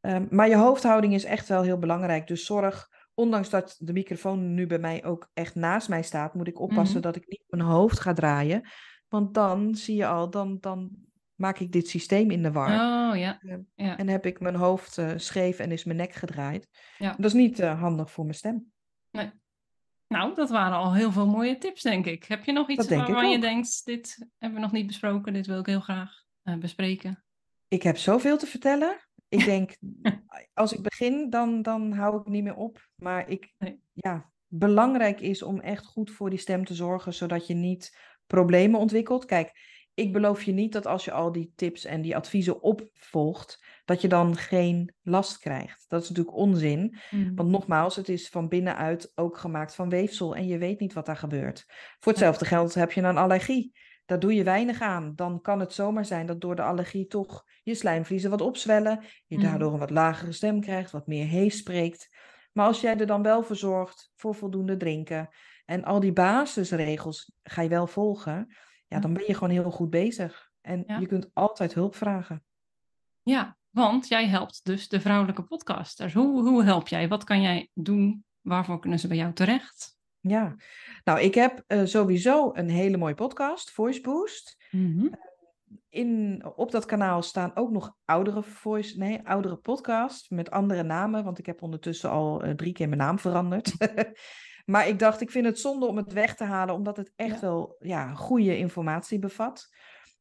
Ehm, 0.00 0.26
maar 0.30 0.48
je 0.48 0.56
hoofdhouding 0.56 1.14
is 1.14 1.24
echt 1.24 1.48
wel 1.48 1.62
heel 1.62 1.78
belangrijk. 1.78 2.26
Dus 2.26 2.44
zorg, 2.44 2.88
ondanks 3.14 3.50
dat 3.50 3.76
de 3.78 3.92
microfoon 3.92 4.54
nu 4.54 4.66
bij 4.66 4.78
mij 4.78 5.04
ook 5.04 5.30
echt 5.34 5.54
naast 5.54 5.88
mij 5.88 6.02
staat, 6.02 6.34
moet 6.34 6.48
ik 6.48 6.60
oppassen 6.60 6.96
Mhm. 6.98 7.06
dat 7.06 7.16
ik 7.16 7.28
niet 7.28 7.44
mijn 7.48 7.62
hoofd 7.62 8.00
ga 8.00 8.12
draaien. 8.12 8.62
Want 9.08 9.34
dan 9.34 9.74
zie 9.74 9.96
je 9.96 10.06
al, 10.06 10.30
dan, 10.30 10.56
dan 10.60 10.90
maak 11.34 11.58
ik 11.58 11.72
dit 11.72 11.88
systeem 11.88 12.30
in 12.30 12.42
de 12.42 12.52
war. 12.52 12.68
oh 12.70 13.18
ja. 13.18 13.38
Ja. 13.40 13.60
ja. 13.74 13.96
En 13.96 14.08
heb 14.08 14.26
ik 14.26 14.40
mijn 14.40 14.54
hoofd 14.54 14.98
eh, 14.98 15.10
scheef 15.16 15.58
en 15.58 15.72
is 15.72 15.84
mijn 15.84 15.96
nek 15.98 16.12
gedraaid. 16.12 16.68
Ja. 16.98 17.14
Dat 17.16 17.24
is 17.24 17.32
niet 17.32 17.60
eh, 17.60 17.80
handig 17.80 18.10
voor 18.10 18.24
mijn 18.24 18.36
stem. 18.36 18.72
Nou, 20.12 20.34
dat 20.34 20.50
waren 20.50 20.76
al 20.76 20.94
heel 20.94 21.12
veel 21.12 21.26
mooie 21.26 21.58
tips, 21.58 21.82
denk 21.82 22.06
ik. 22.06 22.24
Heb 22.24 22.44
je 22.44 22.52
nog 22.52 22.68
iets 22.68 22.88
waarvan 22.88 23.30
je 23.30 23.38
denkt, 23.38 23.84
dit 23.84 24.28
hebben 24.38 24.58
we 24.58 24.64
nog 24.64 24.72
niet 24.72 24.86
besproken, 24.86 25.32
dit 25.32 25.46
wil 25.46 25.58
ik 25.58 25.66
heel 25.66 25.80
graag 25.80 26.24
eh, 26.42 26.56
bespreken? 26.56 27.24
Ik 27.68 27.82
heb 27.82 27.96
zoveel 27.96 28.38
te 28.38 28.46
vertellen. 28.46 28.96
Ik 29.28 29.44
denk, 29.44 29.76
als 30.54 30.72
ik 30.72 30.82
begin, 30.82 31.30
dan, 31.30 31.62
dan 31.62 31.92
hou 31.92 32.20
ik 32.20 32.26
niet 32.26 32.42
meer 32.42 32.56
op. 32.56 32.88
Maar 32.94 33.28
ik, 33.28 33.52
Nee. 33.58 33.80
ja, 33.92 34.30
belangrijk 34.46 35.20
is 35.20 35.42
om 35.42 35.60
echt 35.60 35.86
goed 35.86 36.10
voor 36.10 36.30
die 36.30 36.38
stem 36.38 36.64
te 36.64 36.74
zorgen, 36.74 37.14
zodat 37.14 37.46
je 37.46 37.54
niet 37.54 37.98
problemen 38.26 38.80
ontwikkelt. 38.80 39.24
Kijk, 39.24 39.52
ik 39.94 40.12
beloof 40.12 40.42
je 40.42 40.52
niet 40.52 40.72
dat 40.72 40.86
als 40.86 41.04
je 41.04 41.12
al 41.12 41.32
die 41.32 41.52
tips 41.56 41.84
en 41.84 42.02
die 42.02 42.16
adviezen 42.16 42.62
opvolgt, 42.62 43.64
dat 43.84 44.00
je 44.00 44.08
dan 44.08 44.36
geen 44.36 44.94
last 45.02 45.38
krijgt. 45.38 45.84
Dat 45.88 46.02
is 46.02 46.08
natuurlijk 46.08 46.36
onzin. 46.36 46.96
Mhm. 47.10 47.34
Want 47.34 47.48
nogmaals, 47.48 47.96
het 47.96 48.08
is 48.08 48.28
van 48.28 48.48
binnenuit 48.48 49.12
ook 49.14 49.38
gemaakt 49.38 49.74
van 49.74 49.88
weefsel 49.88 50.36
en 50.36 50.46
je 50.46 50.58
weet 50.58 50.80
niet 50.80 50.92
wat 50.92 51.06
daar 51.06 51.16
gebeurt. 51.16 51.64
Voor 51.98 52.12
hetzelfde 52.12 52.44
geld 52.44 52.74
heb 52.74 52.92
je 52.92 53.02
een 53.02 53.16
allergie. 53.16 53.78
Daar 54.06 54.18
doe 54.18 54.34
je 54.34 54.44
weinig 54.44 54.80
aan. 54.80 55.12
Dan 55.14 55.40
kan 55.40 55.60
het 55.60 55.72
zomaar 55.72 56.04
zijn 56.04 56.26
dat 56.26 56.40
door 56.40 56.56
de 56.56 56.62
allergie 56.62 57.06
toch 57.06 57.44
je 57.62 57.74
slijmvliezen 57.74 58.30
wat 58.30 58.40
opzwellen. 58.40 59.04
Je 59.26 59.36
Mhm. 59.36 59.46
daardoor 59.46 59.72
een 59.72 59.78
wat 59.78 59.90
lagere 59.90 60.32
stem 60.32 60.60
krijgt, 60.60 60.90
wat 60.90 61.06
meer 61.06 61.26
hees 61.26 61.56
spreekt. 61.56 62.08
Maar 62.52 62.66
als 62.66 62.80
jij 62.80 62.98
er 62.98 63.06
dan 63.06 63.22
wel 63.22 63.42
voor 63.42 63.56
zorgt, 63.56 64.12
voor 64.16 64.34
voldoende 64.34 64.76
drinken 64.76 65.28
en 65.64 65.84
al 65.84 66.00
die 66.00 66.12
basisregels 66.12 67.32
ga 67.42 67.62
je 67.62 67.68
wel 67.68 67.86
volgen, 67.86 68.56
ja, 68.92 69.00
dan 69.00 69.12
ben 69.12 69.24
je 69.26 69.34
gewoon 69.34 69.50
heel 69.50 69.70
goed 69.70 69.90
bezig. 69.90 70.50
En 70.60 70.84
Ja. 70.86 70.98
je 70.98 71.06
kunt 71.06 71.30
altijd 71.32 71.74
hulp 71.74 71.94
vragen. 71.94 72.44
Ja, 73.22 73.56
want 73.70 74.08
jij 74.08 74.26
helpt 74.26 74.60
dus 74.64 74.88
de 74.88 75.00
vrouwelijke 75.00 75.42
podcasters. 75.42 76.12
Hoe, 76.14 76.48
hoe 76.48 76.64
help 76.64 76.88
jij? 76.88 77.08
Wat 77.08 77.24
kan 77.24 77.42
jij 77.42 77.68
doen? 77.74 78.24
Waarvoor 78.40 78.78
kunnen 78.80 78.98
ze 78.98 79.08
bij 79.08 79.16
jou 79.16 79.32
terecht? 79.32 79.96
Ja, 80.20 80.56
nou, 81.04 81.20
ik 81.20 81.34
heb 81.34 81.62
eh, 81.66 81.84
sowieso 81.84 82.50
een 82.54 82.68
hele 82.68 82.96
mooie 82.96 83.14
podcast, 83.14 83.70
Voice 83.70 84.00
Boost. 84.00 84.56
Mhm. 84.70 85.06
in, 85.88 86.42
op 86.56 86.70
dat 86.70 86.84
kanaal 86.84 87.22
staan 87.22 87.56
ook 87.56 87.70
nog 87.70 87.96
oudere 88.04 88.42
voice, 88.42 88.98
nee, 88.98 89.20
oudere 89.28 89.56
podcasts 89.56 90.28
met 90.28 90.50
andere 90.50 90.82
namen, 90.82 91.24
want 91.24 91.38
ik 91.38 91.46
heb 91.46 91.62
ondertussen 91.62 92.10
al 92.10 92.42
eh, 92.42 92.50
drie 92.54 92.72
keer 92.72 92.88
mijn 92.88 93.00
naam 93.00 93.18
veranderd. 93.18 93.72
maar 94.64 94.88
ik 94.88 94.98
dacht, 94.98 95.20
ik 95.20 95.30
vind 95.30 95.46
het 95.46 95.58
zonde 95.58 95.86
om 95.86 95.96
het 95.96 96.12
weg 96.12 96.34
te 96.34 96.44
halen, 96.44 96.74
omdat 96.74 96.96
het 96.96 97.12
echt 97.16 97.34
Ja. 97.34 97.40
wel 97.40 97.76
ja, 97.78 98.14
goede 98.14 98.56
informatie 98.58 99.18
bevat. 99.18 99.68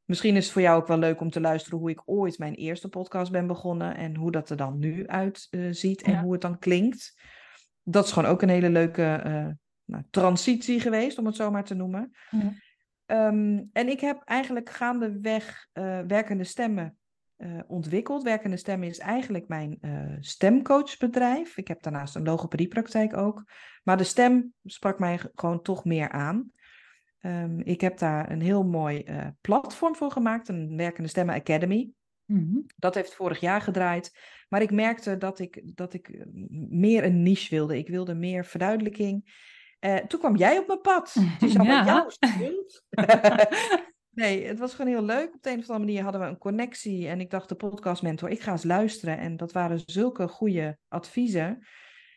Misschien 0.06 0.36
is 0.36 0.44
het 0.44 0.54
voor 0.54 0.62
jou 0.62 0.82
ook 0.82 0.88
wel 0.88 0.98
leuk 0.98 1.22
om 1.22 1.30
te 1.30 1.42
luisteren 1.42 1.80
hoe 1.80 1.90
ik 1.90 2.02
ooit 2.06 2.38
mijn 2.38 2.54
eerste 2.54 2.90
podcast 2.90 3.32
ben 3.32 3.48
begonnen 3.48 3.96
en 3.96 4.16
hoe 4.16 4.32
dat 4.32 4.50
er 4.50 4.58
dan 4.58 4.80
nu 4.80 5.08
uitziet 5.08 5.78
ziet 5.78 6.02
en 6.02 6.12
Ja. 6.12 6.22
hoe 6.22 6.32
het 6.32 6.42
dan 6.42 6.60
klinkt. 6.60 7.22
Dat 7.84 8.06
is 8.06 8.12
gewoon 8.12 8.30
ook 8.30 8.42
een 8.42 8.50
hele 8.50 8.70
leuke 8.70 9.04
eh, 9.24 9.48
nou, 9.86 10.04
transitie 10.10 10.80
geweest, 10.80 11.18
om 11.18 11.26
het 11.26 11.36
zo 11.36 11.52
maar 11.52 11.64
te 11.64 11.74
noemen. 11.74 12.12
Ja. 12.30 12.54
Ehm, 13.06 13.64
en 13.74 13.90
ik 13.90 14.00
heb 14.00 14.22
eigenlijk 14.26 14.70
gaandeweg 14.70 15.68
eh 15.72 16.00
werkende 16.08 16.44
stemmen 16.44 16.98
eh, 17.42 17.60
ontwikkeld. 17.68 18.24
Werkende 18.24 18.58
stemmen 18.58 18.88
is 18.88 19.00
eigenlijk 19.00 19.48
mijn 19.48 19.78
eh, 19.82 19.92
stemcoachbedrijf. 20.20 21.58
Ik 21.58 21.68
heb 21.68 21.82
daarnaast 21.84 22.16
een 22.16 22.24
logopediepraktijk 22.24 23.18
ook. 23.18 23.44
Maar 23.84 23.98
de 23.98 24.04
stem 24.04 24.54
sprak 24.64 25.00
mij 25.00 25.20
gewoon 25.36 25.62
toch 25.62 25.86
meer 25.86 26.10
aan. 26.10 26.52
Ehm, 27.20 27.60
ik 27.60 27.82
heb 27.82 27.98
daar 27.98 28.32
een 28.32 28.42
heel 28.42 28.64
mooi 28.64 29.00
eh, 29.04 29.28
platform 29.42 29.96
voor 29.96 30.12
gemaakt, 30.12 30.48
een 30.48 30.78
Werkende 30.78 31.10
Stemmen 31.10 31.36
Academy. 31.36 31.90
Mhm. 32.26 32.60
Dat 32.76 32.96
heeft 32.96 33.16
vorig 33.16 33.40
jaar 33.40 33.62
gedraaid. 33.62 34.18
Maar 34.50 34.62
ik 34.62 34.72
merkte 34.72 35.18
dat 35.18 35.40
ik, 35.40 35.62
dat 35.76 35.94
ik 35.94 36.26
meer 36.70 37.04
een 37.04 37.24
niche 37.24 37.56
wilde. 37.56 37.78
Ik 37.78 37.88
wilde 37.88 38.14
meer 38.14 38.46
verduidelijking. 38.46 39.40
Toen 40.08 40.20
kwam 40.20 40.36
jij 40.36 40.58
op 40.58 40.68
mijn 40.68 40.82
pad. 40.82 41.14
Het 41.20 41.42
is 41.44 41.58
allemaal 41.58 41.86
Ja. 41.86 41.86
jouw 41.86 42.10
schuld. 42.10 42.86
nee, 44.12 44.46
het 44.46 44.60
was 44.60 44.74
gewoon 44.74 44.92
heel 44.92 45.04
leuk. 45.06 45.34
Op 45.34 45.44
de 45.44 45.50
een 45.50 45.60
of 45.60 45.70
andere 45.70 45.86
manier 45.86 46.04
hadden 46.04 46.22
we 46.22 46.28
een 46.28 46.38
connectie. 46.38 47.08
En 47.08 47.20
ik 47.20 47.30
dacht, 47.30 47.50
de 47.50 47.56
podcastmentor, 47.56 48.30
ik 48.30 48.42
ga 48.42 48.52
eens 48.52 48.64
luisteren. 48.64 49.18
En 49.18 49.38
dat 49.38 49.52
waren 49.52 49.82
zulke 49.86 50.28
goede 50.28 50.78
adviezen. 50.88 51.66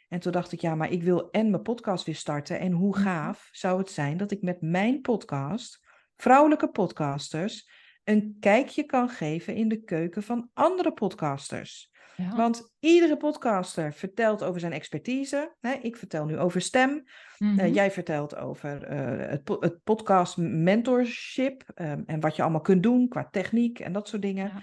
En 0.08 0.20
toen 0.20 0.32
dacht 0.32 0.52
ik, 0.52 0.60
ja, 0.60 0.74
maar 0.74 0.90
ik 0.90 1.02
wil 1.02 1.30
en 1.30 1.50
mijn 1.50 1.62
podcast 1.62 2.04
weer 2.04 2.14
starten. 2.14 2.58
En 2.58 2.72
hoe 2.72 2.96
Mhm. 2.98 3.02
gaaf 3.02 3.48
zou 3.52 3.78
het 3.78 3.90
zijn 3.90 4.16
dat 4.16 4.30
ik 4.30 4.42
met 4.42 4.60
mijn 4.60 5.00
podcast, 5.00 5.80
vrouwelijke 6.16 6.68
podcasters, 6.70 7.70
een 8.04 8.36
kijkje 8.40 8.84
kan 8.84 9.08
geven 9.08 9.54
in 9.54 9.68
de 9.68 9.82
keuken 9.82 10.22
van 10.22 10.50
andere 10.52 10.92
podcasters. 10.92 11.92
Ja. 12.16 12.36
Want 12.36 12.74
iedere 12.80 13.16
podcaster 13.16 13.92
vertelt 13.92 14.42
over 14.42 14.60
zijn 14.60 14.72
expertise. 14.72 15.54
Hè? 15.60 15.72
Ik 15.72 15.96
vertel 15.96 16.24
nu 16.24 16.38
over 16.38 16.60
stem. 16.60 17.04
Mhm. 17.38 17.58
Eh, 17.58 17.74
jij 17.74 17.90
vertelt 17.90 18.36
over 18.36 18.82
eh, 18.82 19.30
het, 19.30 19.42
po- 19.44 19.60
het 19.60 19.82
podcast 19.82 20.36
mentorship 20.36 21.62
ehm, 21.74 22.02
en 22.06 22.20
wat 22.20 22.36
je 22.36 22.42
allemaal 22.42 22.60
kunt 22.60 22.82
doen 22.82 23.08
qua 23.08 23.28
techniek 23.30 23.78
en 23.78 23.92
dat 23.92 24.08
soort 24.08 24.22
dingen. 24.22 24.46
Ja. 24.46 24.62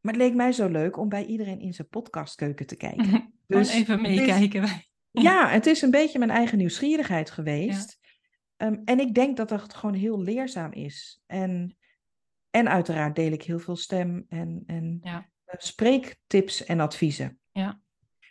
Maar 0.00 0.12
het 0.12 0.22
leek 0.22 0.34
mij 0.34 0.52
zo 0.52 0.68
leuk 0.68 0.96
om 0.96 1.08
bij 1.08 1.24
iedereen 1.24 1.60
in 1.60 1.72
zijn 1.72 1.88
podcastkeuken 1.88 2.66
te 2.66 2.76
kijken. 2.76 3.32
Dus 3.46 3.72
even 3.72 4.00
meekijken. 4.02 4.68
Ja, 5.12 5.48
het 5.48 5.66
is 5.66 5.82
een 5.82 5.90
beetje 5.90 6.18
mijn 6.18 6.30
eigen 6.30 6.58
nieuwsgierigheid 6.58 7.30
geweest. 7.30 7.98
Ehm, 8.56 8.76
en 8.84 9.00
ik 9.00 9.14
denk 9.14 9.36
dat 9.36 9.50
het 9.50 9.74
gewoon 9.74 9.94
heel 9.94 10.20
leerzaam 10.22 10.72
is. 10.72 11.22
En, 11.26 11.76
en 12.50 12.68
uiteraard 12.68 13.16
deel 13.16 13.32
ik 13.32 13.42
heel 13.42 13.58
veel 13.58 13.76
stem 13.76 14.24
en, 14.28 14.62
en 14.66 14.98
Ja. 15.02 15.28
Eh, 15.50 15.58
spreektips 15.58 16.64
en 16.64 16.80
adviezen. 16.80 17.38
Ja. 17.52 17.80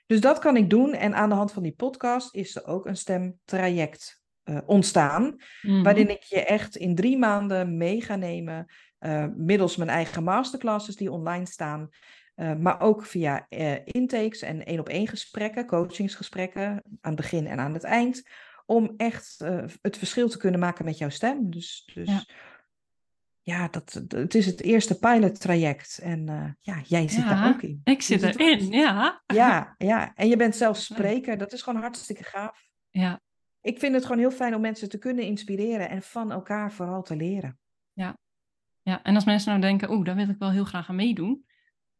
Dus 0.05 0.21
dat 0.21 0.39
kan 0.39 0.57
ik 0.57 0.69
doen. 0.69 0.93
En 0.93 1.15
aan 1.15 1.29
de 1.29 1.35
hand 1.35 1.51
van 1.51 1.63
die 1.63 1.75
podcast 1.75 2.35
is 2.35 2.55
er 2.55 2.65
ook 2.65 2.85
een 2.85 2.97
stemtraject 2.97 4.21
eh, 4.43 4.57
ontstaan. 4.65 5.35
Mhm. 5.61 5.83
Waarin 5.83 6.09
ik 6.09 6.23
je 6.23 6.43
echt 6.45 6.75
in 6.75 6.95
drie 6.95 7.17
maanden 7.17 7.77
mee 7.77 8.01
ga 8.01 8.15
nemen. 8.15 8.65
eh, 8.99 9.25
middels 9.35 9.75
mijn 9.75 9.89
eigen 9.89 10.23
masterclasses 10.23 10.95
die 10.95 11.11
online 11.11 11.45
staan. 11.45 11.89
maar 12.59 12.81
ook 12.81 13.05
via 13.05 13.45
intakes 13.83 14.41
en 14.41 14.65
één 14.65 14.79
op 14.79 14.89
één 14.89 15.07
gesprekken, 15.07 15.65
coachingsgesprekken. 15.65 16.61
Aan 17.01 17.11
het 17.13 17.15
begin 17.15 17.47
en 17.47 17.59
aan 17.59 17.73
het 17.73 17.83
eind. 17.83 18.23
Om 18.65 18.93
echt 18.97 19.37
het 19.81 19.97
verschil 19.97 20.29
te 20.29 20.37
kunnen 20.37 20.59
maken 20.59 20.85
met 20.85 20.97
jouw 20.97 21.09
stem. 21.09 21.49
Dus, 21.49 21.89
dus 21.93 22.07
Ja. 22.07 22.23
Ja, 23.49 23.67
dat, 23.67 24.01
het 24.07 24.35
is 24.35 24.45
het 24.45 24.61
eerste 24.61 24.99
pilottraject. 24.99 25.99
En 26.01 26.29
eh, 26.29 26.45
ja, 26.59 26.81
jij 26.85 27.07
zit 27.07 27.23
daar 27.23 27.37
Ja, 27.37 27.49
ook 27.49 27.61
in. 27.61 27.81
Ik 27.83 28.01
zit 28.01 28.23
erin, 28.23 28.71
ja. 28.71 29.23
Ja, 29.25 29.75
ja, 29.91 30.13
en 30.15 30.27
je 30.27 30.35
bent 30.35 30.55
zelf 30.55 30.77
spreker. 30.77 31.37
Dat 31.37 31.53
is 31.53 31.61
gewoon 31.61 31.81
hartstikke 31.81 32.23
gaaf. 32.23 32.67
Ja, 32.89 33.21
Ik 33.61 33.79
vind 33.79 33.93
het 33.93 34.03
gewoon 34.03 34.19
heel 34.19 34.31
fijn 34.31 34.55
om 34.55 34.61
mensen 34.61 34.89
te 34.89 34.97
kunnen 34.97 35.25
inspireren 35.25 35.89
en 35.89 36.01
van 36.01 36.31
elkaar 36.31 36.71
vooral 36.71 37.03
te 37.03 37.15
leren. 37.15 37.59
ja. 37.93 38.17
En 39.03 39.15
als 39.15 39.25
mensen 39.25 39.49
nou 39.49 39.61
denken, 39.61 39.91
oeh, 39.91 40.05
daar 40.05 40.15
wil 40.15 40.29
ik 40.29 40.37
wel 40.39 40.51
heel 40.51 40.63
graag 40.63 40.89
aan 40.89 40.95
meedoen. 40.95 41.45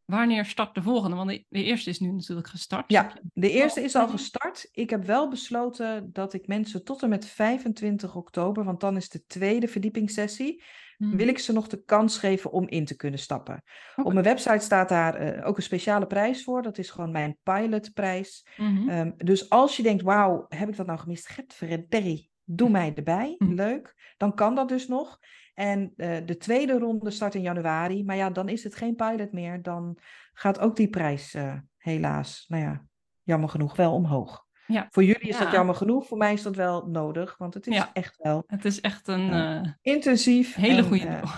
Wanneer 0.04 0.44
start 0.44 0.74
de 0.74 0.82
volgende? 0.82 1.16
Want 1.16 1.28
de, 1.30 1.44
de 1.48 1.62
eerste 1.62 1.90
is 1.90 2.00
nu 2.00 2.12
natuurlijk 2.12 2.48
gestart. 2.48 2.90
Ja, 2.90 3.20
de 3.32 3.50
eerste 3.50 3.82
is 3.82 3.94
al 3.94 4.08
gestart. 4.08 4.68
Ik 4.72 4.90
heb 4.90 5.04
wel 5.04 5.28
besloten 5.28 6.12
dat 6.12 6.32
ik 6.32 6.46
mensen 6.46 6.84
tot 6.84 7.02
en 7.02 7.08
met 7.08 7.26
25 7.26 8.16
oktober, 8.16 8.64
want 8.64 8.80
dan 8.80 8.96
is 8.96 9.08
de 9.08 9.24
tweede 9.26 9.68
verdiepingssessie. 9.68 10.62
Wil 11.00 11.28
ik 11.28 11.38
ze 11.38 11.52
nog 11.52 11.68
de 11.68 11.84
kans 11.84 12.18
geven 12.18 12.52
om 12.52 12.68
in 12.68 12.84
te 12.84 12.96
kunnen 12.96 13.18
stappen. 13.18 13.62
Op 13.96 14.12
mijn 14.12 14.24
website 14.24 14.64
staat 14.64 14.88
daar 14.88 15.14
eh, 15.14 15.46
ook 15.46 15.56
een 15.56 15.62
speciale 15.62 16.06
prijs 16.06 16.44
voor. 16.44 16.62
Dat 16.62 16.78
is 16.78 16.90
gewoon 16.90 17.10
mijn 17.10 17.38
pilotprijs. 17.42 18.46
Mhm. 18.56 18.88
Ehm, 18.88 19.10
dus 19.16 19.50
als 19.50 19.76
je 19.76 19.82
denkt, 19.82 20.02
wauw, 20.02 20.46
heb 20.48 20.68
ik 20.68 20.76
dat 20.76 20.86
nou 20.86 20.98
gemist? 20.98 21.28
Getverderrie, 21.28 22.30
doe 22.44 22.70
mij 22.70 22.92
erbij. 22.94 23.34
Leuk. 23.38 24.14
Dan 24.16 24.34
kan 24.34 24.54
dat 24.54 24.68
dus 24.68 24.88
nog. 24.88 25.18
En 25.54 25.92
eh, 25.96 26.16
de 26.26 26.36
tweede 26.36 26.78
ronde 26.78 27.10
start 27.10 27.34
in 27.34 27.42
januari. 27.42 28.04
Maar 28.04 28.16
ja, 28.16 28.30
dan 28.30 28.48
is 28.48 28.64
het 28.64 28.74
geen 28.74 28.94
pilot 28.94 29.32
meer. 29.32 29.62
Dan 29.62 29.98
gaat 30.32 30.60
ook 30.60 30.76
die 30.76 30.88
prijs 30.88 31.34
eh, 31.34 31.54
helaas, 31.76 32.44
nou 32.48 32.62
ja, 32.62 32.84
jammer 33.22 33.48
genoeg 33.48 33.76
wel 33.76 33.94
omhoog. 33.94 34.48
Ja. 34.70 34.86
Voor 34.90 35.04
jullie 35.04 35.28
is 35.28 35.38
dat 35.38 35.46
Ja. 35.46 35.52
jammer 35.52 35.74
genoeg. 35.74 36.06
Voor 36.06 36.18
mij 36.18 36.32
is 36.32 36.42
dat 36.42 36.56
wel 36.56 36.86
nodig. 36.86 37.36
Want 37.38 37.54
het 37.54 37.66
is 37.66 37.74
Ja. 37.76 37.90
echt 37.92 38.16
wel 38.16 38.44
Het 38.46 38.64
is 38.64 38.80
echt 38.80 39.08
een 39.08 39.20
Ja. 39.26 39.62
eh, 39.62 39.70
intensief. 39.82 40.54
hele 40.54 40.76
en, 40.76 40.84
goede 40.84 41.06
eh, 41.06 41.12
deal. 41.22 41.32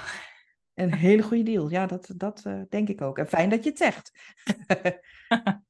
een 0.74 0.94
hele 0.94 1.22
goede 1.22 1.42
deal. 1.42 1.70
Ja, 1.70 1.86
dat, 1.86 2.12
dat 2.16 2.42
eh, 2.44 2.60
denk 2.68 2.88
ik 2.88 3.00
ook. 3.00 3.18
En 3.18 3.28
fijn 3.28 3.48
dat 3.48 3.64
je 3.64 3.70
het 3.70 3.78
zegt. 3.78 4.12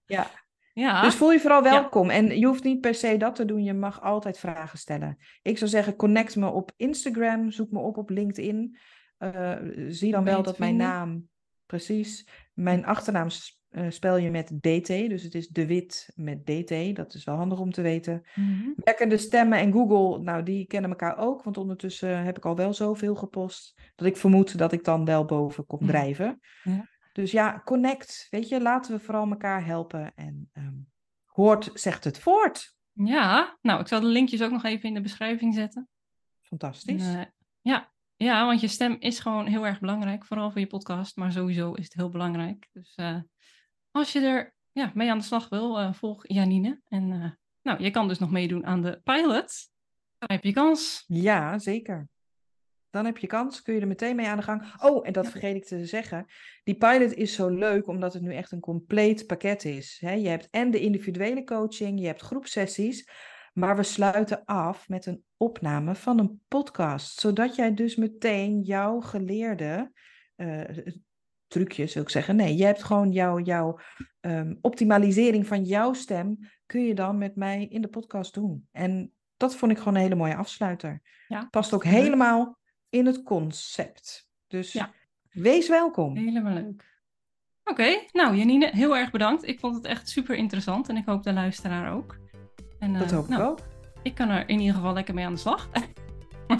Ja, 0.75 1.03
Dus 1.03 1.15
voel 1.15 1.33
je 1.33 1.41
vooral 1.41 1.65
Ja. 1.65 1.71
welkom. 1.71 2.11
En 2.11 2.39
je 2.39 2.47
hoeft 2.47 2.65
niet 2.65 2.81
per 2.81 2.95
se 2.95 3.17
dat 3.17 3.35
te 3.35 3.45
doen. 3.45 3.63
Je 3.65 3.75
mag 3.75 4.01
altijd 4.03 4.39
vragen 4.39 4.79
stellen. 4.79 5.17
Ik 5.43 5.59
zou 5.59 5.71
zeggen, 5.71 5.97
connect 5.97 6.37
me 6.37 6.47
op 6.51 6.73
Instagram. 6.77 7.51
Zoek 7.51 7.71
me 7.71 7.79
op 7.79 7.97
op 7.97 8.11
LinkedIn. 8.11 8.79
Zie 9.89 10.11
dan 10.13 10.25
wel 10.25 10.43
dat 10.43 10.59
mijn 10.59 10.77
naam... 10.77 11.29
Precies. 11.67 12.27
Mijn 12.55 12.85
achternaam 12.87 13.29
eh, 13.73 13.87
spel 13.89 14.17
je 14.17 14.31
met 14.31 14.47
DT. 14.61 14.87
Dus 14.87 15.23
het 15.23 15.35
is 15.35 15.49
De 15.49 15.67
Wit 15.67 16.13
met 16.15 16.47
DT. 16.47 16.97
Dat 16.97 17.15
is 17.15 17.25
wel 17.25 17.37
handig 17.37 17.59
om 17.59 17.73
te 17.73 17.83
weten. 17.83 18.23
Werkende 18.77 19.17
stemmen 19.17 19.59
en 19.59 19.73
Google, 19.73 20.23
nou 20.23 20.43
die 20.43 20.67
kennen 20.67 20.91
elkaar 20.91 21.17
ook. 21.19 21.43
Want 21.43 21.57
ondertussen 21.57 22.23
heb 22.25 22.37
ik 22.37 22.45
al 22.47 22.57
wel 22.57 22.75
zoveel 22.75 23.15
gepost. 23.15 23.81
Dat 23.95 24.07
ik 24.07 24.17
vermoed 24.17 24.59
dat 24.59 24.73
ik 24.73 24.85
dan 24.85 25.05
wel 25.05 25.25
boven 25.25 25.67
kom 25.67 25.79
Mhm. 25.79 25.89
drijven. 25.89 26.41
Dus 27.13 27.31
ja, 27.31 27.63
connect. 27.65 28.27
Weet 28.31 28.49
je, 28.49 28.61
laten 28.61 28.95
we 28.97 29.01
vooral 29.05 29.29
elkaar 29.31 29.67
helpen. 29.67 30.13
En 30.15 30.51
ehm, 30.53 30.75
hoort, 31.25 31.71
zegt 31.75 32.05
het 32.05 32.19
voort. 32.19 32.77
ja, 32.93 33.59
nou, 33.63 33.81
ik 33.81 33.89
zal 33.89 34.01
de 34.01 34.07
linkjes 34.07 34.43
ook 34.43 34.51
nog 34.51 34.65
even 34.65 34.89
in 34.89 34.95
de 34.95 35.01
beschrijving 35.01 35.55
zetten. 35.55 35.89
Fantastisch. 36.41 37.07
Eh, 37.15 37.21
ja. 37.61 37.91
ja, 38.17 38.47
want 38.47 38.61
je 38.61 38.69
stem 38.69 38.97
is 38.99 39.19
gewoon 39.19 39.47
heel 39.47 39.67
erg 39.67 39.81
belangrijk, 39.81 40.25
vooral 40.25 40.51
voor 40.51 40.61
je 40.61 40.67
podcast, 40.67 41.17
maar 41.17 41.33
sowieso 41.33 41.73
is 41.73 41.85
het 41.85 41.95
heel 41.95 42.09
belangrijk. 42.11 42.69
Dus 42.73 42.95
eh, 42.95 43.19
als 43.93 44.13
je 44.13 44.21
er 44.21 44.55
ja, 44.73 44.91
mee 44.95 45.11
aan 45.11 45.19
de 45.19 45.25
slag 45.25 45.49
wil, 45.49 45.79
eh, 45.79 45.93
volg 45.93 46.25
Janine. 46.27 46.81
En 46.89 47.13
eh, 47.13 47.31
nou, 47.63 47.83
je 47.83 47.91
kan 47.91 48.09
dus 48.09 48.19
nog 48.19 48.31
meedoen 48.31 48.67
aan 48.67 48.83
de 48.83 49.01
pilot. 49.05 49.71
Dan 50.19 50.31
heb 50.31 50.45
je 50.45 50.53
kans. 50.53 51.05
Ja, 51.07 51.59
zeker. 51.59 52.09
Dan 52.91 53.05
heb 53.05 53.19
je 53.19 53.27
kans, 53.27 53.63
kun 53.63 53.75
je 53.75 53.81
er 53.81 53.87
meteen 53.87 54.17
mee 54.17 54.27
aan 54.27 54.37
de 54.37 54.43
gang. 54.43 54.83
Oh, 54.83 55.07
en 55.07 55.13
dat 55.13 55.29
vergeet 55.29 55.57
ik 55.57 55.65
te 55.65 55.87
zeggen. 55.87 56.27
Die 56.65 56.75
pilot 56.75 57.15
is 57.15 57.35
zo 57.35 57.49
leuk 57.49 57.87
omdat 57.87 58.13
het 58.13 58.23
nu 58.23 58.35
echt 58.35 58.53
een 58.53 58.61
compleet 58.61 59.27
pakket 59.27 59.65
is. 59.65 59.99
Je 60.01 60.29
hebt 60.29 60.49
en 60.51 60.71
de 60.71 60.81
individuele 60.81 61.45
coaching, 61.45 62.01
je 62.01 62.07
hebt 62.07 62.23
groepsessies. 62.23 63.09
Maar 63.53 63.77
we 63.77 63.83
sluiten 63.83 64.45
af 64.45 64.89
met 64.89 65.07
een 65.07 65.25
opname 65.37 65.95
van 65.95 66.19
een 66.19 66.41
podcast. 66.49 67.21
Zodat 67.21 67.55
jij 67.55 67.75
dus 67.75 67.97
meteen 67.97 68.61
jouw 68.61 69.01
geleerde 69.01 69.93
eh, 70.37 70.61
trucjes, 71.53 71.95
wil 71.95 72.03
ik 72.03 72.09
zeggen. 72.09 72.37
Nee, 72.37 72.57
je 72.57 72.65
hebt 72.65 72.83
gewoon 72.83 73.13
jouw, 73.13 73.39
jouw 73.39 73.79
ehm, 74.21 74.55
optimalisering 74.61 75.47
van 75.47 75.65
jouw 75.65 75.93
stem. 75.93 76.39
Kun 76.67 76.85
je 76.85 76.95
dan 76.95 77.19
met 77.19 77.37
mij 77.37 77.67
in 77.67 77.81
de 77.81 77.89
podcast 77.89 78.35
doen. 78.35 78.69
En 78.73 79.13
dat 79.37 79.57
vond 79.57 79.73
ik 79.73 79.79
gewoon 79.79 79.95
een 79.95 80.01
hele 80.01 80.15
mooie 80.15 80.37
afsluiter 80.37 81.03
Ja, 81.29 81.47
past 81.51 81.73
ook 81.75 81.85
helemaal 81.85 82.59
in 82.89 83.07
het 83.07 83.23
concept. 83.23 84.29
Dus 84.47 84.73
Ja. 84.73 84.91
wees 85.31 85.69
welkom. 85.69 86.17
Helemaal 86.17 86.55
leuk. 86.55 87.01
Oké, 87.65 87.99
nou 88.13 88.37
Janine, 88.37 88.71
heel 88.73 88.97
erg 88.97 89.11
bedankt. 89.11 89.47
Ik 89.49 89.61
vond 89.61 89.75
het 89.75 89.85
echt 89.85 90.09
super 90.09 90.37
interessant 90.37 90.89
en 90.89 90.97
ik 90.97 91.07
hoop 91.07 91.23
de 91.23 91.33
luisteraar 91.33 91.93
ook. 91.95 92.19
En, 92.79 92.93
Dat 92.93 93.03
eh, 93.03 93.13
hoop 93.13 93.25
ik 93.25 93.31
nou, 93.31 93.43
ook. 93.43 93.59
Ik 94.03 94.15
kan 94.15 94.29
er 94.29 94.49
in 94.49 94.59
ieder 94.61 94.75
geval 94.75 94.93
lekker 94.93 95.15
mee 95.15 95.25
aan 95.25 95.33
de 95.35 95.39
slag. 95.39 95.69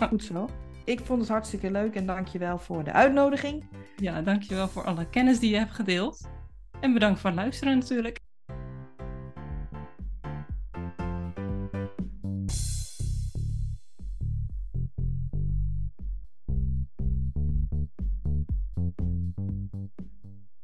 Goed 0.09 0.25
zo. 0.25 0.49
Ik 0.85 1.01
vond 1.01 1.21
het 1.21 1.29
hartstikke 1.29 1.71
leuk 1.71 1.95
en 1.95 2.07
dank 2.07 2.29
je 2.29 2.39
wel 2.39 2.59
voor 2.59 2.85
de 2.85 2.93
uitnodiging. 2.93 3.65
Ja, 3.97 4.23
dankjewel 4.23 4.69
voor 4.69 4.85
alle 4.85 5.07
kennis 5.07 5.39
die 5.39 5.51
je 5.51 5.57
hebt 5.57 5.75
gedeeld. 5.75 6.29
En 6.81 6.93
bedankt 6.93 7.21
voor 7.21 7.31
het 7.31 7.39
luisteren 7.39 7.79
natuurlijk. 7.79 8.22